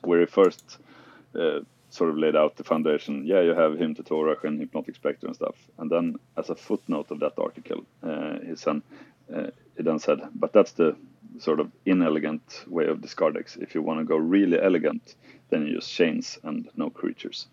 where 0.01 0.21
he 0.21 0.25
first 0.25 0.77
uh, 1.37 1.59
sort 1.89 2.09
of 2.09 2.17
laid 2.17 2.35
out 2.35 2.55
the 2.55 2.63
foundation. 2.63 3.25
Yeah, 3.25 3.41
you 3.41 3.53
have 3.53 3.77
Hymn 3.77 3.95
to 3.95 4.03
Tourach 4.03 4.43
and 4.43 4.59
Hypnotic 4.59 4.95
Spectre 4.95 5.27
and 5.27 5.35
stuff. 5.35 5.55
And 5.77 5.89
then, 5.89 6.15
as 6.37 6.49
a 6.49 6.55
footnote 6.55 7.11
of 7.11 7.19
that 7.19 7.33
article, 7.37 7.85
uh, 8.01 8.39
uh, 9.33 9.47
he 9.77 9.83
then 9.83 9.99
said, 9.99 10.19
but 10.35 10.53
that's 10.53 10.73
the 10.73 10.95
sort 11.39 11.59
of 11.59 11.71
inelegant 11.85 12.63
way 12.67 12.85
of 12.87 13.01
discard 13.01 13.35
decks. 13.35 13.55
If 13.55 13.75
you 13.75 13.81
want 13.81 13.99
to 13.99 14.05
go 14.05 14.17
really 14.17 14.59
elegant, 14.61 15.15
then 15.49 15.65
you 15.65 15.73
use 15.73 15.87
chains 15.87 16.37
and 16.43 16.69
no 16.75 16.89
creatures. 16.89 17.47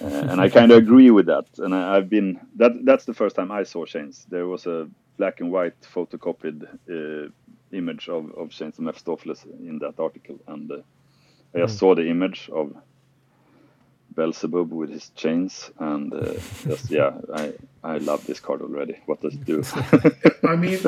Uh, 0.00 0.06
and 0.30 0.40
I 0.40 0.48
kind 0.48 0.70
of 0.70 0.78
agree 0.78 1.10
with 1.10 1.26
that. 1.26 1.46
And 1.58 1.74
I, 1.74 1.96
I've 1.96 2.08
been 2.08 2.40
that 2.56 2.72
that's 2.84 3.04
the 3.04 3.14
first 3.14 3.36
time 3.36 3.50
I 3.50 3.64
saw 3.64 3.84
chains. 3.84 4.26
There 4.28 4.46
was 4.46 4.66
a 4.66 4.88
black 5.18 5.40
and 5.40 5.50
white 5.50 5.80
photocopied 5.82 6.62
uh, 6.90 7.30
image 7.72 8.08
of 8.08 8.32
of 8.32 8.50
chains 8.50 8.78
of 8.78 8.84
Mephistopheles 8.84 9.44
in 9.44 9.78
that 9.80 9.98
article, 9.98 10.38
and 10.48 10.70
uh, 10.70 10.76
I 11.54 11.58
just 11.58 11.78
saw 11.78 11.94
the 11.94 12.08
image 12.08 12.50
of 12.52 12.74
Belzebub 14.14 14.68
with 14.70 14.90
his 14.90 15.10
chains, 15.10 15.70
and 15.78 16.12
uh, 16.12 16.34
just 16.66 16.90
yeah, 16.90 17.12
I 17.34 17.52
I 17.82 17.98
love 17.98 18.26
this 18.26 18.40
card 18.40 18.62
already. 18.62 18.96
What 19.06 19.20
does 19.20 19.34
it 19.34 19.44
do? 19.44 19.62
I 20.48 20.56
mean, 20.56 20.78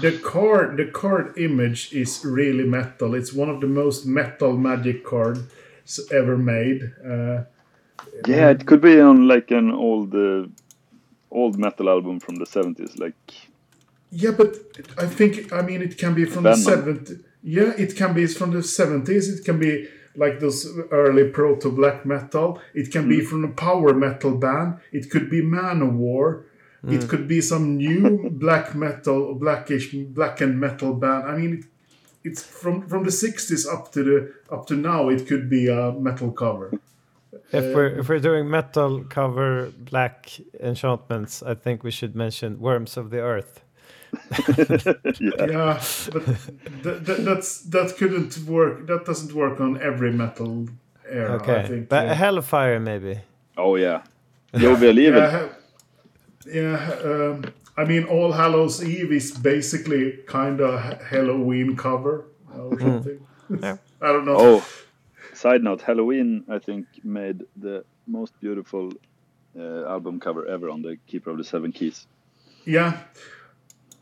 the 0.00 0.18
card, 0.22 0.76
the 0.76 0.86
card 0.86 1.38
image 1.38 1.92
is 1.92 2.24
really 2.24 2.64
metal. 2.64 3.14
It's 3.14 3.32
one 3.32 3.48
of 3.48 3.60
the 3.60 3.66
most 3.66 4.06
metal 4.06 4.56
magic 4.56 5.04
cards 5.04 5.42
ever 6.10 6.36
made. 6.36 6.92
Uh, 7.04 7.44
yeah, 8.26 8.50
it 8.50 8.66
could 8.66 8.80
be 8.80 9.00
on 9.00 9.28
like 9.28 9.50
an 9.50 9.70
old 9.70 10.14
uh, 10.14 10.46
old 11.30 11.58
metal 11.58 11.88
album 11.88 12.20
from 12.20 12.36
the 12.36 12.46
seventies, 12.46 12.98
like 12.98 13.14
Yeah, 14.10 14.32
but 14.32 14.50
I 14.98 15.06
think 15.06 15.52
I 15.52 15.62
mean 15.62 15.80
it 15.82 15.96
can 15.98 16.14
be 16.14 16.24
from 16.24 16.44
Venom. 16.44 16.60
the 16.62 16.70
70s. 16.70 17.20
Yeah, 17.42 17.72
it 17.84 17.96
can 17.96 18.12
be 18.14 18.26
from 18.26 18.50
the 18.52 18.62
70s. 18.62 19.28
It 19.38 19.44
can 19.44 19.58
be 19.58 19.88
like 20.14 20.38
those 20.40 20.58
early 20.90 21.28
proto 21.30 21.70
black 21.70 22.04
metal. 22.06 22.60
It 22.74 22.92
can 22.92 23.04
Mm. 23.06 23.08
be 23.08 23.20
from 23.30 23.44
a 23.44 23.48
power 23.48 23.92
metal 23.94 24.32
band. 24.44 24.70
It 24.92 25.10
could 25.10 25.28
be 25.30 25.40
Manowar. 25.42 26.44
Mm. 26.84 26.92
It 26.96 27.08
could 27.10 27.26
be 27.26 27.40
some 27.40 27.76
new 27.78 28.28
black 28.44 28.74
metal, 28.74 29.34
blackish, 29.34 29.86
blackened 30.18 30.60
metal 30.60 30.92
band. 30.94 31.22
I 31.30 31.32
mean, 31.38 31.52
it, 31.58 31.64
it's 32.28 32.42
from 32.62 32.74
from 32.90 33.02
the 33.04 33.10
60s 33.24 33.66
up 33.74 33.90
to 33.94 34.00
the 34.08 34.16
up 34.54 34.66
to 34.68 34.74
now. 34.76 35.08
It 35.08 35.26
could 35.28 35.48
be 35.48 35.62
a 35.68 35.92
metal 36.08 36.30
cover. 36.42 36.68
If 37.52 37.74
we're 37.74 37.98
if 38.00 38.08
we're 38.08 38.18
doing 38.20 38.48
metal 38.48 39.04
cover 39.08 39.70
black 39.90 40.30
enchantments, 40.60 41.42
I 41.42 41.54
think 41.54 41.84
we 41.84 41.90
should 41.90 42.14
mention 42.16 42.58
Worms 42.60 42.96
of 42.96 43.10
the 43.10 43.20
Earth. 43.20 43.60
yeah. 45.20 45.48
Yeah, 45.48 45.82
but 46.12 46.24
th- 46.82 47.04
th- 47.06 47.18
that's 47.28 47.60
that 47.70 47.94
couldn't 47.98 48.38
work. 48.46 48.86
That 48.86 49.04
doesn't 49.04 49.32
work 49.34 49.60
on 49.60 49.80
every 49.80 50.12
metal 50.12 50.66
era. 51.08 51.32
Okay, 51.36 51.60
I 51.60 51.66
think. 51.68 51.88
but 51.88 52.06
yeah. 52.06 52.14
Hellfire 52.14 52.80
maybe. 52.80 53.20
Oh 53.56 53.76
yeah, 53.76 54.02
Jovial 54.54 54.98
Evil. 54.98 55.20
Yeah, 55.20 55.30
ha- 55.30 55.48
yeah. 56.46 56.94
Um, 57.04 57.44
I 57.76 57.84
mean, 57.84 58.04
All 58.04 58.32
Hallows 58.32 58.82
Eve 58.84 59.12
is 59.12 59.30
basically 59.32 60.18
kind 60.26 60.60
of 60.60 60.80
Halloween 61.02 61.76
cover 61.76 62.24
or 62.54 62.78
something. 62.80 63.20
Yeah. 63.62 63.76
I 64.02 64.06
don't 64.12 64.26
know. 64.26 64.36
Oh, 64.38 64.64
side 65.42 65.62
note: 65.62 65.80
Helloween, 65.80 66.30
I 66.48 66.58
think, 66.58 66.86
made 67.04 67.38
the 67.56 67.84
most 68.06 68.32
beautiful 68.40 68.92
uh, 69.58 69.84
album 69.94 70.20
cover 70.20 70.46
ever 70.46 70.70
on 70.70 70.82
the 70.82 70.96
Keeper 71.08 71.30
of 71.30 71.38
the 71.38 71.44
Seven 71.44 71.72
Keys. 71.72 72.06
Yeah, 72.64 72.90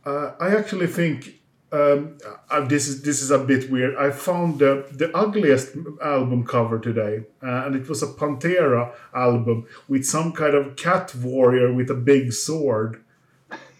uh, 0.05 0.32
I 0.38 0.49
actually 0.55 0.86
think 0.86 1.41
um, 1.72 2.18
uh, 2.51 2.61
this 2.66 2.88
is 2.88 3.03
this 3.03 3.22
is 3.22 3.30
a 3.30 3.38
bit 3.38 3.70
weird. 3.70 3.97
I 3.97 4.11
found 4.11 4.59
the 4.59 4.86
the 4.93 5.09
ugliest 5.16 5.76
album 6.03 6.45
cover 6.45 6.78
today, 6.78 7.24
uh, 7.43 7.64
and 7.64 7.74
it 7.74 7.88
was 7.88 8.03
a 8.03 8.09
Pantera 8.09 8.93
album 9.14 9.66
with 9.88 10.05
some 10.05 10.32
kind 10.32 10.55
of 10.55 10.76
cat 10.76 11.14
warrior 11.14 11.72
with 11.72 11.91
a 11.91 12.01
big 12.12 12.32
sword 12.32 13.03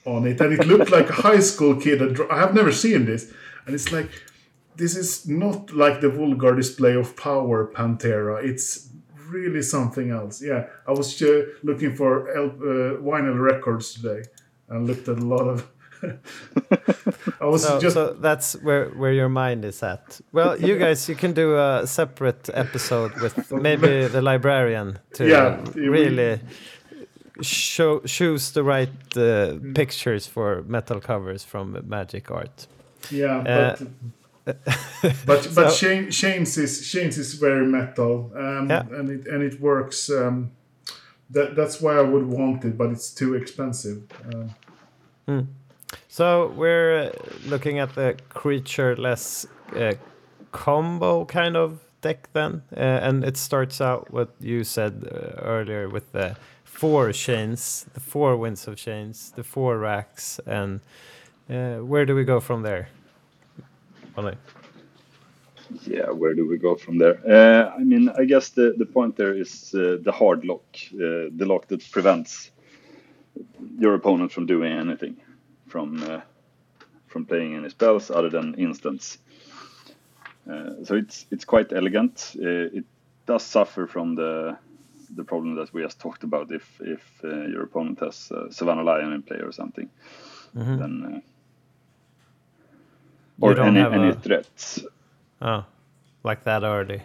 on 0.05 0.27
it, 0.27 0.41
and 0.41 0.53
it 0.53 0.67
looked 0.67 0.91
like 0.91 1.11
a 1.11 1.23
high 1.29 1.41
school 1.41 1.75
kid. 1.77 1.99
I 2.31 2.39
have 2.39 2.55
never 2.55 2.73
seen 2.73 3.05
this, 3.05 3.33
and 3.67 3.75
it's 3.75 3.93
like 3.93 4.11
this 4.81 4.97
is 4.97 5.26
not 5.28 5.72
like 5.72 6.01
the 6.01 6.09
vulgar 6.09 6.55
display 6.57 6.95
of 6.97 7.14
power 7.16 7.70
Pantera. 7.76 8.43
It's 8.51 8.89
really 9.33 9.62
something 9.62 10.11
else. 10.11 10.43
Yeah, 10.43 10.62
I 10.89 10.93
was 10.93 11.22
uh, 11.22 11.43
looking 11.62 11.95
for 11.97 12.11
L- 12.37 12.59
uh, 12.62 13.01
vinyl 13.03 13.39
records 13.53 13.95
today 13.95 14.22
and 14.68 14.87
looked 14.89 15.09
at 15.09 15.18
a 15.18 15.26
lot 15.35 15.47
of. 15.49 15.59
I 17.41 17.45
was 17.47 17.62
So, 17.62 17.81
just 17.81 17.95
so 17.95 18.14
that's 18.20 18.55
where 18.62 18.87
where 19.01 19.12
your 19.12 19.28
mind 19.28 19.64
is 19.64 19.83
at. 19.83 20.20
Well, 20.33 20.57
you 20.61 20.78
guys, 20.85 21.09
you 21.09 21.14
can 21.16 21.33
do 21.35 21.57
a 21.57 21.87
separate 21.87 22.49
episode 22.55 23.12
with 23.22 23.53
maybe 23.68 24.09
the 24.09 24.22
librarian 24.22 24.99
to 25.14 25.24
Yeah, 25.28 25.61
really 25.74 26.41
show 27.43 28.01
choose 28.07 28.53
the 28.53 28.62
right 28.62 29.16
uh, 29.16 29.59
pictures 29.74 30.26
for 30.26 30.62
metal 30.66 31.01
covers 31.01 31.45
from 31.45 31.76
Magic 31.89 32.31
Art. 32.31 32.66
yeah, 33.11 33.45
Uh, 33.47 33.76
but 35.03 35.16
but 35.26 35.55
but 35.55 35.74
Chains, 35.74 36.16
Chains 36.16 36.57
is 36.59 36.90
Chains 36.90 37.18
is 37.18 37.34
very 37.34 37.66
metal, 37.66 38.30
um, 38.36 38.68
Yeah. 38.70 38.82
and 38.98 39.11
it 39.11 39.26
and 39.26 39.42
it 39.42 39.61
works. 39.61 40.11
Um, 40.11 40.51
that 41.30 41.55
that's 41.55 41.80
why 41.80 41.96
I 41.96 42.03
would 42.03 42.26
want 42.26 42.64
it, 42.64 42.76
but 42.76 42.90
it's 42.90 43.14
too 43.14 43.34
expensive. 43.34 44.03
Uh, 45.28 45.42
So 46.09 46.53
we're 46.57 47.11
uh, 47.11 47.11
looking 47.48 47.78
at 47.80 47.94
the 47.94 48.16
creatureless 48.34 49.46
uh, 49.76 49.94
combo 50.53 51.24
kind 51.24 51.57
of 51.57 51.78
deck 52.01 52.28
then, 52.32 52.62
uh, 52.76 52.80
and 53.09 53.24
it 53.24 53.36
starts 53.36 53.80
out 53.80 54.11
what 54.11 54.28
you 54.40 54.64
said 54.64 54.92
uh, 55.05 55.40
earlier 55.42 55.88
with 55.88 56.12
the 56.12 56.36
four 56.64 57.12
chains, 57.12 57.86
the 57.94 58.01
four 58.01 58.36
winds 58.36 58.68
of 58.68 58.76
chains, 58.76 59.32
the 59.36 59.44
four 59.44 59.78
racks, 59.78 60.40
and 60.46 60.80
uh, 61.48 61.76
where 61.84 62.05
do 62.07 62.14
we 62.14 62.24
go 62.24 62.40
from 62.40 62.62
there? 62.62 62.88
Ollie? 64.21 64.37
Yeah, 65.87 66.11
where 66.11 66.35
do 66.35 66.47
we 66.47 66.59
go 66.59 66.75
from 66.75 66.99
there? 66.99 67.21
Uh, 67.27 67.71
I 67.75 67.79
mean, 67.79 68.11
I 68.11 68.25
guess 68.25 68.51
the, 68.51 68.75
the 68.77 68.85
point 68.85 69.16
there 69.16 69.33
is 69.33 69.75
uh, 69.75 69.97
the 70.03 70.12
hard 70.12 70.45
lock, 70.45 70.64
uh, 70.93 71.31
the 71.35 71.47
lock 71.47 71.68
that 71.68 71.91
prevents 71.91 72.51
your 73.79 73.95
opponent 73.95 74.33
from 74.33 74.47
doing 74.47 74.73
anything, 74.73 75.16
from 75.68 76.03
uh, 76.03 76.21
from 77.07 77.25
playing 77.25 77.55
any 77.55 77.68
spells 77.71 78.11
other 78.11 78.29
than 78.29 78.55
instants. 78.55 79.18
Uh, 80.51 80.85
so 80.85 80.97
it's 80.97 81.27
it's 81.31 81.45
quite 81.45 81.73
elegant. 81.73 82.35
Uh, 82.37 82.79
it 82.79 82.85
does 83.27 83.43
suffer 83.43 83.87
from 83.87 84.16
the 84.16 84.59
the 85.16 85.25
problem 85.25 85.55
that 85.55 85.73
we 85.73 85.83
just 85.83 86.01
talked 86.01 86.25
about. 86.25 86.53
If 86.53 86.81
if 86.81 87.03
your 87.23 87.62
opponent 87.62 88.01
has 88.01 88.31
uh, 88.33 88.51
Savannah 88.51 88.85
Lion 88.85 89.12
in 89.12 89.23
play 89.23 89.39
or 89.39 89.53
something, 89.53 89.89
then 90.79 90.93
uh, 91.14 91.21
or 93.41 93.55
don't 93.55 93.68
any 93.68 93.80
have 93.80 93.93
any 93.93 94.09
a- 94.11 94.14
threats. 94.14 94.84
Oh, 95.41 95.64
like 96.22 96.45
that 96.45 96.64
already. 96.64 97.03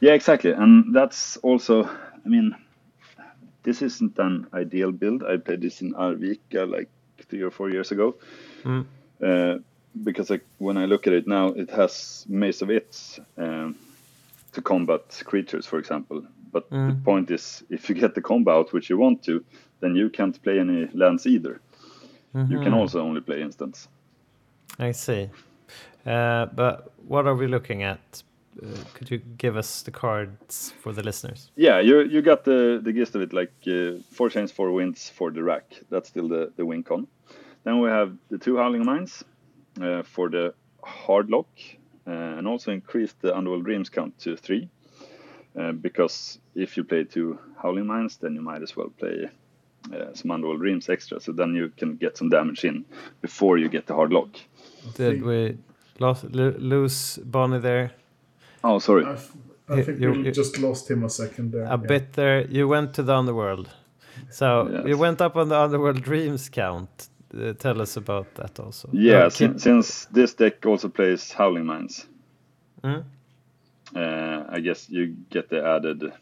Yeah, 0.00 0.12
exactly. 0.12 0.52
And 0.52 0.94
that's 0.94 1.36
also, 1.38 1.84
I 1.84 2.28
mean, 2.28 2.54
this 3.62 3.82
isn't 3.82 4.18
an 4.18 4.46
ideal 4.54 4.92
build. 4.92 5.22
I 5.22 5.36
played 5.36 5.60
this 5.60 5.82
in 5.82 5.92
Arvika 5.94 6.70
like 6.70 6.88
three 7.28 7.42
or 7.42 7.50
four 7.50 7.70
years 7.70 7.92
ago. 7.92 8.14
Mm. 8.64 8.86
Uh, 9.22 9.58
because 10.02 10.30
like, 10.30 10.44
when 10.58 10.76
I 10.76 10.86
look 10.86 11.06
at 11.06 11.12
it 11.12 11.26
now, 11.26 11.48
it 11.48 11.70
has 11.70 12.24
Maze 12.28 12.62
of 12.62 12.70
Ith 12.70 13.20
um, 13.36 13.76
to 14.52 14.62
combat 14.62 15.22
creatures, 15.24 15.66
for 15.66 15.78
example. 15.78 16.24
But 16.52 16.68
the 16.70 16.96
point 17.04 17.30
is, 17.30 17.62
if 17.70 17.88
you 17.88 17.94
get 17.94 18.14
the 18.16 18.20
combo 18.20 18.58
out, 18.58 18.72
which 18.72 18.90
you 18.90 18.98
want 18.98 19.22
to, 19.24 19.44
then 19.80 19.94
you 19.94 20.10
can't 20.10 20.42
play 20.42 20.58
any 20.58 20.88
lands 20.94 21.26
either. 21.26 21.60
You 22.34 22.60
can 22.60 22.74
also 22.74 23.00
only 23.02 23.20
play 23.20 23.40
instants. 23.40 23.88
I 24.78 24.92
see. 24.92 25.30
Uh, 26.06 26.46
but 26.46 26.92
what 27.06 27.26
are 27.26 27.34
we 27.34 27.46
looking 27.46 27.82
at? 27.82 28.22
Uh, 28.62 28.66
could 28.94 29.10
you 29.10 29.18
give 29.18 29.56
us 29.56 29.82
the 29.82 29.90
cards 29.90 30.72
for 30.82 30.92
the 30.92 31.02
listeners? 31.02 31.50
Yeah, 31.56 31.80
you 31.80 32.00
you 32.02 32.20
got 32.20 32.44
the 32.44 32.80
the 32.82 32.92
gist 32.92 33.14
of 33.14 33.22
it. 33.22 33.32
Like 33.32 33.52
uh, 33.66 34.02
four 34.10 34.28
chains, 34.28 34.50
four 34.52 34.72
winds 34.72 35.08
for 35.08 35.30
the 35.30 35.42
rack. 35.42 35.64
That's 35.88 36.08
still 36.08 36.28
the 36.28 36.52
the 36.56 36.66
win 36.66 36.82
con. 36.82 37.06
Then 37.64 37.80
we 37.80 37.88
have 37.88 38.16
the 38.28 38.38
two 38.38 38.56
howling 38.56 38.84
mines 38.84 39.24
uh, 39.80 40.02
for 40.02 40.30
the 40.30 40.54
hard 40.82 41.30
lock, 41.30 41.48
uh, 42.06 42.10
and 42.10 42.48
also 42.48 42.72
increase 42.72 43.14
the 43.20 43.36
underworld 43.36 43.64
dreams 43.64 43.88
count 43.88 44.18
to 44.20 44.36
three. 44.36 44.68
Uh, 45.58 45.72
because 45.72 46.38
if 46.54 46.76
you 46.76 46.84
play 46.84 47.04
two 47.04 47.38
howling 47.62 47.86
mines, 47.86 48.16
then 48.16 48.34
you 48.34 48.40
might 48.40 48.62
as 48.62 48.76
well 48.76 48.88
play 48.98 49.28
uh, 49.94 50.14
some 50.14 50.30
underworld 50.30 50.60
dreams 50.60 50.88
extra. 50.88 51.20
So 51.20 51.32
then 51.32 51.54
you 51.54 51.70
can 51.76 51.96
get 51.96 52.16
some 52.16 52.30
damage 52.30 52.64
in 52.64 52.84
before 53.20 53.58
you 53.58 53.68
get 53.68 53.86
the 53.86 53.94
hard 53.94 54.12
lock. 54.12 54.28
Did 54.94 55.22
we 55.22 55.58
lost, 56.00 56.24
lo- 56.34 56.56
lose 56.58 57.18
Bonnie 57.24 57.60
there? 57.60 57.90
Oh, 58.64 58.78
sorry. 58.80 59.04
I, 59.04 59.12
f- 59.12 59.32
I 59.68 59.76
You- 59.76 59.84
think 59.84 60.00
you- 60.00 60.12
we 60.12 60.24
you- 60.24 60.32
just 60.32 60.58
lost 60.58 60.90
him 60.90 61.04
a 61.04 61.08
second 61.08 61.52
there. 61.52 61.64
a 61.64 61.68
yeah. 61.70 61.76
bit 61.76 62.12
there. 62.14 62.46
You 62.50 62.66
went 62.68 62.94
to 62.94 63.02
the 63.02 63.14
underworld, 63.14 63.68
so 64.30 64.68
Yes. 64.72 64.86
you 64.86 64.98
went 64.98 65.20
up 65.20 65.36
on 65.36 65.48
the 65.48 65.58
underworld 65.64 66.02
dreams 66.02 66.48
count. 66.48 67.08
Uh, 67.32 67.52
tell 67.52 67.80
us 67.80 67.96
about 67.96 68.34
that 68.34 68.58
also. 68.58 68.88
Yeah, 68.92 69.26
Uh, 69.26 69.30
sin- 69.30 69.52
keep- 69.52 69.60
since 69.60 70.06
this 70.06 70.34
deck 70.34 70.66
also 70.66 70.88
plays 70.88 71.32
Howling 71.32 71.64
Mines, 71.66 72.06
Mm. 72.82 73.04
uh, 73.94 74.44
I 74.56 74.60
guess 74.60 74.90
you 74.90 75.14
get 75.30 75.48
the 75.48 75.64
added 75.64 76.12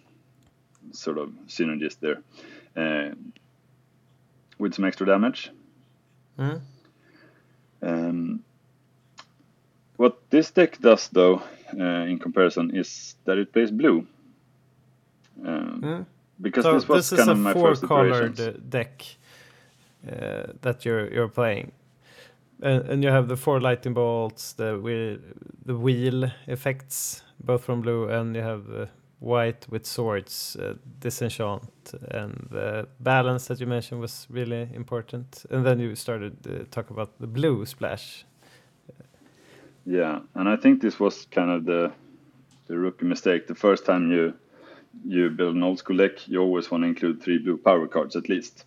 sort 0.93 1.18
of 1.18 1.29
synergies 1.47 1.97
there 2.01 2.18
uh, 2.76 3.14
with 4.59 4.74
some 4.74 4.85
extra 4.89 5.07
damage. 5.07 5.51
Mm. 6.39 6.61
Um, 7.83 8.45
what 9.99 10.16
this 10.30 10.51
deck 10.51 10.80
does, 10.80 11.09
though, 11.09 11.42
uh, 11.78 12.09
in 12.09 12.18
comparison, 12.18 12.74
is 12.74 13.16
that 13.24 13.36
it 13.36 13.53
plays 13.53 13.70
blue. 13.70 14.07
Um, 15.44 15.80
Mm. 15.82 16.07
Because 16.40 16.64
so 16.64 16.72
this 16.74 16.88
was 16.88 17.11
this 17.11 17.12
is 17.12 17.18
kind 17.18 17.30
a 17.30 17.32
of 17.32 17.38
my 17.38 17.53
first 17.53 17.80
four-colored 17.80 18.40
uh, 18.40 18.53
deck 18.68 19.05
uh, 20.07 20.53
that 20.62 20.84
you're 20.84 21.12
you're 21.12 21.28
playing, 21.28 21.72
and, 22.62 22.88
and 22.88 23.05
you 23.05 23.11
have 23.11 23.26
the 23.28 23.36
four 23.36 23.61
lightning 23.61 23.94
bolts, 23.94 24.53
the 24.53 24.78
wheel, 24.78 25.18
the 25.66 25.74
wheel 25.74 26.30
effects, 26.46 27.24
both 27.44 27.64
from 27.64 27.80
blue, 27.80 28.09
and 28.09 28.36
you 28.36 28.42
have 28.42 28.70
uh, 28.70 28.86
white 29.18 29.66
with 29.68 29.84
swords, 29.84 30.57
uh, 30.57 30.74
disenchant, 31.01 31.94
and 32.12 32.49
the 32.51 32.86
balance 33.01 33.46
that 33.49 33.61
you 33.61 33.66
mentioned 33.66 34.01
was 34.01 34.26
really 34.30 34.68
important. 34.74 35.44
And 35.51 35.66
then 35.66 35.80
you 35.80 35.94
started 35.96 36.34
uh, 36.46 36.64
talk 36.70 36.90
about 36.90 37.18
the 37.18 37.26
blue 37.26 37.66
splash. 37.66 38.24
Yeah, 39.89 40.20
and 40.34 40.49
I 40.51 40.57
think 40.57 40.82
this 40.82 41.01
was 41.01 41.26
kind 41.30 41.51
of 41.51 41.64
the 41.64 41.93
the 42.66 42.76
rookie 42.76 43.07
mistake. 43.07 43.47
The 43.47 43.55
first 43.55 43.86
time 43.86 44.12
you 44.12 44.34
you 45.07 45.30
build 45.30 45.57
an 45.57 45.62
old 45.62 45.78
school 45.78 45.97
deck, 45.97 46.28
you 46.28 46.41
always 46.43 46.70
want 46.70 46.82
to 46.84 46.89
include 46.89 47.22
three 47.22 47.39
blue 47.39 47.57
power 47.57 47.86
cards 47.89 48.14
at 48.14 48.28
least. 48.28 48.66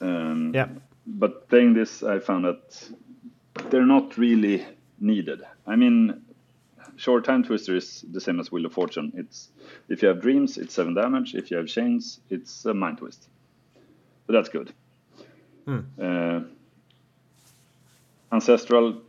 Um, 0.00 0.52
Yeah. 0.54 0.68
But 1.06 1.48
playing 1.48 1.74
this, 1.74 2.02
I 2.02 2.20
found 2.20 2.44
that 2.44 2.90
they're 3.70 3.86
not 3.86 4.16
really 4.16 4.64
needed. 5.00 5.42
I 5.66 5.76
mean, 5.76 6.22
short 6.96 7.26
Timetwister 7.26 7.76
is 7.76 8.04
the 8.10 8.20
same 8.20 8.40
as 8.40 8.50
Wheel 8.52 8.64
of 8.66 8.72
Fortune. 8.72 9.12
It's 9.16 9.50
if 9.88 10.00
you 10.00 10.08
have 10.08 10.22
dreams, 10.22 10.56
it's 10.56 10.72
seven 10.74 10.94
damage. 10.94 11.34
If 11.34 11.50
you 11.50 11.58
have 11.58 11.66
chains, 11.66 12.20
it's 12.30 12.64
a 12.64 12.72
mind 12.72 12.98
twist. 12.98 13.28
But 14.26 14.32
that's 14.32 14.48
good. 14.48 14.72
Uh, 16.00 16.40
Ancestral, 18.30 19.02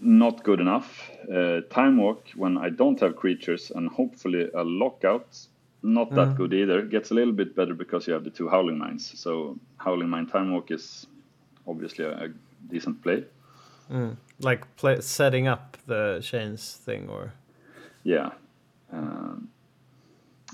not 0.00 0.42
good 0.42 0.60
enough. 0.60 1.10
Uh, 1.32 1.60
Time 1.70 1.96
Walk, 1.98 2.28
when 2.34 2.56
I 2.58 2.70
don't 2.70 2.98
have 3.00 3.16
creatures 3.16 3.70
and 3.74 3.88
hopefully 3.88 4.48
a 4.54 4.62
lockout, 4.64 5.38
not 5.82 6.14
that 6.14 6.36
good 6.36 6.52
either. 6.52 6.82
Gets 6.82 7.10
a 7.10 7.14
little 7.14 7.32
bit 7.32 7.56
better 7.56 7.74
because 7.74 8.06
you 8.06 8.12
have 8.12 8.24
the 8.24 8.30
two 8.30 8.48
Howling 8.48 8.78
Mines. 8.78 9.18
So 9.18 9.58
Howling 9.78 10.08
Mine 10.08 10.26
Time 10.26 10.52
Walk 10.52 10.70
is 10.70 11.06
obviously 11.66 12.04
a, 12.04 12.24
a 12.24 12.28
decent 12.68 13.02
play. 13.02 13.24
Like 14.40 14.76
play, 14.76 15.00
setting 15.00 15.48
up 15.48 15.76
the 15.86 16.20
chains 16.22 16.74
thing, 16.84 17.08
or 17.08 17.32
Yeah. 18.04 18.30
Um, 18.92 19.48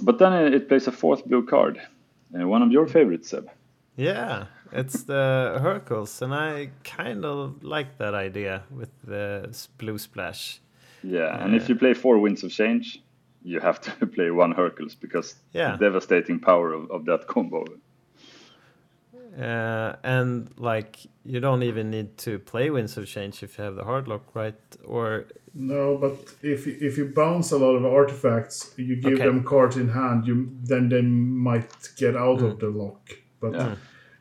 but 0.01 0.19
then 0.19 0.33
it, 0.33 0.55
it 0.55 0.69
plays 0.69 0.87
a 0.87 0.93
fourth 0.93 1.25
blue 1.25 1.45
card. 1.45 1.81
Uh, 2.39 2.47
one 2.47 2.63
of 2.63 2.71
your 2.71 2.87
favorites, 2.87 3.31
Seb. 3.31 3.49
Yeah, 3.97 4.47
it's 4.73 5.05
the 5.05 5.59
Hurkyl's, 5.61 6.23
and 6.23 6.35
I 6.35 6.71
kind 6.85 7.25
of 7.25 7.63
like 7.63 7.99
that 7.99 8.15
idea 8.15 8.63
with 8.71 8.91
the 9.05 9.49
blue 9.79 9.99
splash. 9.99 10.61
Yeah, 11.03 11.45
and 11.45 11.55
if 11.55 11.69
you 11.69 11.77
play 11.77 11.95
four 11.95 12.19
Winds 12.19 12.43
of 12.45 12.51
Change, 12.51 13.03
you 13.43 13.61
have 13.61 13.81
to 13.83 14.07
play 14.17 14.31
one 14.31 14.55
Hurkyl's 14.55 14.95
because 14.95 15.37
Yeah. 15.53 15.73
the 15.77 15.85
devastating 15.87 16.41
power 16.41 16.73
of, 16.73 16.91
of 16.91 17.05
that 17.07 17.27
combo. 17.27 17.65
Uh, 19.39 19.97
and 20.03 20.49
like 20.57 20.99
you 21.25 21.41
don't 21.41 21.63
even 21.63 21.91
need 21.91 22.17
to 22.19 22.39
play 22.39 22.71
Winds 22.71 22.97
of 22.97 23.07
Change 23.07 23.43
if 23.43 23.59
you 23.59 23.65
have 23.65 23.75
the 23.77 23.85
hard 23.85 24.09
lock, 24.09 24.35
right? 24.35 24.55
Or 24.85 25.27
No, 25.55 25.97
but 25.99 26.35
if 26.43 26.67
you- 26.67 26.77
if 26.81 26.97
you 26.99 27.07
bounce 27.15 27.53
a 27.53 27.59
lot 27.59 27.75
of 27.77 27.85
artifacts, 27.85 28.73
you 28.79 28.97
give 28.97 29.15
Okay. 29.15 29.25
them 29.27 29.43
cards 29.45 29.77
in 29.77 29.89
hand. 29.89 30.27
You 30.27 30.49
then 30.65 30.89
they 30.89 31.03
might 31.03 31.71
get 31.99 32.17
out 32.17 32.41
of 32.43 32.59
the 32.59 32.69
lock. 32.69 33.11
But 33.41 33.53
Yeah. 33.55 33.75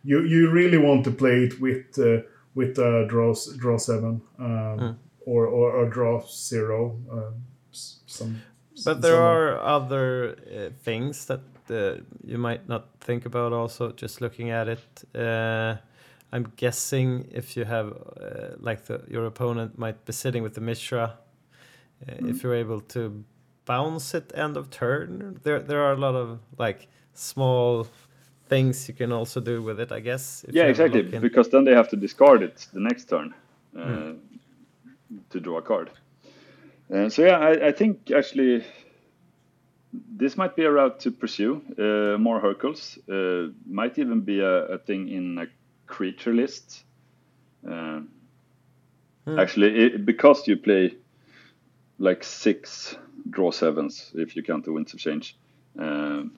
You 0.05 0.23
you 0.23 0.49
really 0.51 0.77
want 0.77 1.03
to 1.05 1.11
play 1.11 1.43
it 1.45 1.59
with 1.59 1.97
uh, 1.99 2.21
with 2.53 2.77
uh, 2.79 3.05
draw 3.07 3.33
draw 3.57 3.77
seven 3.77 4.21
um, 4.39 4.97
or, 5.25 5.45
or 5.47 5.71
or 5.71 5.89
draw 5.89 6.21
zero. 6.27 6.97
Uh, 7.11 7.31
some. 7.71 8.41
But 8.85 9.01
there 9.01 9.15
some- 9.15 9.23
are 9.23 9.59
other 9.77 10.35
uh, 10.47 10.69
things 10.83 11.25
that 11.25 11.41
uh, 11.69 12.01
you 12.23 12.37
might 12.37 12.67
not 12.67 12.83
think 12.99 13.25
about 13.25 13.53
also 13.53 13.91
just 13.91 14.21
looking 14.21 14.49
at 14.51 14.67
it. 14.67 15.03
Uh, 15.15 15.77
I'm 16.31 16.51
guessing 16.57 17.27
if 17.31 17.55
you 17.57 17.65
have 17.65 17.87
uh, 17.87 18.55
like 18.59 18.85
the, 18.85 19.01
your 19.07 19.25
opponent 19.25 19.77
might 19.77 20.05
be 20.05 20.11
sitting 20.13 20.43
with 20.43 20.53
the 20.53 20.61
Mishra, 20.61 21.17
uh, 22.07 22.27
if 22.27 22.43
you're 22.43 22.55
able 22.55 22.81
to 22.81 23.23
bounce 23.65 24.13
it 24.13 24.31
end 24.35 24.57
of 24.57 24.69
turn, 24.69 25.39
there 25.43 25.59
there 25.59 25.81
are 25.81 25.93
a 25.93 25.97
lot 25.97 26.15
of 26.15 26.39
like 26.57 26.87
small 27.13 27.87
things 28.47 28.87
you 28.87 28.93
can 28.93 29.11
also 29.11 29.39
do 29.39 29.61
with 29.61 29.79
it, 29.79 29.91
I 29.91 29.99
guess. 29.99 30.45
if 30.47 30.53
Yeah, 30.53 30.65
exactly. 30.65 31.01
Because 31.01 31.49
then 31.49 31.63
they 31.65 31.73
have 31.73 31.89
to 31.89 31.95
discard 31.95 32.43
it 32.43 32.67
the 32.73 32.79
next 32.79 33.09
turn 33.09 33.33
uh, 33.77 34.13
to 35.29 35.39
draw 35.39 35.57
a 35.57 35.61
card. 35.61 35.89
Uh, 36.93 37.09
so 37.09 37.23
yeah, 37.23 37.39
I, 37.39 37.67
I 37.67 37.71
think 37.71 38.11
actually 38.11 38.63
this 40.17 40.37
might 40.37 40.55
be 40.55 40.63
a 40.63 40.71
route 40.71 40.99
to 40.99 41.11
pursue 41.11 41.61
uh, 41.79 42.17
more 42.17 42.39
Hurkyl's. 42.39 42.97
Uh, 43.09 43.51
might 43.65 43.97
even 43.97 44.21
be 44.21 44.39
a, 44.39 44.65
a 44.65 44.77
thing 44.77 45.09
in 45.09 45.37
a 45.39 45.47
creature 45.87 46.33
list. 46.33 46.83
Uh, 47.67 48.01
Actually, 49.27 49.85
it, 49.85 50.05
because 50.05 50.47
you 50.47 50.55
play 50.55 50.95
like 51.97 52.23
six 52.23 52.95
draw 53.29 53.49
sevens 53.51 54.11
if 54.13 54.35
you 54.35 54.43
count 54.43 54.65
the 54.65 54.71
winds 54.71 54.93
of 54.93 54.99
change. 54.99 55.35
Um, 55.79 56.37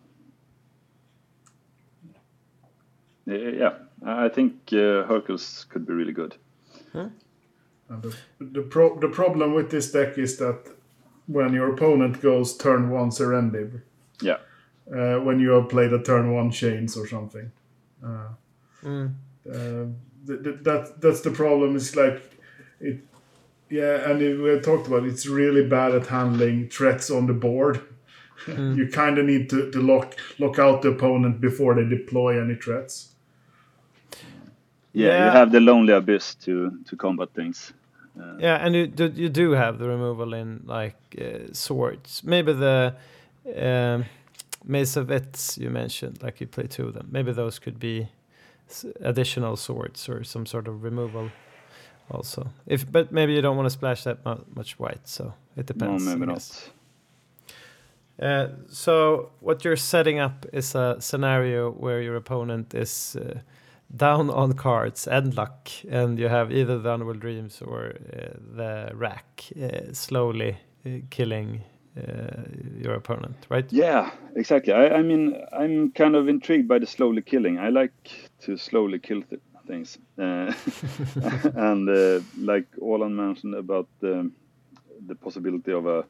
yeah, 3.36 3.74
I 4.06 4.30
think 4.30 4.54
uh, 4.72 5.06
Hurkyl's 5.08 5.66
could 5.70 5.86
be 5.86 5.94
really 5.94 6.14
good. 6.14 6.36
And 7.90 8.02
the 8.02 8.16
the, 8.40 8.62
pro- 8.62 9.00
the 9.00 9.10
problem 9.10 9.54
with 9.54 9.70
this 9.72 9.92
deck 9.92 10.18
is 10.18 10.38
that 10.38 10.60
when 11.28 11.54
your 11.54 11.74
opponent 11.74 12.22
goes 12.22 12.56
turn 12.58 12.90
one 12.90 13.10
Serendib, 13.12 13.82
Yeah, 14.22 14.38
uh, 14.92 15.20
when 15.20 15.40
you 15.40 15.52
have 15.52 15.70
played 15.70 15.94
a 15.94 16.02
turn 16.02 16.34
one 16.34 16.52
chains 16.52 16.98
or 16.98 17.08
something. 17.08 17.52
Uh, 18.04 18.30
uh, 19.52 19.86
th- 20.28 20.44
th- 20.44 20.60
that 20.64 21.02
that's 21.02 21.22
the 21.22 21.32
problem. 21.32 21.76
It's 21.76 21.96
like 21.96 22.22
it, 22.80 23.00
yeah, 23.70 24.10
and 24.10 24.22
it, 24.22 24.38
we 24.38 24.60
talked 24.62 24.88
about. 24.88 25.04
It's 25.04 25.26
really 25.28 25.68
bad 25.68 25.94
at 25.96 26.08
handling 26.08 26.70
threats 26.70 27.10
on 27.10 27.28
the 27.28 27.34
board. 27.34 27.82
you 28.48 28.88
kind 28.92 29.18
of 29.18 29.26
need 29.26 29.50
to, 29.50 29.72
to 29.72 29.82
lock 29.82 30.16
lock 30.40 30.60
out 30.60 30.82
the 30.82 30.90
opponent 30.90 31.42
before 31.42 31.76
they 31.76 31.84
deploy 31.84 32.40
any 32.42 32.56
threats. 32.56 33.14
Yeah, 34.98 35.08
Yeah. 35.10 35.26
you 35.26 35.32
have 35.32 35.52
the 35.52 35.60
lonely 35.60 35.94
abyss 35.94 36.36
to 36.46 36.72
to 36.90 36.96
combat 36.96 37.30
things. 37.34 37.74
Yeah, 38.40 38.66
and 38.66 38.76
you 38.76 38.88
do, 38.88 39.06
you 39.16 39.30
do 39.30 39.52
have 39.56 39.78
the 39.78 39.88
removal 39.88 40.34
in 40.34 40.62
like 40.66 40.96
uh, 41.22 41.54
swords. 41.54 42.24
Maybe 42.24 42.54
the 42.54 42.94
um, 43.56 44.06
Maze 44.66 45.00
of 45.00 45.12
Ith 45.12 45.58
you 45.58 45.70
mentioned, 45.70 46.24
like 46.24 46.42
you 46.42 46.48
play 46.48 46.68
two 46.68 46.88
of 46.88 46.94
them. 46.94 47.08
Maybe 47.12 47.32
those 47.34 47.60
could 47.60 47.80
be 47.80 48.08
additional 49.02 49.56
swords 49.56 50.10
or 50.10 50.24
some 50.24 50.46
sort 50.48 50.68
of 50.68 50.84
removal 50.84 51.30
also. 52.10 52.48
If 52.66 52.86
but 52.92 53.12
maybe 53.12 53.34
you 53.34 53.42
don't 53.42 53.56
want 53.56 53.68
to 53.68 53.74
splash 53.78 54.04
that 54.04 54.18
mu- 54.26 54.44
much 54.56 54.80
white, 54.80 55.08
so 55.08 55.34
it 55.56 55.68
depends. 55.68 56.08
I 56.08 56.16
maybe 56.16 56.26
not. 56.26 56.72
Uh, 58.20 58.48
so 58.70 59.30
what 59.42 59.64
you're 59.64 59.76
setting 59.78 60.20
up 60.20 60.46
is 60.54 60.76
a 60.76 60.96
scenario 61.00 61.70
where 61.72 62.02
your 62.02 62.16
opponent 62.16 62.74
is 62.74 63.16
uh, 63.16 63.40
down 63.96 64.30
on 64.30 64.54
cards 64.54 65.08
and 65.08 65.36
luck, 65.36 65.70
and 65.90 66.20
you 66.20 66.28
have 66.28 66.52
either 66.52 66.78
the 66.78 66.92
Underworld 66.92 67.20
Dreams 67.20 67.62
or 67.62 67.94
uh, 68.14 68.38
the 68.56 68.92
Rack 68.94 69.46
uh, 69.62 69.94
slowly 69.94 70.58
uh, 70.86 70.90
killing 71.10 71.64
uh, 71.98 72.44
your 72.78 72.94
opponent, 72.94 73.36
right? 73.50 73.72
Yeah, 73.72 74.12
exactly. 74.36 74.74
I, 74.74 74.98
I 74.98 75.02
mean, 75.02 75.36
I'm 75.54 75.92
kind 75.92 76.16
of 76.16 76.28
intrigued 76.28 76.68
by 76.68 76.80
the 76.80 76.86
slowly 76.86 77.22
killing. 77.22 77.60
I 77.60 77.70
like 77.70 77.94
to 78.42 78.58
slowly 78.58 79.00
kill 79.00 79.24
th- 79.24 79.42
things, 79.68 79.98
uh, 80.20 80.54
and 81.56 81.90
uh, 81.90 82.22
like 82.38 82.68
Olan 82.82 83.14
mentioned 83.14 83.56
about 83.56 83.88
the 84.00 84.32
the 85.08 85.16
possibility 85.16 85.72
of 85.72 85.86
a 85.88 86.04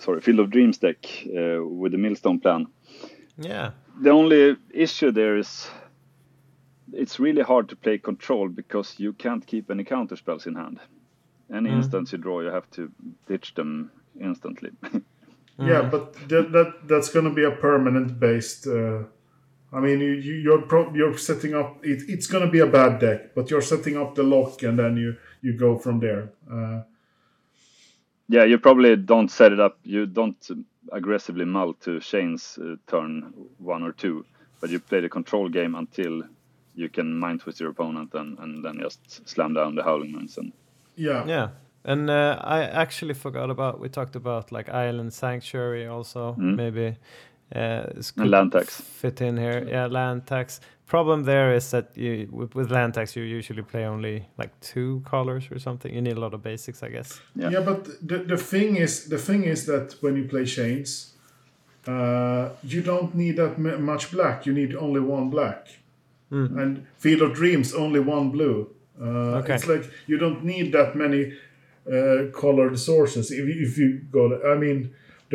sorry 0.00 0.20
Field 0.20 0.40
of 0.40 0.50
Dreams 0.50 0.78
deck 0.78 1.06
with 1.26 1.92
the 1.92 1.98
Millstone 1.98 2.40
plan. 2.40 2.66
Yeah. 3.38 3.70
The 4.00 4.10
only 4.10 4.56
issue 4.72 5.12
there 5.12 5.36
is 5.36 5.68
it's 6.92 7.18
really 7.18 7.42
hard 7.42 7.68
to 7.68 7.76
play 7.76 7.98
control 7.98 8.48
because 8.48 8.98
you 8.98 9.12
can't 9.12 9.46
keep 9.46 9.70
any 9.70 9.84
counter 9.84 10.16
spells 10.16 10.46
in 10.46 10.54
hand. 10.54 10.80
Any 11.52 11.70
instance 11.70 12.12
you 12.12 12.18
draw, 12.18 12.40
you 12.40 12.48
have 12.48 12.70
to 12.72 12.90
ditch 13.28 13.54
them 13.54 13.90
instantly. 14.20 14.70
Yeah, 15.56 15.82
but 15.82 16.14
that, 16.28 16.50
that 16.50 16.88
that's 16.88 17.10
going 17.10 17.26
to 17.26 17.30
be 17.30 17.44
a 17.44 17.50
permanent 17.52 18.18
based. 18.18 18.66
Uh, 18.66 19.04
I 19.72 19.78
mean, 19.80 20.00
you, 20.00 20.10
you 20.10 20.34
you're 20.34 20.62
pro- 20.62 20.92
you're 20.94 21.16
setting 21.16 21.54
up. 21.54 21.78
It, 21.84 22.02
it's 22.08 22.26
going 22.26 22.44
to 22.44 22.50
be 22.50 22.58
a 22.58 22.66
bad 22.66 22.98
deck, 22.98 23.34
but 23.36 23.50
you're 23.50 23.62
setting 23.62 23.96
up 23.96 24.16
the 24.16 24.24
lock, 24.24 24.64
and 24.64 24.76
then 24.76 24.96
you 24.96 25.16
you 25.42 25.56
go 25.56 25.78
from 25.78 26.00
there. 26.00 26.32
Uh, 26.50 26.82
Yeah, 28.28 28.44
you 28.44 28.58
probably 28.58 28.96
don't 28.96 29.30
set 29.30 29.52
it 29.52 29.60
up. 29.60 29.78
You 29.82 30.06
don't 30.06 30.36
aggressively 30.92 31.44
mull 31.44 31.74
to 31.74 32.00
Chains 32.00 32.58
uh, 32.62 32.76
turn 32.86 33.32
one 33.58 33.82
or 33.82 33.92
two, 33.92 34.24
but 34.60 34.70
you 34.70 34.80
play 34.80 35.00
the 35.00 35.08
control 35.08 35.48
game 35.48 35.74
until 35.74 36.22
you 36.74 36.88
can 36.88 37.14
mind 37.18 37.40
twist 37.40 37.60
your 37.60 37.70
opponent 37.70 38.14
and, 38.14 38.38
and 38.38 38.64
then 38.64 38.78
just 38.80 39.28
slam 39.28 39.54
down 39.54 39.74
the 39.74 39.82
Howling 39.82 40.12
Mines. 40.12 40.38
And 40.38 40.52
yeah, 40.96 41.24
Yeah. 41.26 41.48
And 41.86 42.08
uh, 42.08 42.40
I 42.42 42.62
actually 42.62 43.12
forgot 43.12 43.50
about 43.50 43.78
we 43.78 43.90
talked 43.90 44.16
about 44.16 44.50
like 44.50 44.70
Island 44.70 45.12
Sanctuary 45.12 45.86
also 45.86 46.34
maybe 46.56 46.96
uh, 47.54 47.86
land 48.16 48.52
tax. 48.52 48.80
fit 48.80 49.20
in 49.20 49.36
here. 49.36 49.66
Yeah, 49.68 49.86
land 49.86 50.26
tax. 50.26 50.60
Problem 50.86 51.24
there 51.24 51.54
is 51.56 51.70
that 51.70 51.96
you 51.96 52.28
with, 52.30 52.54
with 52.54 52.70
land 52.70 52.94
tax 52.94 53.16
you 53.16 53.22
usually 53.22 53.62
play 53.62 53.86
only 53.86 54.26
like 54.38 54.50
two 54.60 55.00
colors 55.10 55.48
or 55.50 55.58
something. 55.58 55.94
You 55.94 56.02
need 56.02 56.16
a 56.16 56.20
lot 56.20 56.34
of 56.34 56.42
basics, 56.42 56.82
I 56.82 56.88
guess. 56.90 57.20
Yeah. 57.34 57.50
yeah. 57.52 57.60
But 57.64 57.84
the 58.06 58.18
the 58.18 58.36
thing 58.36 58.76
is 58.76 59.08
the 59.08 59.18
thing 59.18 59.44
is 59.44 59.64
that 59.66 59.96
when 60.02 60.16
you 60.16 60.28
play 60.28 60.44
chains, 60.44 61.14
uh, 61.86 62.50
you 62.62 62.82
don't 62.82 63.14
need 63.14 63.36
that 63.36 63.54
m- 63.58 63.82
much 63.84 64.10
black. 64.12 64.46
You 64.46 64.52
need 64.52 64.74
only 64.74 65.00
one 65.00 65.30
black, 65.30 65.68
and 66.30 66.86
Field 66.98 67.22
of 67.22 67.34
Dreams 67.34 67.74
only 67.74 68.00
one 68.00 68.30
blue. 68.30 68.66
Uh, 69.00 69.38
Okay. 69.40 69.54
It's 69.54 69.66
like 69.68 69.90
you 70.06 70.18
don't 70.18 70.44
need 70.44 70.72
that 70.72 70.94
many 70.94 71.32
uh, 71.90 72.30
colored 72.32 72.78
sources. 72.78 73.30
If, 73.30 73.44
if 73.48 73.78
you 73.78 74.00
go, 74.12 74.40
I 74.52 74.56
mean, 74.58 74.90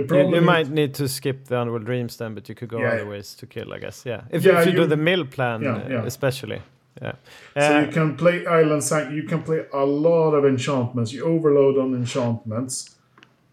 the 0.08 0.16
You, 0.16 0.22
problem 0.22 0.34
you 0.34 0.39
is- 0.41 0.45
might 0.45 0.70
need 0.70 0.93
to 0.95 1.08
skip 1.08 1.45
the 1.45 1.60
Underworld 1.60 1.86
Dreams 1.86 2.18
then, 2.18 2.34
but 2.36 2.47
you 2.50 2.56
could 2.56 2.70
go 2.70 2.80
Yeah. 2.80 2.93
other 2.93 3.06
ways 3.10 3.36
to 3.36 3.45
kill, 3.45 3.74
I 3.74 3.80
guess. 3.80 4.06
Yeah, 4.06 4.22
if, 4.32 4.43
Yeah, 4.43 4.60
if 4.62 4.66
you, 4.68 4.74
do 4.74 4.86
the 4.88 4.97
mill 4.97 5.26
plan, 5.26 5.62
Yeah, 5.64 5.76
uh, 5.76 5.89
yeah. 5.89 6.06
especially. 6.06 6.62
Yeah. 7.02 7.14
So 7.56 7.78
Uh, 7.78 7.82
you 7.86 7.91
can 7.93 8.16
play 8.16 8.45
Island 8.45 8.84
Sanct. 8.84 9.12
You 9.14 9.24
can 9.24 9.41
play 9.43 9.62
a 9.74 9.86
lot 9.86 10.32
of 10.38 10.43
enchantments. 10.45 11.14
You 11.14 11.24
overload 11.26 11.78
on 11.78 11.93
enchantments, 11.95 12.95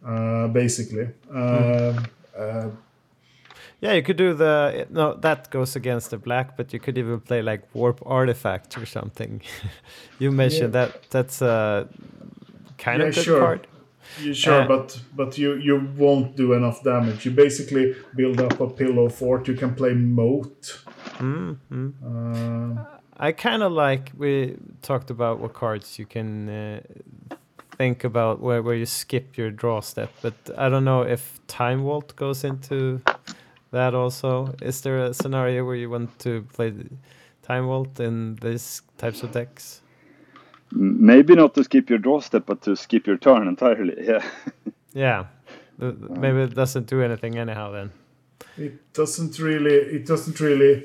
uh, 0.05 0.49
basically. 0.49 1.09
Um, 1.30 2.07
uh, 2.38 2.68
Yeah, 3.80 3.92
you 3.94 4.03
could 4.03 4.16
do 4.16 4.34
the 4.34 4.86
no. 4.90 5.14
That 5.20 5.51
goes 5.51 5.76
against 5.76 6.11
the 6.11 6.16
black, 6.18 6.57
but 6.57 6.72
you 6.72 6.80
could 6.80 6.97
even 6.99 7.20
play 7.20 7.42
like 7.42 7.62
warp 7.74 8.01
artifact 8.07 8.78
or 8.78 8.86
something. 8.86 9.42
you 10.18 10.32
mentioned 10.32 10.72
that. 10.72 10.90
That's 11.11 11.42
a 11.42 11.86
kind 12.78 13.01
Yeah, 13.03 13.09
of 13.09 13.14
good 13.14 13.24
sure. 13.24 13.40
card. 13.40 13.66
You 14.20 14.34
sure, 14.34 14.62
Uh, 14.62 14.68
but 14.68 15.00
but 15.14 15.38
you 15.38 15.54
you 15.57 15.76
won't 15.96 16.36
do 16.36 16.52
enough 16.52 16.82
damage. 16.82 17.24
You 17.26 17.32
basically 17.32 17.94
build 18.14 18.40
up 18.40 18.61
a 18.61 18.68
pillow 18.68 19.09
fort. 19.09 19.48
You 19.48 19.54
can 19.54 19.74
play 19.74 19.94
moat. 19.94 20.82
Mm-hmm. 21.18 21.88
Uh, 22.04 22.84
I 23.18 23.32
kind 23.32 23.62
of 23.62 23.72
like 23.72 24.12
we 24.16 24.57
talked 24.82 25.11
about 25.11 25.40
what 25.40 25.52
cards 25.54 25.98
you 25.98 26.07
can 26.07 26.48
uh, 26.48 26.80
think 27.78 28.04
about 28.04 28.40
where 28.40 28.62
where 28.62 28.74
you 28.74 28.86
skip 28.86 29.36
your 29.36 29.50
draw 29.50 29.80
step, 29.80 30.11
but 30.22 30.34
I 30.57 30.68
don't 30.68 30.84
know 30.84 31.02
if 31.02 31.40
Time 31.46 31.82
Vault 31.82 32.14
goes 32.16 32.44
into 32.44 33.00
that 33.70 33.94
also. 33.94 34.54
Is 34.62 34.80
there 34.82 34.98
a 34.98 35.14
scenario 35.14 35.64
where 35.64 35.76
you 35.76 35.90
want 35.90 36.18
to 36.20 36.42
play 36.52 36.72
Time 37.42 37.66
Vault 37.66 38.00
in 38.00 38.36
these 38.36 38.82
types 38.98 39.22
of 39.22 39.32
decks? 39.32 39.82
M- 40.72 41.06
Maybe 41.06 41.34
not 41.34 41.54
to 41.54 41.64
skip 41.64 41.90
your 41.90 41.98
draw 41.98 42.20
step, 42.20 42.44
but 42.46 42.62
to 42.62 42.76
skip 42.76 43.06
your 43.06 43.16
turn 43.18 43.48
entirely. 43.48 43.94
Yeah. 44.06 44.24
Yeah. 44.94 45.24
The- 45.78 45.92
the- 45.92 46.20
Maybe 46.20 46.40
it 46.42 46.54
doesn't 46.54 46.86
do 46.86 47.02
anything 47.02 47.36
anyhow 47.38 47.72
then. 47.72 47.90
It 48.58 48.92
doesn't 48.94 49.38
really. 49.38 49.74
It 49.74 50.06
doesn't 50.06 50.40
really. 50.40 50.84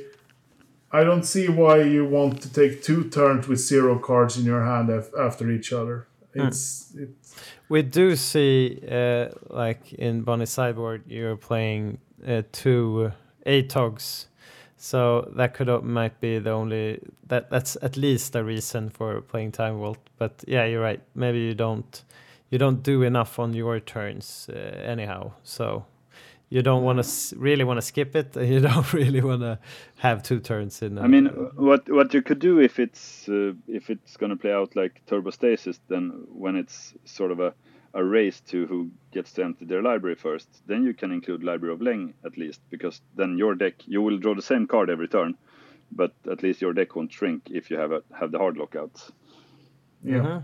I 0.92 1.06
don't 1.06 1.24
see 1.24 1.48
why 1.48 1.82
you 1.84 2.06
want 2.06 2.42
to 2.42 2.52
take 2.52 2.84
two 2.84 3.06
turns 3.10 3.48
with 3.48 3.60
zero 3.60 3.98
cards 3.98 4.38
in 4.38 4.44
your 4.46 4.64
hand 4.66 4.90
af- 4.90 5.12
after 5.18 5.50
each 5.50 5.72
other. 5.72 6.08
It's 6.34 6.94
it's 6.98 7.36
We 7.70 7.82
do 7.82 8.16
see, 8.18 8.82
uh, 8.90 9.30
like 9.50 9.94
in 9.94 10.24
Bonnie 10.24 10.46
Sideboard, 10.46 11.04
you're 11.08 11.38
playing 11.38 12.00
uh, 12.28 12.42
two 12.52 13.12
ATOGs. 13.46 14.26
So 14.84 15.32
that 15.36 15.54
could 15.54 15.70
o- 15.70 15.82
might 15.82 16.20
be 16.20 16.40
the 16.40 16.50
only 16.50 17.00
that 17.28 17.52
that's 17.52 17.78
at 17.84 17.98
least 17.98 18.36
a 18.36 18.44
reason 18.44 18.90
for 18.90 19.22
playing 19.22 19.52
Time 19.52 19.78
Vault. 19.78 20.00
But 20.18 20.44
yeah, 20.48 20.66
you're 20.66 20.82
right. 20.82 21.00
Maybe 21.14 21.38
you 21.38 21.54
don't 21.54 22.04
you 22.50 22.58
don't 22.58 22.82
do 22.82 23.04
enough 23.04 23.38
on 23.38 23.54
your 23.54 23.80
turns 23.80 24.50
uh, 24.52 24.58
anyhow. 24.84 25.34
So 25.44 25.86
you 26.50 26.64
don't 26.64 26.84
want 26.84 27.04
to 27.04 27.36
really 27.38 27.64
want 27.64 27.78
to 27.78 27.84
skip 27.84 28.16
it, 28.16 28.36
and 28.36 28.50
you 28.54 28.60
don't 28.60 28.92
really 28.92 29.22
want 29.22 29.42
to 29.42 29.60
have 30.00 30.24
two 30.24 30.40
turns 30.40 30.82
in. 30.82 30.98
I 30.98 31.06
mean, 31.06 31.28
what 31.56 31.88
what 31.88 32.12
you 32.16 32.24
could 32.24 32.40
do 32.40 32.60
if 32.60 32.80
it's 32.80 33.30
uh, 33.30 33.54
if 33.68 33.92
it's 33.92 34.18
going 34.18 34.32
to 34.32 34.36
play 34.36 34.52
out 34.52 34.76
like 34.76 35.04
Turbostasis, 35.06 35.78
then 35.90 36.26
when 36.28 36.56
it's 36.56 36.96
sort 37.06 37.32
of 37.32 37.40
a, 37.40 37.54
a 37.94 38.04
race 38.04 38.40
to 38.42 38.66
who 38.68 38.90
gets 39.12 39.34
to 39.34 39.44
empty 39.44 39.66
their 39.66 39.82
library 39.82 40.16
first, 40.16 40.48
then 40.68 40.84
you 40.84 40.94
can 40.94 41.12
include 41.12 41.44
Library 41.44 41.74
of 41.74 41.82
Leng 41.82 42.14
at 42.26 42.38
least, 42.38 42.62
because 42.70 43.02
then 43.16 43.38
your 43.38 43.54
deck 43.56 43.74
you 43.86 44.02
will 44.02 44.18
draw 44.18 44.34
the 44.36 44.42
same 44.42 44.66
card 44.68 44.90
every 44.90 45.08
turn, 45.08 45.36
but 45.92 46.14
at 46.32 46.42
least 46.44 46.62
your 46.62 46.74
deck 46.74 46.96
won't 46.96 47.12
shrink 47.12 47.42
if 47.52 47.70
you 47.70 47.78
have 47.78 47.92
a, 47.92 48.02
have 48.18 48.32
the 48.32 48.38
hard 48.38 48.58
lockouts. 48.58 49.12
yeah. 50.04 50.18
Mhm. 50.20 50.44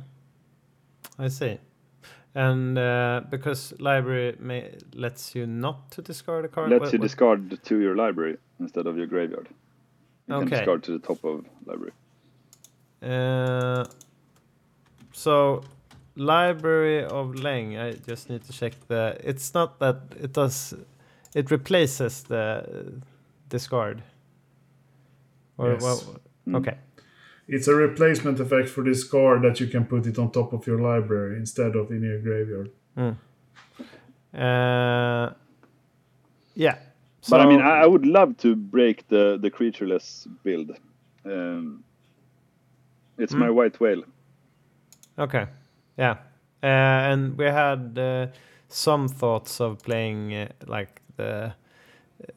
I 1.19 1.27
see. 1.29 1.57
And 2.35 2.77
uh, 2.77 3.21
because 3.31 3.73
library 3.79 4.35
may, 4.39 4.75
lets 4.93 5.33
you 5.33 5.47
not 5.47 5.89
to 5.91 6.01
discard 6.01 6.45
a 6.45 6.47
card. 6.47 6.69
Lets 6.69 6.81
what- 6.81 6.93
you 6.93 6.99
what- 6.99 7.05
discard 7.05 7.63
to 7.63 7.79
your 7.79 7.95
library 7.95 8.37
instead 8.59 8.85
of 8.87 8.97
your 8.97 9.07
graveyard. 9.07 9.47
You 10.27 10.33
can 10.35 10.43
Okay. 10.43 10.57
discard 10.57 10.83
to 10.83 10.91
the 10.91 10.99
top 10.99 11.23
of 11.23 11.45
library. 11.65 11.93
Uh, 13.01 13.85
so, 15.13 15.63
Library 16.18 17.03
of 17.03 17.36
Leng. 17.36 17.78
I 17.80 17.91
just 18.07 18.30
need 18.30 18.43
to 18.45 18.51
check 18.53 18.74
the. 18.88 19.18
It's 19.24 19.53
not 19.53 19.80
that 19.80 19.97
it 20.20 20.34
does. 20.34 20.74
It 21.36 21.51
replaces 21.51 22.24
the 22.24 23.01
discard. 23.49 24.01
Or 25.57 25.72
Yes. 25.74 25.84
well, 25.84 26.20
Mm. 26.47 26.55
okay. 26.57 26.78
It's 27.47 27.68
a 27.68 27.76
replacement 27.76 28.39
effect 28.39 28.70
for 28.70 28.84
this 28.84 29.03
card 29.03 29.41
that 29.43 29.59
you 29.59 29.68
can 29.68 29.86
put 29.86 30.05
it 30.07 30.18
on 30.20 30.32
top 30.32 30.53
of 30.53 30.68
your 30.68 30.80
library 30.80 31.38
instead 31.38 31.76
of 31.76 31.91
in 31.91 32.03
your 32.03 32.20
graveyard. 32.20 32.72
Uh, 34.34 35.34
yeah. 36.55 36.76
But 37.30 37.41
I 37.41 37.45
mean, 37.45 37.61
I, 37.61 37.82
I 37.84 37.86
would 37.86 38.05
love 38.05 38.38
to 38.38 38.55
break 38.55 39.07
the 39.07 39.38
the 39.41 39.49
creatureless 39.51 40.28
build. 40.43 40.72
Um, 41.26 41.84
it's 43.18 43.34
my 43.34 43.49
white 43.49 43.80
whale. 43.80 44.03
Okay. 45.20 45.45
Yeah. 45.97 46.17
Uh, 46.63 46.65
and 47.11 47.37
we 47.37 47.45
had 47.45 47.97
uh, 47.97 48.27
some 48.67 49.07
thoughts 49.07 49.61
of 49.61 49.79
playing 49.79 50.33
uh, 50.33 50.47
like 50.65 51.01
the 51.17 51.53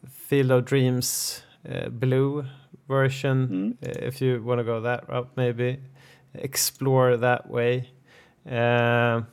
Field 0.08 0.50
of 0.50 0.64
Dreams 0.64 1.42
uh, 1.68 1.88
blue 1.88 2.44
version. 2.88 3.76
Mm. 3.82 3.88
Uh, 3.88 4.06
if 4.06 4.20
you 4.20 4.42
want 4.42 4.58
to 4.58 4.64
go 4.64 4.80
that 4.80 5.08
route, 5.08 5.30
maybe 5.36 5.78
explore 6.34 7.16
that 7.16 7.48
way. 7.50 7.90
Um 8.46 9.26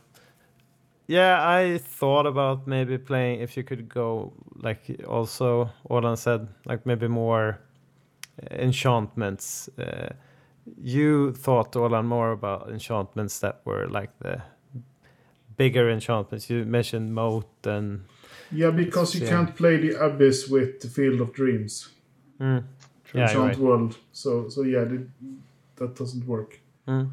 yeah, 1.08 1.40
I 1.48 1.78
thought 1.78 2.26
about 2.26 2.68
maybe 2.68 2.98
playing 2.98 3.40
if 3.40 3.56
you 3.56 3.64
could 3.64 3.88
go 3.88 4.34
like 4.56 5.02
also 5.08 5.70
Olan 5.90 6.18
said, 6.18 6.48
like 6.66 6.86
maybe 6.86 7.08
more 7.08 7.60
uh, 8.44 8.56
enchantments. 8.56 9.70
Uh, 9.80 10.10
you 10.82 11.34
thought 11.34 11.72
Olan 11.74 12.06
more 12.06 12.32
about 12.32 12.70
enchantments 12.70 13.40
that 13.40 13.62
were 13.66 13.88
like 13.88 14.12
the 14.20 14.42
bigger 15.58 15.90
enchantments. 15.90 16.50
You 16.50 16.66
mentioned 16.66 17.14
moat 17.14 17.48
and 17.66 18.02
Yeah, 18.52 18.72
because 18.72 19.16
you 19.16 19.22
Yeah. 19.26 19.30
can't 19.30 19.56
play 19.56 19.78
the 19.78 19.92
abyss 20.00 20.48
with 20.50 20.80
the 20.80 20.88
Field 20.88 21.20
of 21.22 21.34
Dreams, 21.34 21.90
mm, 22.40 22.64
yeah, 23.14 23.22
Enchant 23.22 23.48
right. 23.48 23.58
World. 23.58 23.98
So 24.12 24.50
so 24.50 24.62
yeah, 24.64 24.86
th- 24.86 25.08
that 25.76 25.96
doesn't 25.96 26.26
work. 26.28 26.60
Mm. 26.88 27.12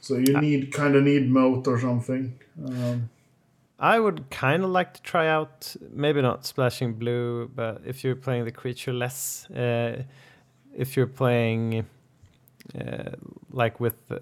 So 0.00 0.14
you 0.16 0.40
need 0.40 0.72
kind 0.72 0.96
of 0.96 1.02
need 1.04 1.30
moat 1.30 1.68
or 1.68 1.78
something. 1.78 2.38
Um, 2.66 3.10
I 3.78 3.98
would 3.98 4.30
kind 4.30 4.64
of 4.64 4.70
like 4.70 4.94
to 4.94 5.02
try 5.02 5.28
out 5.28 5.76
maybe 5.92 6.22
not 6.22 6.46
splashing 6.46 6.94
blue, 6.94 7.48
but 7.54 7.82
if 7.84 8.02
you're 8.04 8.16
playing 8.16 8.44
the 8.44 8.52
creature 8.52 8.92
less, 8.92 9.50
uh, 9.50 10.02
if 10.74 10.96
you're 10.96 11.06
playing 11.06 11.84
like 13.50 13.80
with 13.80 13.94
the, 14.08 14.20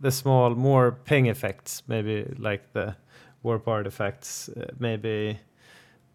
the 0.00 0.10
small 0.10 0.54
more 0.54 0.92
ping 0.92 1.26
effects, 1.26 1.82
maybe 1.88 2.24
like 2.38 2.72
the 2.72 2.96
warp 3.42 3.68
artifacts, 3.68 4.48
uh, 4.50 4.66
maybe 4.78 5.38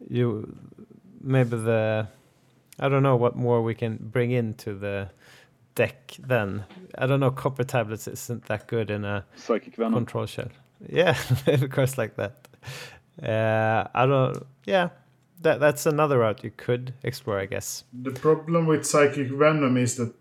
you 0.09 0.55
maybe 1.21 1.57
the 1.57 2.07
I 2.79 2.89
don't 2.89 3.03
know 3.03 3.15
what 3.15 3.35
more 3.35 3.61
we 3.61 3.73
can 3.73 3.97
bring 4.01 4.31
into 4.31 4.73
the 4.73 5.09
deck 5.75 6.15
then. 6.19 6.65
I 6.97 7.05
don't 7.07 7.19
know. 7.19 7.31
Copper 7.31 7.63
tablets 7.63 8.07
isn't 8.07 8.45
that 8.45 8.67
good 8.67 8.89
in 8.91 9.05
a 9.05 9.25
Psychic 9.35 9.75
Venom. 9.75 9.93
control 9.93 10.25
shell. 10.25 10.49
Yeah, 10.89 11.17
of 11.47 11.69
course, 11.69 11.97
like 11.97 12.17
that. 12.17 12.47
Uh, 13.23 13.87
I 13.95 14.05
don't. 14.05 14.45
Yeah, 14.65 14.89
that 15.41 15.61
that's 15.61 15.85
another 15.85 16.19
route 16.19 16.43
you 16.43 16.51
could 16.57 16.93
explore, 17.01 17.39
I 17.39 17.45
guess. 17.45 17.85
the 17.93 18.11
problem 18.11 18.67
with 18.67 18.85
Psychic 18.85 19.29
Venom 19.29 19.77
is 19.77 19.95
that 19.95 20.13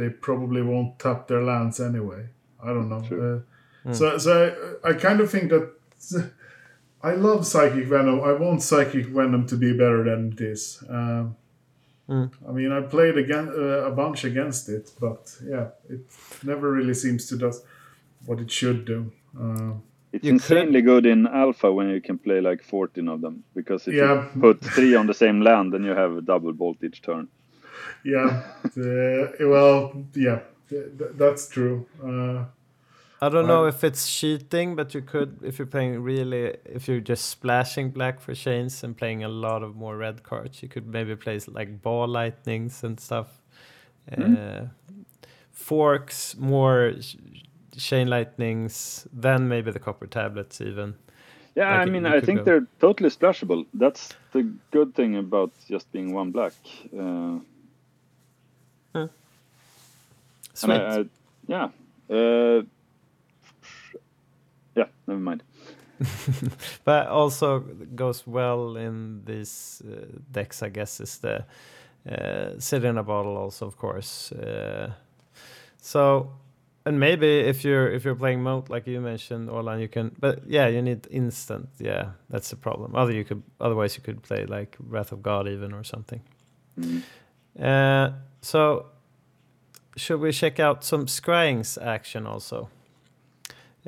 they 0.00 0.08
probably 0.08 0.62
won't 0.62 0.98
tap 0.98 1.28
their 1.28 1.42
lands 1.42 1.78
anyway. 1.80 2.22
I 2.62 2.68
don't 2.74 2.88
know. 2.88 3.00
True. 3.08 3.22
Uh, 3.86 3.92
So 3.92 4.18
so 4.18 4.32
I, 4.84 4.90
I 4.90 4.92
kind 5.06 5.20
of 5.20 5.30
think 5.30 5.50
that 5.50 5.64
I 7.02 7.12
love 7.14 7.46
Psychic 7.46 7.86
Venom. 7.88 8.20
I 8.20 8.32
want 8.32 8.62
Psychic 8.62 9.06
Venom 9.06 9.46
to 9.46 9.56
be 9.56 9.72
better 9.72 10.04
than 10.04 10.30
this. 10.36 10.82
Um, 10.88 11.36
Mm. 12.08 12.28
I 12.48 12.50
mean, 12.52 12.72
I 12.72 12.80
played 12.80 13.16
again 13.16 13.48
uh, 13.48 13.86
a 13.86 13.90
bunch 13.92 14.24
against 14.24 14.68
it, 14.68 14.90
but 15.00 15.20
yeah, 15.52 15.66
it 15.88 16.00
never 16.42 16.72
really 16.72 16.94
seems 16.94 17.26
to 17.28 17.36
do 17.38 17.52
what 18.26 18.40
it 18.40 18.50
should 18.50 18.84
do. 18.84 19.12
Uh, 19.40 19.74
It's 20.12 20.24
You 20.24 20.32
could- 20.32 20.42
insanely 20.42 20.82
good 20.82 21.06
in 21.06 21.26
alpha 21.28 21.70
when 21.72 21.88
you 21.88 22.00
can 22.00 22.18
play 22.18 22.40
like 22.40 22.64
14 22.64 23.08
of 23.08 23.20
them. 23.20 23.44
Because 23.54 23.86
if 23.90 23.94
Yeah. 23.94 24.26
you 24.34 24.40
put 24.40 24.60
three 24.74 24.96
on 24.98 25.06
the 25.06 25.14
same 25.14 25.40
land, 25.44 25.72
then 25.72 25.84
you 25.84 25.94
have 25.94 26.16
a 26.18 26.20
double 26.20 26.52
bolt 26.52 26.82
each 26.82 27.00
turn. 27.00 27.28
Yeah, 28.04 28.42
uh, 28.64 29.26
well, 29.40 30.04
yeah, 30.14 30.40
th- 30.68 30.98
th- 30.98 31.10
that's 31.16 31.48
true. 31.48 31.86
Uh, 32.02 32.44
I 33.22 33.28
don't 33.28 33.46
know 33.46 33.66
if 33.66 33.84
it's 33.84 34.10
cheating, 34.10 34.76
but 34.76 34.94
you 34.94 35.02
could 35.02 35.40
if 35.42 35.58
you're 35.58 35.66
playing 35.66 36.02
really 36.02 36.56
if 36.64 36.88
you're 36.88 37.00
just 37.00 37.26
splashing 37.26 37.90
black 37.90 38.18
for 38.20 38.34
chains 38.34 38.82
and 38.82 38.96
playing 38.96 39.24
a 39.24 39.28
lot 39.28 39.62
of 39.62 39.76
more 39.76 39.96
red 39.96 40.22
cards, 40.22 40.62
you 40.62 40.68
could 40.68 40.86
maybe 40.86 41.14
play 41.16 41.38
like 41.48 41.82
ball 41.82 42.08
lightnings 42.08 42.82
and 42.82 42.98
stuff. 42.98 43.42
Uh, 44.10 44.68
forks, 45.50 46.34
more 46.38 46.94
sh- 47.00 47.16
chain 47.76 48.08
lightnings, 48.08 49.06
then 49.12 49.48
maybe 49.48 49.70
the 49.70 49.78
copper 49.78 50.06
tablets 50.06 50.60
even. 50.60 50.94
Yeah, 51.54 51.70
Like, 51.78 51.88
I 51.88 51.90
mean, 51.90 52.06
I 52.06 52.20
think 52.20 52.38
go- 52.38 52.44
they're 52.44 52.66
totally 52.80 53.10
splashable. 53.10 53.66
That's 53.74 54.14
the 54.32 54.50
good 54.70 54.94
thing 54.94 55.16
about 55.16 55.50
just 55.68 55.92
being 55.92 56.14
one 56.14 56.30
black. 56.30 56.52
Uh, 56.98 57.40
Sweet. 60.54 60.80
I, 60.80 61.00
I, 61.00 61.04
yeah. 61.46 61.68
Uh, 62.10 62.62
yeah, 64.74 64.86
never 65.06 65.20
mind. 65.20 65.42
but 66.84 67.08
also 67.08 67.60
goes 67.94 68.26
well 68.26 68.76
in 68.76 69.22
these 69.24 69.82
uh, 69.86 70.06
decks, 70.30 70.62
I 70.62 70.68
guess, 70.68 71.00
is 71.00 71.18
the 71.18 71.44
uh, 72.10 72.58
sit 72.58 72.84
in 72.84 72.98
a 72.98 73.02
bottle, 73.02 73.36
also, 73.36 73.66
of 73.66 73.76
course. 73.76 74.32
Uh, 74.32 74.92
so, 75.78 76.32
and 76.84 76.98
maybe 76.98 77.40
if 77.40 77.64
you're 77.64 77.90
if 77.92 78.04
you're 78.04 78.14
playing 78.14 78.42
moat 78.42 78.70
like 78.70 78.86
you 78.86 79.00
mentioned, 79.00 79.50
Orlan, 79.50 79.80
you 79.80 79.88
can. 79.88 80.14
But 80.18 80.40
yeah, 80.46 80.68
you 80.68 80.82
need 80.82 81.06
instant. 81.10 81.68
Yeah, 81.78 82.12
that's 82.30 82.50
the 82.50 82.56
problem. 82.56 82.94
Other 82.94 83.12
you 83.12 83.24
could 83.24 83.42
otherwise 83.60 83.96
you 83.96 84.02
could 84.02 84.22
play 84.22 84.46
like 84.46 84.76
Wrath 84.78 85.12
of 85.12 85.22
God 85.22 85.48
even 85.48 85.72
or 85.72 85.84
something. 85.84 86.22
Mm. 86.78 87.02
Uh, 87.58 88.10
so, 88.40 88.86
should 89.96 90.20
we 90.20 90.32
check 90.32 90.60
out 90.60 90.84
some 90.84 91.06
scrying's 91.06 91.78
action 91.78 92.26
also? 92.26 92.68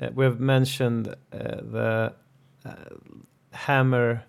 Uh, 0.01 0.09
we've 0.15 0.41
mentioned 0.41 1.09
uh, 1.09 1.15
the 1.33 2.13
uh, 2.65 2.75
hammer 3.53 4.25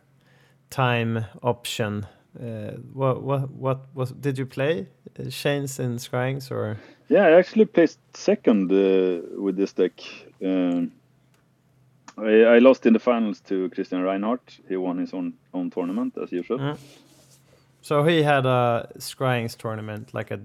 time 0.70 1.26
option 1.42 2.06
Uh, 2.36 2.72
what 2.94 3.22
what 3.22 3.52
what 3.52 3.80
was? 3.94 4.12
Did 4.12 4.38
you 4.38 4.46
play 4.48 4.88
Chains 5.30 5.80
in 5.80 6.00
Scryings 6.00 6.52
or? 6.52 6.78
Yeah, 7.08 7.28
I 7.28 7.38
actually 7.38 7.66
placed 7.66 8.00
second 8.16 8.72
with 9.38 9.56
this 9.56 9.74
deck. 9.74 10.02
Um, 10.44 10.92
I, 12.18 12.56
I 12.56 12.60
lost 12.60 12.86
in 12.86 12.94
the 12.94 13.00
finals 13.00 13.40
to 13.42 13.70
Christian 13.70 14.02
Reinhardt. 14.02 14.60
He 14.68 14.78
won 14.78 14.98
his 14.98 15.14
own 15.14 15.34
own 15.52 15.70
tournament 15.70 16.18
as 16.18 16.32
usual. 16.32 16.58
Mm. 16.60 16.78
So 17.84 18.04
he 18.04 18.24
had 18.24 18.46
a 18.46 18.88
Scryings 18.98 19.56
tournament, 19.58 20.14
like 20.14 20.32
a 20.32 20.40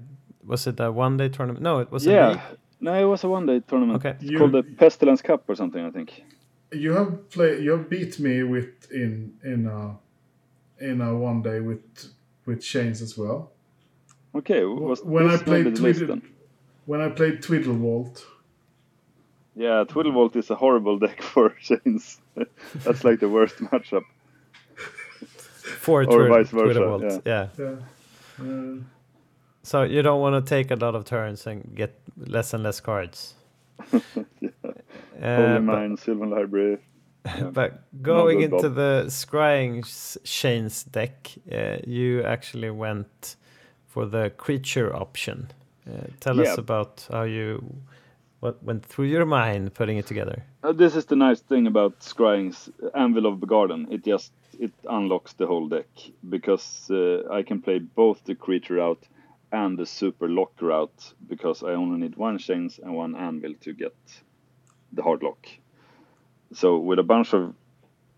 was 0.45 0.67
it 0.67 0.81
a 0.81 0.91
one 0.93 1.17
day 1.17 1.29
tournament? 1.29 1.63
No, 1.63 1.79
it 1.79 1.91
was 1.91 2.07
a 2.07 2.11
yeah, 2.11 2.29
league. 2.29 2.41
no, 2.81 2.95
it 2.95 3.05
was 3.05 3.25
a 3.25 3.29
one 3.29 3.47
day 3.47 3.61
tournament. 3.61 3.97
Okay. 4.05 4.17
It's 4.21 4.31
You- 4.31 4.39
called 4.39 4.53
the 4.53 4.63
Pestilence 4.63 5.23
Cup 5.23 5.49
or 5.49 5.55
something, 5.55 5.85
I 5.85 5.91
think. 5.91 6.23
You 6.73 6.93
have 6.95 7.31
play. 7.31 7.61
You 7.63 7.71
have 7.77 7.89
beat 7.89 8.19
me 8.21 8.43
with 8.43 8.91
in 8.93 9.33
in 9.45 9.67
a 9.67 9.97
in 10.85 11.01
a 11.01 11.15
one 11.17 11.41
day 11.43 11.61
with 11.61 11.81
with 12.47 12.61
Chains 12.61 13.01
as 13.03 13.17
well. 13.17 13.51
Okay, 14.35 14.65
was 14.65 15.01
When 15.05 15.29
I 15.31 15.37
played 15.39 15.65
maybe 15.65 15.77
the 15.77 15.83
list 15.83 15.99
Twiddle- 16.01 16.21
When 16.87 17.01
I 17.01 17.09
played 17.09 17.41
Twiddlevault, 17.43 18.25
Yeah, 19.57 19.85
Twiddlevault 19.89 20.37
is 20.37 20.51
a 20.51 20.55
horrible 20.57 20.99
deck 20.99 21.23
for 21.33 21.55
Chains. 21.61 22.21
That's 22.85 23.05
like 23.05 23.21
the 23.21 23.29
worst 23.29 23.57
matchup. 23.71 24.05
For 25.89 26.03
Or 26.03 26.05
Twitter, 26.05 26.29
vice 26.29 26.51
versa, 26.51 26.65
Twitter 26.65 26.87
Vault, 26.87 27.23
yeah. 27.27 27.49
yeah. 27.59 27.77
Uh, 28.41 28.77
So 29.63 29.83
you 29.95 30.03
don't 30.03 30.21
want 30.21 30.35
to 30.39 30.43
take 30.57 30.71
a 30.71 30.77
lot 30.77 30.95
of 30.95 31.05
turns 31.05 31.47
and 31.47 31.59
get 31.75 31.91
less 32.17 32.55
and 32.55 32.63
less 32.63 32.81
cards. 32.81 33.35
Holy 33.91 34.03
Uh, 35.23 35.55
but- 35.59 35.61
Mine, 35.63 35.97
Sylvan 35.97 36.31
Library. 36.31 36.79
But 37.53 37.71
going 38.03 38.41
into 38.43 38.69
Bob. 38.69 38.75
the 38.75 39.05
scrying 39.09 39.81
s- 39.85 40.17
Chains 40.25 40.85
deck, 40.85 41.33
uh, 41.53 41.77
you 41.87 42.23
actually 42.23 42.71
went 42.71 43.37
for 43.87 44.07
the 44.07 44.31
creature 44.37 44.95
option. 44.95 45.49
Uh, 45.87 46.07
tell 46.21 46.41
us 46.41 46.59
about 46.59 47.07
how 47.11 47.25
you 47.25 47.63
what 48.41 48.63
went 48.63 48.85
through 48.85 49.07
your 49.07 49.27
mind 49.27 49.75
putting 49.75 49.97
it 49.97 50.07
together. 50.07 50.45
Uh, 50.63 50.73
this 50.73 50.95
is 50.95 51.07
the 51.07 51.17
nice 51.17 51.41
thing 51.41 51.67
about 51.67 52.01
Scrying's 52.01 52.71
Anvil 52.95 53.27
of 53.27 53.41
the 53.41 53.47
Garden. 53.47 53.89
It 53.91 54.05
just 54.05 54.33
it 54.59 54.73
unlocks 54.89 55.33
the 55.35 55.47
whole 55.47 55.69
deck 55.69 55.89
because 56.29 56.91
uh, 56.91 57.23
I 57.31 57.43
can 57.43 57.63
play 57.63 57.79
both 57.79 58.25
the 58.25 58.35
creature 58.35 58.75
route 58.75 59.05
and 59.53 59.79
the 59.79 59.87
super 59.87 60.29
lock 60.29 60.53
route 60.61 61.15
because 61.27 61.63
I 61.63 61.73
only 61.73 61.99
need 62.01 62.17
one 62.17 62.39
chains 62.39 62.79
and 62.83 62.95
one 62.95 63.17
anvil 63.17 63.55
to 63.61 63.73
get 63.73 63.95
the 64.93 65.03
hard 65.03 65.23
lock. 65.23 65.47
So 66.53 66.79
with 66.79 66.99
a 66.99 67.03
bunch 67.03 67.35
of 67.35 67.55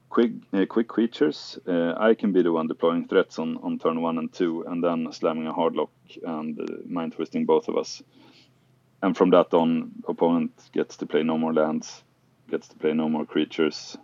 quick 0.09 0.33
uh, 0.53 0.67
quick 0.67 0.89
creatures, 0.89 1.59
uh, 1.67 1.95
I 1.97 2.15
can 2.15 2.33
be 2.33 2.43
the 2.43 2.53
one 2.53 2.69
deploying 2.69 3.09
threats 3.09 3.39
on, 3.39 3.59
on 3.63 3.79
turn 3.79 4.01
one 4.01 4.19
and 4.19 4.33
two, 4.33 4.65
and 4.67 4.83
then 4.83 5.13
slamming 5.13 5.47
a 5.47 5.53
hard 5.53 5.77
lock 5.77 5.91
and 6.23 6.61
uh, 6.61 6.65
mind 6.87 7.13
twisting 7.13 7.45
both 7.47 7.69
of 7.69 7.77
us. 7.77 8.03
And 9.03 9.17
from 9.17 9.31
that 9.31 9.55
on, 9.55 9.93
opponent 10.07 10.53
gets 10.73 10.97
to 10.99 11.07
play 11.07 11.23
no 11.23 11.39
more 11.39 11.55
lands, 11.55 12.05
gets 12.51 12.69
to 12.69 12.77
play 12.77 12.93
no 12.93 13.09
more 13.09 13.25
creatures, 13.25 13.97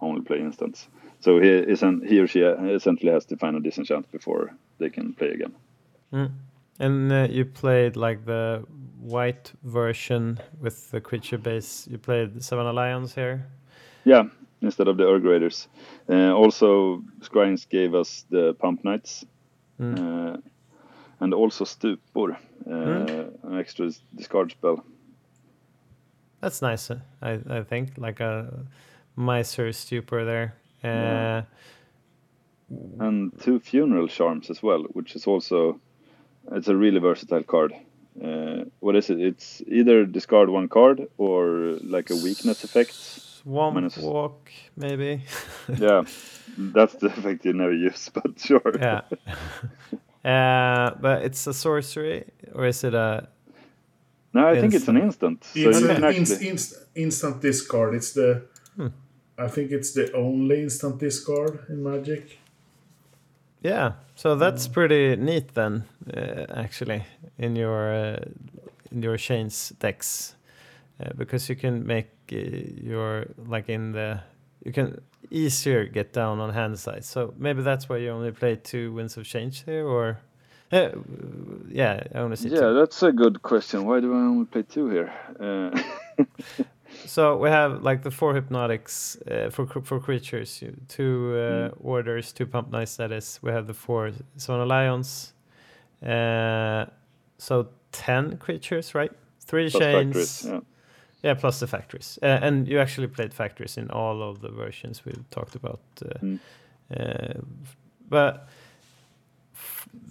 only 0.00 0.22
play 0.22 0.40
instants. 0.40 0.88
So 1.20 1.40
he 1.40 1.48
is 1.48 1.82
an, 1.82 2.02
he 2.06 2.20
or 2.20 2.26
she 2.26 2.40
essentially 2.40 3.12
has 3.12 3.24
to 3.26 3.36
find 3.36 3.56
a 3.56 3.60
disenchant 3.60 4.10
before 4.12 4.54
they 4.78 4.88
can 4.88 5.12
play 5.14 5.30
again. 5.30 5.54
And 6.80 7.12
uh, 7.12 7.26
you 7.28 7.44
played 7.44 7.96
like 7.96 8.24
the 8.24 8.64
white 9.00 9.52
version 9.64 10.38
with 10.60 10.90
the 10.90 11.00
creature 11.00 11.38
base. 11.38 11.88
You 11.90 11.98
played 11.98 12.42
Savannah 12.42 12.72
Lions 12.72 13.14
here. 13.14 13.46
Yeah, 14.04 14.24
instead 14.62 14.88
of 14.88 14.96
the 14.96 15.04
Erg 15.04 15.24
Raiders. 15.24 15.68
Uh, 16.08 16.32
also, 16.32 17.02
Scryings 17.20 17.68
gave 17.68 17.94
us 17.94 18.24
the 18.30 18.54
Pump 18.54 18.84
Knights. 18.84 19.24
Uh, 19.80 20.38
and 21.20 21.34
also 21.34 21.64
Stupor, 21.64 22.38
uh, 22.70 22.72
an 23.42 23.58
extra 23.58 23.90
discard 24.14 24.50
spell. 24.50 24.84
That's 26.40 26.62
nice, 26.62 26.90
uh, 26.90 27.00
I, 27.20 27.40
I 27.48 27.62
think. 27.62 27.98
Like 27.98 28.20
a 28.20 28.64
miser 29.16 29.72
stupor 29.72 30.24
there. 30.24 30.54
Uh, 30.84 31.42
and 33.00 33.32
two 33.42 33.58
funeral 33.58 34.08
charms 34.08 34.50
as 34.50 34.62
well, 34.62 34.84
which 34.92 35.16
is 35.16 35.26
also 35.26 35.80
it's 36.52 36.68
a 36.68 36.76
really 36.76 37.00
versatile 37.00 37.42
card. 37.42 37.72
Uh, 38.22 38.64
what 38.80 38.96
is 38.96 39.10
it? 39.10 39.20
It's 39.20 39.62
either 39.66 40.04
discard 40.04 40.48
one 40.48 40.68
card 40.68 41.08
or 41.18 41.78
like 41.82 42.10
a 42.10 42.16
weakness 42.16 42.64
effect. 42.64 42.92
Swamp 42.92 43.74
Minus- 43.74 43.96
Walk, 43.96 44.50
maybe. 44.76 45.22
yeah, 45.78 46.02
that's 46.56 46.94
the 46.94 47.06
effect 47.06 47.44
you 47.44 47.52
never 47.52 47.72
use, 47.72 48.10
but 48.14 48.38
sure. 48.38 48.72
yeah. 48.78 49.02
uh, 50.24 50.90
but 51.00 51.22
it's 51.24 51.46
a 51.46 51.52
sorcery, 51.54 52.24
or 52.54 52.66
is 52.66 52.84
it 52.84 52.94
a? 52.94 53.28
No, 54.34 54.48
I 54.48 54.60
think 54.60 54.74
it's 54.74 54.88
an 54.88 54.96
Instant. 54.96 55.42
instant. 55.42 55.44
So 55.44 55.68
it's 55.70 55.80
an 55.80 55.88
can 55.88 56.04
inst- 56.04 56.32
actually, 56.32 56.48
inst- 56.50 56.76
instant 56.94 57.40
discard. 57.42 57.94
It's 57.94 58.12
the. 58.12 58.42
I 59.38 59.46
think 59.48 59.70
it's 59.70 59.92
the 59.92 60.12
only 60.14 60.62
instant 60.62 60.98
discard 60.98 61.60
in 61.68 61.82
Magic. 61.82 62.38
Yeah, 63.62 63.92
so 64.14 64.36
that's 64.36 64.68
pretty 64.68 65.16
neat 65.16 65.54
then, 65.54 65.84
uh, 66.16 66.46
actually, 66.54 67.04
in 67.38 67.56
your 67.56 67.92
uh, 67.92 68.16
in 68.92 69.02
your 69.02 69.16
chains 69.16 69.72
decks, 69.80 70.34
uh, 71.00 71.10
because 71.16 71.48
you 71.48 71.56
can 71.56 71.86
make 71.86 72.08
uh, 72.32 72.36
your 72.36 73.26
like 73.48 73.68
in 73.68 73.92
the 73.92 74.20
you 74.64 74.72
can 74.72 75.00
easier 75.30 75.84
get 75.86 76.12
down 76.12 76.40
on 76.40 76.52
hand 76.52 76.78
size. 76.78 77.06
So 77.06 77.34
maybe 77.36 77.62
that's 77.62 77.88
why 77.88 77.98
you 77.98 78.10
only 78.10 78.32
play 78.32 78.56
two 78.56 78.92
Winds 78.92 79.16
of 79.16 79.24
Change 79.24 79.64
here, 79.64 79.86
or 79.86 80.18
uh, 80.72 80.90
yeah, 81.68 82.02
I 82.14 82.18
only 82.18 82.36
see 82.36 82.48
yeah, 82.48 82.60
two. 82.60 82.74
that's 82.74 83.02
a 83.02 83.12
good 83.12 83.42
question. 83.42 83.84
Why 83.84 84.00
do 84.00 84.12
I 84.12 84.18
only 84.18 84.46
play 84.46 84.62
two 84.62 84.88
here? 84.90 85.12
Uh, 85.38 85.80
So 87.06 87.36
we 87.36 87.48
have 87.48 87.82
like 87.82 88.02
the 88.02 88.10
four 88.10 88.34
hypnotics 88.34 89.16
uh, 89.30 89.50
for 89.50 89.66
for 89.66 90.00
creatures, 90.00 90.62
two 90.88 91.36
uh, 91.36 91.70
orders, 91.80 92.32
two 92.32 92.46
pump 92.46 92.70
knights. 92.70 92.96
That 92.96 93.12
is, 93.12 93.38
we 93.42 93.50
have 93.50 93.66
the 93.66 93.74
four 93.74 94.12
Savannah 94.36 94.66
Lions. 94.66 95.32
Uh, 96.02 96.86
so 97.38 97.68
ten 97.92 98.36
creatures, 98.38 98.94
right? 98.94 99.12
Three 99.40 99.70
plus 99.70 99.82
chains. 99.82 100.06
factories, 100.06 100.44
yeah. 100.46 100.60
Yeah, 101.22 101.34
plus 101.34 101.58
the 101.60 101.66
factories. 101.66 102.18
Uh, 102.22 102.26
and 102.26 102.68
you 102.68 102.78
actually 102.78 103.08
played 103.08 103.34
factories 103.34 103.76
in 103.76 103.90
all 103.90 104.22
of 104.22 104.40
the 104.40 104.50
versions 104.50 105.04
we've 105.04 105.28
talked 105.30 105.56
about. 105.56 105.80
Uh, 106.02 106.18
Mm. 106.22 106.38
uh, 106.96 107.40
but 108.08 108.48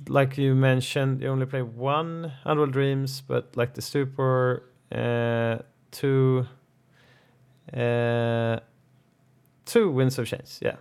like 0.09 0.37
you 0.37 0.55
mentioned, 0.55 1.21
you 1.21 1.29
only 1.29 1.45
play 1.45 1.61
one 1.61 2.31
Underworld 2.45 2.73
Dreams, 2.73 3.21
but 3.27 3.55
like 3.55 3.73
the 3.73 3.81
Stupor, 3.81 4.63
uh, 4.91 5.59
two, 5.91 6.45
uh, 7.73 8.59
two 9.65 9.89
Winds 9.91 10.17
of 10.19 10.27
Change. 10.27 10.59
Yeah. 10.61 10.75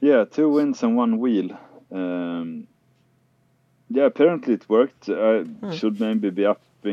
Yeah, 0.00 0.24
two 0.24 0.48
wins 0.50 0.82
and 0.82 0.96
one 0.96 1.18
wheel. 1.18 1.50
Um, 1.90 2.66
yeah, 3.88 4.04
apparently 4.04 4.54
it 4.54 4.68
worked. 4.68 5.08
I 5.08 5.44
should 5.72 5.98
maybe 6.00 6.30
be 6.30 6.44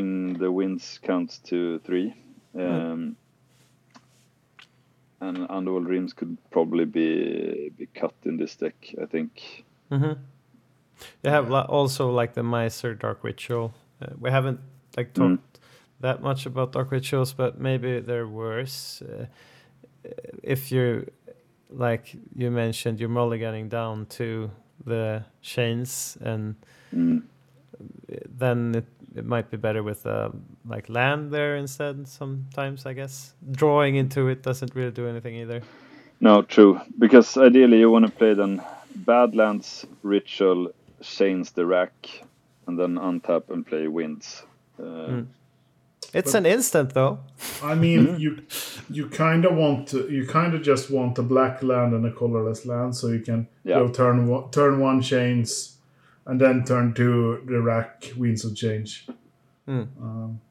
the 0.01 0.51
wins 0.51 0.99
count 1.03 1.39
to 1.45 1.79
three. 1.79 2.13
Um, 2.55 3.15
And 5.21 5.47
Underworld 5.49 5.85
Dreams 5.85 6.13
could 6.13 6.37
probably 6.51 6.85
be 6.85 7.71
be 7.77 7.85
cut 7.85 8.13
in 8.25 8.37
this 8.37 8.57
deck, 8.57 8.75
I 9.01 9.05
think. 9.05 9.63
Mm-hmm. 9.89 10.19
You 11.23 11.29
have 11.31 11.51
also 11.69 12.11
like 12.11 12.33
the 12.33 12.43
Miser 12.43 12.93
Dark 12.93 13.23
Ritual. 13.23 13.73
Uh, 14.01 14.07
we 14.19 14.31
haven't 14.31 14.59
like 14.97 15.13
talked 15.13 15.39
Mm. 15.53 15.59
that 16.01 16.21
much 16.21 16.45
about 16.45 16.71
Dark 16.73 16.91
Rituals, 16.91 17.33
but 17.33 17.59
maybe 17.59 18.01
they're 18.01 18.27
worse. 18.27 19.01
Uh, 19.01 19.25
if 20.43 20.71
you 20.71 21.05
like 21.69 22.15
you 22.35 22.51
mentioned, 22.51 22.99
you're 22.99 23.09
mulliganing 23.09 23.69
down 23.69 24.05
to 24.05 24.51
the 24.85 25.23
chains, 25.41 26.17
and 26.21 26.55
Mm. 26.91 27.21
then 28.39 28.75
it, 28.75 28.85
it 29.15 29.25
might 29.25 29.49
be 29.51 29.57
better 29.57 29.83
with 29.83 30.05
uh, 30.05 30.29
like 30.67 30.89
land 30.89 31.31
there 31.31 31.55
instead. 31.57 32.07
Sometimes 32.07 32.85
I 32.85 32.93
guess 32.93 33.33
drawing 33.51 33.95
into 33.95 34.27
it 34.27 34.43
doesn't 34.43 34.73
really 34.75 34.91
do 34.91 35.07
anything 35.07 35.35
either. 35.35 35.61
No, 36.19 36.41
true. 36.41 36.79
Because 36.99 37.37
ideally 37.37 37.79
you 37.79 37.91
want 37.91 38.05
to 38.05 38.11
play 38.11 38.33
then 38.33 38.61
Badlands, 38.95 39.85
Ritual, 40.03 40.71
Chains 41.01 41.51
the 41.51 41.65
Rack, 41.65 41.93
and 42.67 42.79
then 42.79 42.95
untap 42.95 43.49
and 43.49 43.65
play 43.65 43.87
Winds. 43.87 44.43
Uh, 44.79 44.83
Mm. 44.83 45.27
It's 46.13 46.35
an 46.35 46.45
instant 46.45 46.93
though. 46.93 47.19
I 47.63 47.73
mean, 47.75 48.19
you 48.19 48.43
you 48.89 49.07
kind 49.09 49.45
of 49.45 49.55
want 49.55 49.87
to, 49.89 50.07
you 50.11 50.27
kind 50.27 50.53
of 50.53 50.61
just 50.61 50.91
want 50.91 51.17
a 51.17 51.23
black 51.23 51.63
land 51.63 51.93
and 51.93 52.05
a 52.05 52.11
colorless 52.11 52.65
land, 52.67 52.95
so 52.95 53.07
you 53.07 53.19
can 53.19 53.47
Yeah. 53.63 53.79
go 53.79 53.87
turn 53.87 54.27
one, 54.27 54.51
turn 54.51 54.79
one 54.79 55.01
chains, 55.01 55.72
and 56.25 56.39
then 56.39 56.63
turn 56.63 56.93
to 56.93 57.41
the 57.45 57.61
rack 57.61 58.11
winds 58.17 58.45
of 58.45 58.55
change. 58.55 59.07
Um, 59.67 60.41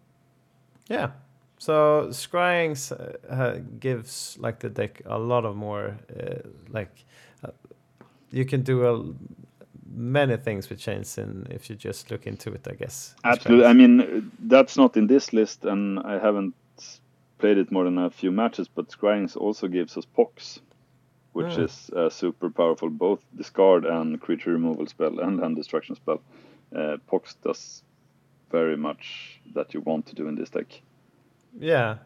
Yeah. 0.89 1.11
So 1.59 2.09
scrying 2.11 2.75
uh, 2.91 3.33
uh, 3.33 3.59
gives 3.79 4.37
like 4.41 4.59
the 4.59 4.69
deck 4.69 5.01
a 5.07 5.19
lot 5.19 5.45
of 5.45 5.55
more 5.55 5.97
uh, 6.11 6.49
like 6.71 7.05
uh, 7.45 7.53
you 8.33 8.45
can 8.45 8.63
do 8.63 8.85
a 8.85 9.15
many 9.95 10.37
things 10.37 10.69
with 10.69 10.81
chains 10.81 11.19
in 11.19 11.47
if 11.51 11.71
you 11.71 11.77
just 11.77 12.11
look 12.11 12.27
into 12.27 12.53
it, 12.53 12.67
I 12.69 12.75
guess. 12.75 13.15
Absolutely. 13.25 13.67
I 13.67 13.73
mean, 13.75 14.33
that's 14.41 14.77
not 14.77 14.97
in 14.97 15.07
this 15.07 15.33
list, 15.33 15.65
and 15.65 16.01
I 16.01 16.19
haven't 16.19 16.55
played 17.39 17.59
it 17.59 17.71
more 17.71 17.85
than 17.85 17.99
a 17.99 18.11
few 18.11 18.33
matches. 18.33 18.69
But 18.69 18.89
Scryings 18.89 19.37
also 19.37 19.69
gives 19.69 19.97
us 19.97 20.05
Pox, 20.05 20.61
which 21.33 21.55
Hmm. 21.57 21.63
is 21.65 21.91
a 21.97 22.11
super 22.11 22.51
powerful 22.51 22.91
both 22.91 23.21
discard 23.37 23.85
and 23.85 24.21
creature 24.21 24.53
removal 24.53 24.87
spell 24.87 25.19
and 25.21 25.41
land 25.41 25.57
destruction 25.57 25.95
spell. 25.97 26.21
Uh, 26.75 26.97
Pox 27.07 27.35
does 27.45 27.83
very 28.51 28.77
much 28.77 29.41
that 29.55 29.73
you 29.75 29.81
want 29.81 30.07
to 30.07 30.15
do 30.15 30.29
in 30.29 30.35
this 30.35 30.51
deck. 30.51 30.81
Yeah. 31.59 31.97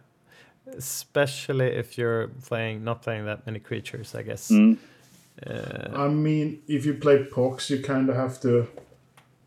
Especially 0.76 1.66
if 1.66 1.96
you're 1.98 2.28
playing 2.48 2.84
not 2.84 3.02
playing 3.02 3.26
that 3.26 3.46
many 3.46 3.60
creatures, 3.60 4.14
I 4.14 4.22
guess. 4.22 4.50
Mm. 4.50 4.76
Uh, 5.46 6.02
I 6.04 6.08
mean, 6.08 6.62
if 6.66 6.84
you 6.86 6.94
play 6.94 7.24
Pox, 7.24 7.70
you 7.70 7.80
kind 7.82 8.08
of 8.10 8.16
have 8.16 8.40
to. 8.40 8.66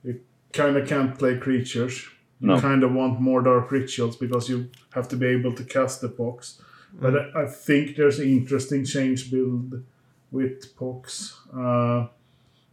You 0.04 0.20
kind 0.54 0.78
of 0.78 0.88
can't 0.88 1.18
play 1.18 1.38
creatures. 1.38 2.06
You 2.40 2.48
No. 2.48 2.60
kind 2.62 2.84
of 2.84 2.94
want 2.94 3.20
more 3.20 3.42
Dark 3.42 3.72
Rituals 3.72 4.16
because 4.16 4.48
you 4.50 4.70
have 4.94 5.08
to 5.10 5.18
be 5.18 5.26
able 5.28 5.54
to 5.56 5.64
cast 5.64 6.00
the 6.02 6.08
Pox. 6.10 6.62
But 6.94 7.16
I, 7.16 7.44
I 7.44 7.46
think 7.48 7.96
there's 7.96 8.20
an 8.20 8.28
interesting 8.30 8.86
change 8.86 9.32
build 9.32 9.84
with 10.32 10.76
Pox. 10.76 11.38
Uh, 11.54 12.08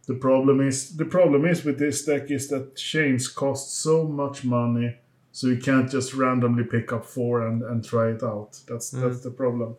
the 0.07 0.15
problem 0.15 0.61
is 0.61 0.95
the 0.95 1.05
problem 1.05 1.45
is 1.45 1.65
with 1.65 1.79
this 1.79 2.05
deck 2.05 2.31
is 2.31 2.47
that 2.47 2.75
chains 2.75 3.27
cost 3.27 3.81
so 3.81 4.03
much 4.03 4.43
money, 4.45 4.95
so 5.31 5.47
you 5.47 5.57
can't 5.57 5.91
just 5.91 6.13
randomly 6.13 6.63
pick 6.63 6.93
up 6.93 7.05
four 7.05 7.45
and, 7.45 7.61
and 7.61 7.83
try 7.83 8.09
it 8.11 8.23
out. 8.23 8.59
That's 8.67 8.91
that's 8.91 9.21
the 9.21 9.31
problem. 9.31 9.75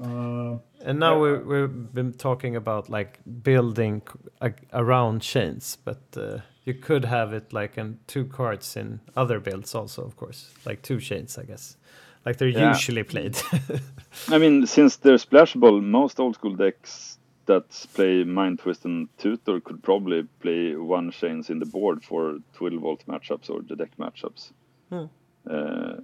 Uh, 0.00 0.58
and 0.84 0.98
now 1.00 1.20
we 1.20 1.38
we've 1.38 1.92
been 1.92 2.12
talking 2.12 2.56
about 2.56 2.88
like 2.88 3.18
building 3.42 4.02
a- 4.40 4.52
around 4.72 5.20
chains, 5.20 5.76
but 5.84 6.00
uh, 6.16 6.38
you 6.64 6.74
could 6.74 7.04
have 7.04 7.32
it 7.32 7.52
like 7.52 7.76
in 7.76 7.98
two 8.06 8.24
cards 8.24 8.76
in 8.76 9.00
other 9.16 9.40
builds 9.40 9.74
also, 9.74 10.02
of 10.02 10.16
course, 10.16 10.50
like 10.64 10.82
two 10.82 11.00
chains, 11.00 11.36
I 11.36 11.44
guess, 11.44 11.76
like 12.24 12.36
they're 12.38 12.48
Yeah. 12.48 12.72
usually 12.74 13.02
played. 13.04 13.36
I 14.28 14.38
mean, 14.38 14.66
since 14.66 14.96
they're 14.96 15.18
splashable, 15.18 15.82
most 15.82 16.18
old 16.20 16.34
school 16.34 16.54
decks 16.56 17.18
that 17.46 17.64
play 17.94 18.24
Mind 18.24 18.58
Twist 18.58 18.84
and 18.84 19.08
Tutor 19.18 19.60
could 19.60 19.82
probably 19.82 20.24
play 20.40 20.74
one 20.76 21.10
chains 21.10 21.48
in 21.50 21.58
the 21.58 21.66
board 21.66 22.04
for 22.04 22.38
Twiddlevault 22.56 23.04
matchups 23.06 23.48
or 23.50 23.62
the 23.62 23.76
deck 23.76 23.90
matchups. 23.98 24.50
Hmm. 24.90 25.04
Uh, 25.50 25.96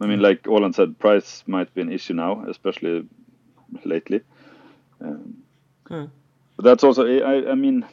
I 0.00 0.06
mean, 0.06 0.20
like 0.20 0.42
Olan 0.44 0.74
said, 0.74 0.98
price 0.98 1.44
might 1.46 1.72
be 1.74 1.82
an 1.82 1.92
issue 1.92 2.14
now, 2.14 2.44
especially 2.48 3.06
lately. 3.84 4.20
Um, 5.00 5.42
Hmm. 5.88 6.04
But 6.56 6.64
that's 6.64 6.84
also, 6.84 7.04
I, 7.06 7.18
I- 7.34 7.50
I 7.52 7.54
mean, 7.54 7.84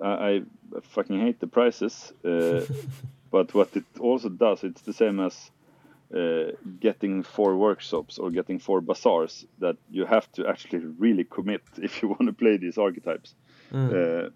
I, 0.00 0.08
I 0.08 0.42
fucking 0.82 1.20
hate 1.20 1.38
the 1.40 1.46
prices. 1.46 2.12
Uh, 2.24 2.64
but 3.30 3.54
what 3.54 3.76
it 3.76 3.84
also 3.98 4.28
does, 4.28 4.64
it's 4.64 4.82
the 4.82 4.92
same 4.92 5.20
as 5.20 5.50
uh, 6.14 6.52
getting 6.80 7.22
four 7.22 7.56
workshops 7.56 8.18
or 8.18 8.30
getting 8.30 8.58
four 8.58 8.80
bazaars 8.80 9.46
that 9.58 9.76
you 9.90 10.04
have 10.06 10.30
to 10.32 10.46
actually 10.46 10.84
really 10.98 11.24
commit 11.24 11.62
if 11.82 12.02
you 12.02 12.08
want 12.08 12.26
to 12.26 12.32
play 12.32 12.56
these 12.56 12.78
archetypes. 12.78 13.34
Mm. 13.72 14.26
Uh, 14.26 14.30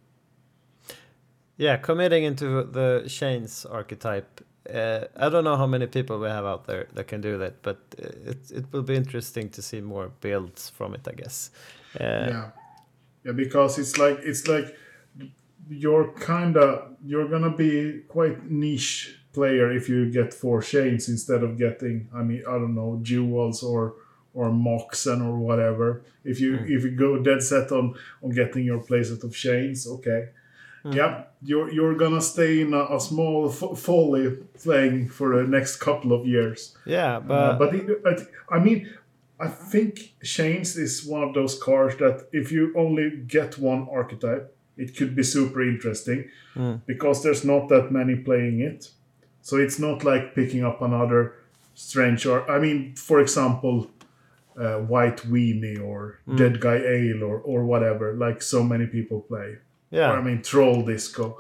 Yeah, 1.57 1.77
committing 1.77 2.25
into 2.25 2.65
the 2.65 3.05
chains 3.09 3.65
archetype. 3.67 4.41
Uh, 4.69 5.05
I 5.17 5.29
don't 5.29 5.45
know 5.45 5.57
how 5.57 5.69
many 5.69 5.87
people 5.87 6.19
we 6.19 6.29
have 6.29 6.45
out 6.45 6.67
there 6.67 6.87
that 6.95 7.07
can 7.07 7.21
do 7.21 7.39
that, 7.39 7.63
but 7.63 7.79
it 7.99 8.51
it 8.51 8.65
will 8.73 8.83
be 8.83 8.97
interesting 8.97 9.51
to 9.51 9.63
see 9.63 9.81
more 9.81 10.11
builds 10.21 10.71
from 10.71 10.95
it, 10.95 11.07
I 11.07 11.13
guess. 11.13 11.51
Uh, 12.01 12.29
yeah 12.29 12.51
yeah 13.25 13.33
because 13.33 13.79
it's 13.79 13.99
like 13.99 14.19
it's 14.23 14.47
like 14.47 14.77
you're 15.69 16.13
kind 16.13 16.57
of 16.57 16.97
you're 17.05 17.29
gonna 17.29 17.55
be 17.55 18.03
quite 18.09 18.51
niche 18.51 19.19
player 19.33 19.73
if 19.73 19.89
you 19.89 20.11
get 20.11 20.33
four 20.33 20.63
chains 20.63 21.09
instead 21.09 21.43
of 21.43 21.59
getting 21.59 22.09
i 22.15 22.23
mean 22.23 22.43
i 22.49 22.53
don't 22.53 22.75
know 22.75 22.99
jewels 23.03 23.63
or 23.63 23.95
or 24.35 24.51
moxen 24.51 25.23
or 25.23 25.39
whatever. 25.39 26.03
If 26.25 26.41
you 26.41 26.57
if 26.57 26.83
you 26.83 26.91
go 26.91 27.23
dead 27.23 27.41
set 27.43 27.71
on 27.71 27.95
on 28.23 28.31
getting 28.31 28.65
your 28.65 28.81
playset 28.81 29.23
of 29.23 29.33
chains 29.33 29.87
okay. 29.87 30.31
Yeah 30.85 31.25
you're 31.45 31.71
you're 31.71 31.95
gonna 31.95 32.21
stay 32.21 32.61
in 32.63 32.75
a, 32.75 32.97
a 32.97 33.01
small 33.01 33.49
f- 33.49 33.79
folly 33.79 34.39
playing 34.63 35.09
for 35.09 35.37
the 35.37 35.49
next 35.49 35.77
couple 35.77 36.13
of 36.13 36.27
years. 36.27 36.77
Yeah, 36.87 37.21
but, 37.21 37.35
uh, 37.35 37.59
but 37.59 37.75
it, 37.75 38.03
I, 38.05 38.57
I 38.57 38.59
mean, 38.59 38.93
I 39.39 39.49
think 39.49 40.15
Chains 40.23 40.77
is 40.77 41.05
one 41.05 41.23
of 41.23 41.35
those 41.35 41.61
cards 41.63 41.97
that 41.97 42.29
if 42.33 42.51
you 42.51 42.73
only 42.77 43.11
get 43.27 43.59
one 43.59 43.87
archetype, 43.91 44.57
it 44.77 44.97
could 44.97 45.15
be 45.15 45.23
super 45.23 45.63
interesting 45.63 46.29
because 46.87 47.23
there's 47.23 47.45
not 47.45 47.69
that 47.69 47.91
many 47.91 48.17
playing 48.17 48.61
it. 48.61 48.91
So 49.43 49.57
it's 49.59 49.79
not 49.79 50.05
like 50.05 50.35
picking 50.35 50.65
up 50.65 50.81
another 50.83 51.35
strange 51.75 52.27
or 52.27 52.49
I 52.51 52.59
mean, 52.59 52.95
for 52.97 53.21
example, 53.21 53.91
uh, 54.59 54.79
White 54.79 55.19
Weenie 55.31 55.81
or 55.83 56.19
Dead 56.37 56.61
Guy 56.61 56.77
Ale 56.77 57.23
or 57.25 57.39
or 57.41 57.65
whatever, 57.65 58.15
like 58.15 58.43
so 58.43 58.63
many 58.63 58.87
people 58.87 59.21
play. 59.21 59.59
yeah, 59.91 60.11
Or, 60.13 60.19
I 60.19 60.23
mean, 60.23 60.43
Troll 60.43 60.83
Disco. 60.85 61.39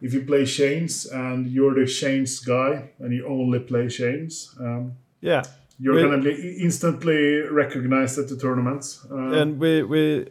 If 0.00 0.12
you 0.14 0.22
play 0.22 0.44
Chains 0.44 1.06
and 1.06 1.46
you're 1.46 1.74
the 1.74 1.86
Chains 1.86 2.40
guy 2.40 2.90
and 2.98 3.12
you 3.14 3.26
only 3.26 3.60
play 3.60 3.88
Chains, 3.88 4.54
um, 4.60 4.92
yeah. 5.20 5.42
you're 5.78 5.94
We- 5.94 6.02
gonna 6.02 6.22
be 6.22 6.56
instantly 6.60 7.40
recognized 7.50 8.18
at 8.18 8.28
the 8.28 8.36
tournaments. 8.36 9.06
Uh, 9.10 9.40
and 9.40 9.58
we 9.58 9.82
we 9.82 10.26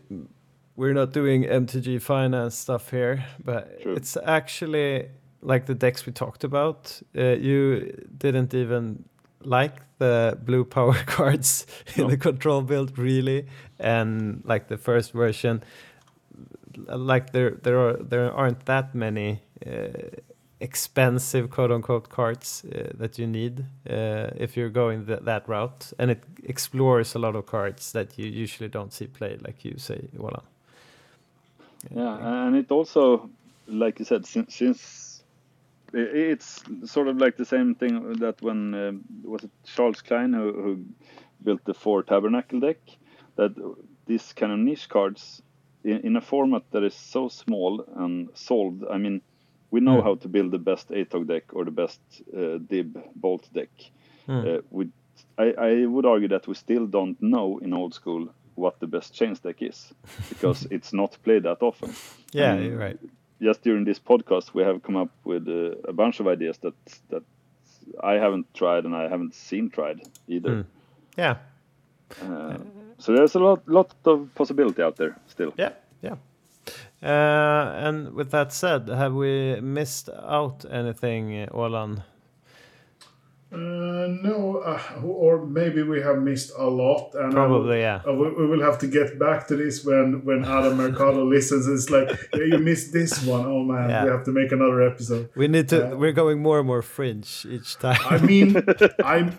we're 0.75 0.93
not 0.93 1.11
doing 1.13 1.43
MTG 1.43 2.01
finance 2.01 2.55
stuff 2.55 2.91
here, 2.91 3.25
but 3.43 3.81
True. 3.81 3.95
it's 3.95 4.17
actually 4.17 5.09
like 5.41 5.65
the 5.65 5.75
decks 5.75 6.05
we 6.05 6.11
talked 6.13 6.43
about. 6.43 7.01
Uh, 7.17 7.35
you 7.35 7.91
didn't 8.17 8.53
even 8.53 9.03
like 9.43 9.75
the 9.97 10.37
blue 10.45 10.63
power 10.63 10.93
cards 11.05 11.65
in 11.95 12.03
No. 12.03 12.09
the 12.09 12.17
control 12.17 12.61
build, 12.61 12.97
really, 12.97 13.45
and 13.79 14.41
like 14.45 14.67
the 14.67 14.77
first 14.77 15.11
version. 15.13 15.63
Like 16.87 17.31
there, 17.31 17.51
there 17.63 17.79
are 17.79 17.97
there 17.97 18.31
aren't 18.31 18.65
that 18.65 18.95
many 18.95 19.41
uh, 19.65 19.87
expensive 20.59 21.49
quote 21.49 21.71
unquote 21.71 22.09
cards 22.09 22.63
uh, 22.65 22.91
that 22.97 23.17
you 23.19 23.27
need 23.27 23.65
uh, 23.89 24.29
if 24.37 24.55
you're 24.55 24.69
going 24.69 25.05
th- 25.05 25.19
that 25.23 25.47
route, 25.49 25.91
and 25.99 26.11
it 26.11 26.23
explores 26.43 27.15
a 27.15 27.19
lot 27.19 27.35
of 27.35 27.45
cards 27.45 27.91
that 27.91 28.17
you 28.17 28.25
usually 28.25 28.69
don't 28.69 28.93
see 28.93 29.07
played, 29.07 29.41
like 29.45 29.65
you 29.65 29.77
say, 29.77 30.07
Walla. 30.17 30.43
Yeah, 31.89 32.45
and 32.47 32.55
it 32.55 32.71
also, 32.71 33.29
like 33.67 33.99
you 33.99 34.05
said, 34.05 34.25
since, 34.25 34.55
since 34.55 35.23
it's 35.93 36.63
sort 36.85 37.07
of 37.07 37.17
like 37.17 37.37
the 37.37 37.45
same 37.45 37.75
thing 37.75 38.13
that 38.19 38.41
when 38.41 38.73
um, 38.73 39.01
was 39.23 39.43
it 39.43 39.51
Charles 39.65 40.01
Klein 40.01 40.33
who, 40.33 40.53
who 40.53 40.85
built 41.43 41.63
the 41.65 41.73
four 41.73 42.03
tabernacle 42.03 42.59
deck, 42.59 42.77
that 43.37 43.51
these 44.05 44.33
kind 44.33 44.51
of 44.51 44.59
niche 44.59 44.87
cards 44.89 45.41
in, 45.83 45.99
in 46.01 46.15
a 46.15 46.21
format 46.21 46.63
that 46.71 46.83
is 46.83 46.95
so 46.95 47.27
small 47.27 47.83
and 47.97 48.29
sold. 48.35 48.83
I 48.89 48.97
mean, 48.97 49.21
we 49.71 49.79
know 49.81 50.01
Mm. 50.01 50.03
how 50.03 50.15
to 50.15 50.27
build 50.29 50.51
the 50.51 50.59
best 50.59 50.89
ATOG 50.89 51.27
deck 51.27 51.53
or 51.53 51.65
the 51.65 51.71
best 51.71 51.99
uh, 52.37 52.57
Dib 52.67 52.97
Bolt 53.15 53.49
deck. 53.53 53.69
Mm. 54.27 54.47
Uh, 54.47 54.61
we, 54.69 54.89
I, 55.37 55.53
I 55.57 55.85
would 55.85 56.05
argue 56.05 56.29
that 56.29 56.47
we 56.47 56.53
still 56.55 56.87
don't 56.87 57.21
know 57.21 57.59
in 57.59 57.73
old 57.73 57.93
school 57.93 58.33
what 58.55 58.79
the 58.79 58.87
best 58.87 59.13
chains 59.13 59.39
deck 59.39 59.61
is 59.61 59.93
because 60.29 60.65
it's 60.71 60.93
not 60.93 61.17
played 61.23 61.43
that 61.43 61.61
often. 61.61 61.93
Yeah, 62.33 62.55
you're 62.59 62.77
right. 62.77 62.99
Just 63.41 63.63
during 63.63 63.85
this 63.85 63.99
podcast, 63.99 64.53
we 64.53 64.63
have 64.63 64.83
come 64.83 64.97
up 64.97 65.09
with 65.23 65.47
uh, 65.47 65.75
a 65.89 65.93
bunch 65.93 66.19
of 66.19 66.27
ideas 66.27 66.57
that 66.59 66.73
that 67.09 67.23
I 68.03 68.13
haven't 68.13 68.53
tried 68.53 68.85
and 68.85 68.95
I 68.95 69.09
haven't 69.09 69.33
seen 69.33 69.69
tried 69.69 70.01
either. 70.27 70.49
Mm. 70.49 70.65
Yeah, 71.17 71.35
Uh, 72.21 72.57
so 72.97 73.13
there's 73.13 73.35
a 73.35 73.39
lot 73.39 73.67
lot 73.67 73.93
of 74.05 74.29
possibility 74.35 74.81
out 74.83 74.95
there 74.97 75.15
still. 75.27 75.53
yeah, 75.57 75.71
yeah. 76.01 76.15
Uh, 77.03 77.87
and 77.87 78.13
with 78.13 78.29
that 78.31 78.53
said, 78.53 78.87
have 78.89 79.13
we 79.13 79.59
missed 79.61 80.09
out 80.09 80.65
anything, 80.69 81.47
Olan? 81.51 82.03
Uh, 83.53 84.07
no, 84.23 84.61
uh, 84.65 84.79
or 85.03 85.45
maybe 85.45 85.83
we 85.83 85.99
have 86.01 86.19
missed 86.21 86.51
a 86.57 86.63
lot. 86.65 87.13
And 87.15 87.33
I 87.37 87.45
will- 87.45 87.59
Probably, 87.59 87.79
yeah. 87.81 87.99
uh, 88.07 88.13
we, 88.13 88.33
we 88.33 88.45
will 88.47 88.61
have 88.61 88.77
to 88.79 88.87
get 88.87 89.19
back 89.19 89.45
to 89.47 89.57
this 89.57 89.83
when 89.83 90.23
when 90.23 90.45
Adam 90.45 90.77
Mercado 90.77 91.25
listens. 91.35 91.67
It's 91.67 91.89
like, 91.89 92.07
yeah, 92.33 92.45
you 92.51 92.59
missed 92.59 92.93
this 92.93 93.11
one. 93.25 93.45
Oh 93.45 93.63
man, 93.63 93.89
Yeah. 93.89 94.03
we 94.05 94.09
have 94.09 94.23
to 94.23 94.31
make 94.31 94.53
another 94.53 94.81
episode. 94.81 95.29
We 95.35 95.47
need 95.49 95.67
to. 95.69 95.77
Uh, 95.91 95.95
we're 95.97 96.13
going 96.13 96.41
more 96.41 96.59
and 96.59 96.67
more 96.67 96.81
fringe 96.81 97.45
each 97.49 97.77
time. 97.77 97.99
I 98.09 98.17
mean, 98.19 98.55
I'm. 99.03 99.37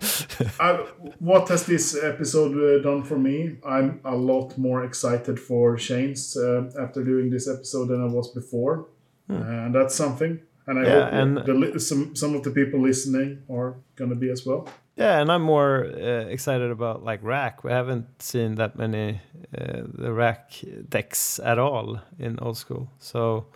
I, 0.61 0.71
what 1.19 1.49
has 1.49 1.65
this 1.65 1.97
episode 2.13 2.53
uh, 2.57 2.83
done 2.83 3.05
for 3.05 3.19
me? 3.19 3.57
I'm 3.67 4.01
a 4.05 4.15
lot 4.15 4.59
more 4.59 4.85
excited 4.85 5.41
for 5.41 5.77
Chains 5.79 6.37
uh, 6.37 6.71
after 6.79 7.03
doing 7.03 7.31
this 7.31 7.49
episode 7.49 7.87
than 7.89 8.03
I 8.03 8.13
was 8.13 8.29
before, 8.35 8.89
and 9.29 9.75
that's 9.75 9.95
something. 9.95 10.41
And 10.67 10.79
I. 10.79 10.83
Yeah, 10.83 11.05
hope 11.05 11.13
and- 11.13 11.37
the, 11.75 11.81
some 11.81 12.15
some 12.15 12.35
of 12.37 12.43
the 12.43 12.51
people 12.51 12.81
listening 12.81 13.43
are 13.49 13.75
gonna 13.97 14.15
be 14.15 14.31
as 14.31 14.47
well. 14.47 14.69
Yeah, 14.97 15.21
and 15.21 15.33
I'm 15.33 15.43
more 15.43 15.87
uh, 15.87 16.29
excited 16.29 16.71
about 16.71 17.03
like 17.03 17.21
rack. 17.23 17.65
We 17.65 17.71
haven't 17.73 18.23
seen 18.23 18.57
that 18.57 18.77
many 18.77 19.21
uh, 19.59 19.83
the 19.99 20.13
rack 20.13 20.53
decks 20.89 21.41
at 21.43 21.59
all 21.59 21.99
in 22.19 22.39
old 22.41 22.59
school. 22.59 22.89
So 22.99 23.47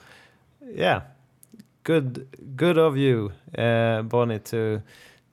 yeah, 0.74 1.02
good 1.84 2.26
good 2.56 2.78
of 2.78 2.96
you, 2.96 3.32
uh, 3.56 4.02
Bonnie, 4.02 4.38
to 4.38 4.82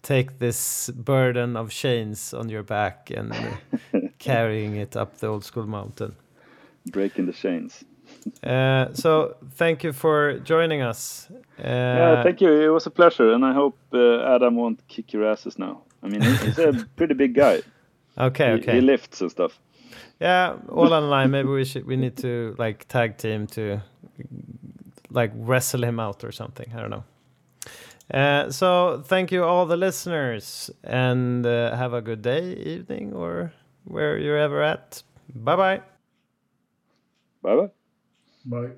take 0.02 0.40
this 0.40 0.90
burden 0.90 1.56
of 1.56 1.70
chains 1.72 2.34
on 2.34 2.50
your 2.50 2.64
back 2.64 3.10
and 3.10 3.32
uh, 3.32 4.00
carrying 4.20 4.76
it 4.76 4.98
up 4.98 5.18
the 5.20 5.28
old 5.28 5.46
school 5.46 5.66
mountain. 5.68 6.16
Breaking 6.92 7.26
the 7.28 7.34
chains. 7.34 7.86
Uh, 8.44 8.94
so 8.94 9.36
thank 9.58 9.84
you 9.84 9.94
for 9.94 10.40
joining 10.44 10.82
us. 10.82 11.28
Uh, 11.60 11.64
yeah, 11.64 12.24
thank 12.24 12.42
you. 12.42 12.52
It 12.52 12.70
was 12.74 12.86
a 12.88 12.92
pleasure, 12.92 13.32
and 13.34 13.44
I 13.46 13.54
hope 13.54 13.78
uh, 13.94 14.36
Adam 14.36 14.56
won't 14.56 14.80
kick 14.88 15.14
your 15.14 15.26
asses 15.32 15.58
now. 15.60 15.82
I 16.04 16.08
mean, 16.08 16.22
he's 16.22 16.58
a 16.60 16.74
pretty 16.96 17.14
big 17.14 17.34
guy. 17.36 17.62
Okay, 18.18 18.46
He- 18.46 18.60
okay. 18.62 18.74
He 18.76 18.82
lifts 18.82 19.22
and 19.22 19.32
stuff. 19.32 19.60
Yeah, 20.22 20.56
all 20.70 20.94
online. 20.94 21.32
Maybe 21.32 21.50
we 21.50 21.66
should. 21.66 21.86
We 21.88 21.96
need 21.96 22.16
to 22.18 22.54
like 22.60 22.88
tag 22.88 23.18
team 23.18 23.48
to 23.48 23.82
like 25.10 25.32
wrestle 25.36 25.84
him 25.84 26.00
out 26.00 26.24
or 26.24 26.32
something. 26.32 26.68
I 26.76 26.80
don't 26.82 26.92
know. 26.92 27.04
Uh, 28.14 28.52
so 28.52 29.02
thank 29.08 29.32
you 29.32 29.44
all 29.44 29.66
the 29.66 29.78
listeners, 29.78 30.70
and 30.84 31.44
uh, 31.46 31.76
have 31.76 31.94
a 31.94 32.02
good 32.02 32.22
day, 32.22 32.54
evening, 32.54 33.14
or 33.14 33.52
where 33.86 34.18
you're 34.20 34.38
ever 34.38 34.62
at. 34.62 35.02
Bye 35.34 35.56
bye. 35.56 35.82
Bye 37.42 37.56
bye. 37.56 37.83
Bye. 38.44 38.78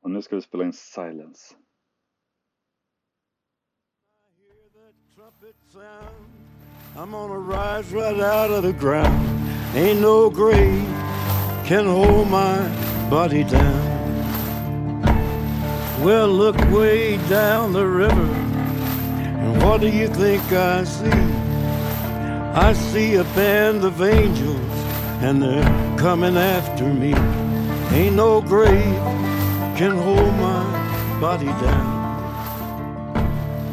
Och 0.00 0.10
nu 0.10 0.22
ska 0.22 0.36
vi 0.36 0.42
spela 0.42 0.64
in 0.64 0.72
Silence. 0.72 1.54
trumpet 5.14 5.54
sound. 5.72 6.14
I'm 6.96 7.10
gonna 7.12 7.38
rise 7.38 7.92
right 7.92 8.20
out 8.20 8.50
of 8.50 8.62
the 8.62 8.72
ground. 8.72 9.48
Ain't 9.74 10.00
no 10.00 10.28
grave 10.28 10.84
can 11.64 11.86
hold 11.86 12.28
my 12.28 12.58
body 13.08 13.44
down. 13.44 13.94
Well, 16.02 16.28
look 16.28 16.56
way 16.70 17.16
down 17.28 17.72
the 17.72 17.86
river, 17.86 18.30
and 19.40 19.62
what 19.62 19.80
do 19.80 19.88
you 19.88 20.08
think 20.08 20.42
I 20.52 20.84
see? 20.84 21.22
I 22.54 22.74
see 22.74 23.14
a 23.14 23.24
band 23.34 23.84
of 23.84 24.02
angels, 24.02 24.73
and 25.22 25.42
they're 25.42 25.98
coming 25.98 26.36
after 26.36 26.84
me. 26.84 27.14
Ain't 27.96 28.16
no 28.16 28.40
grave 28.40 28.94
can 29.76 29.96
hold 29.96 30.34
my 30.34 31.18
body 31.20 31.46
down. 31.46 32.04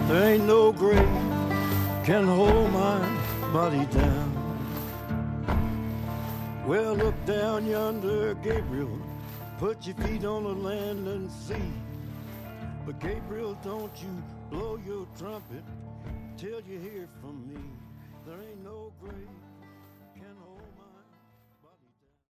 There 0.07 0.33
ain't 0.33 0.45
no 0.45 0.71
grave 0.71 1.07
can 2.03 2.25
hold 2.25 2.71
my 2.71 2.99
body 3.51 3.85
down. 3.85 4.31
Well, 6.65 6.93
look 6.95 7.15
down 7.25 7.65
yonder, 7.65 8.35
Gabriel. 8.35 8.99
Put 9.57 9.85
your 9.85 9.95
feet 9.95 10.23
on 10.25 10.43
the 10.43 10.53
land 10.53 11.07
and 11.07 11.29
see. 11.31 11.71
But 12.85 12.99
Gabriel, 12.99 13.57
don't 13.63 13.91
you 14.01 14.23
blow 14.49 14.79
your 14.85 15.05
trumpet 15.17 15.63
till 16.37 16.61
you 16.61 16.79
hear 16.79 17.07
from 17.19 17.47
me. 17.47 17.51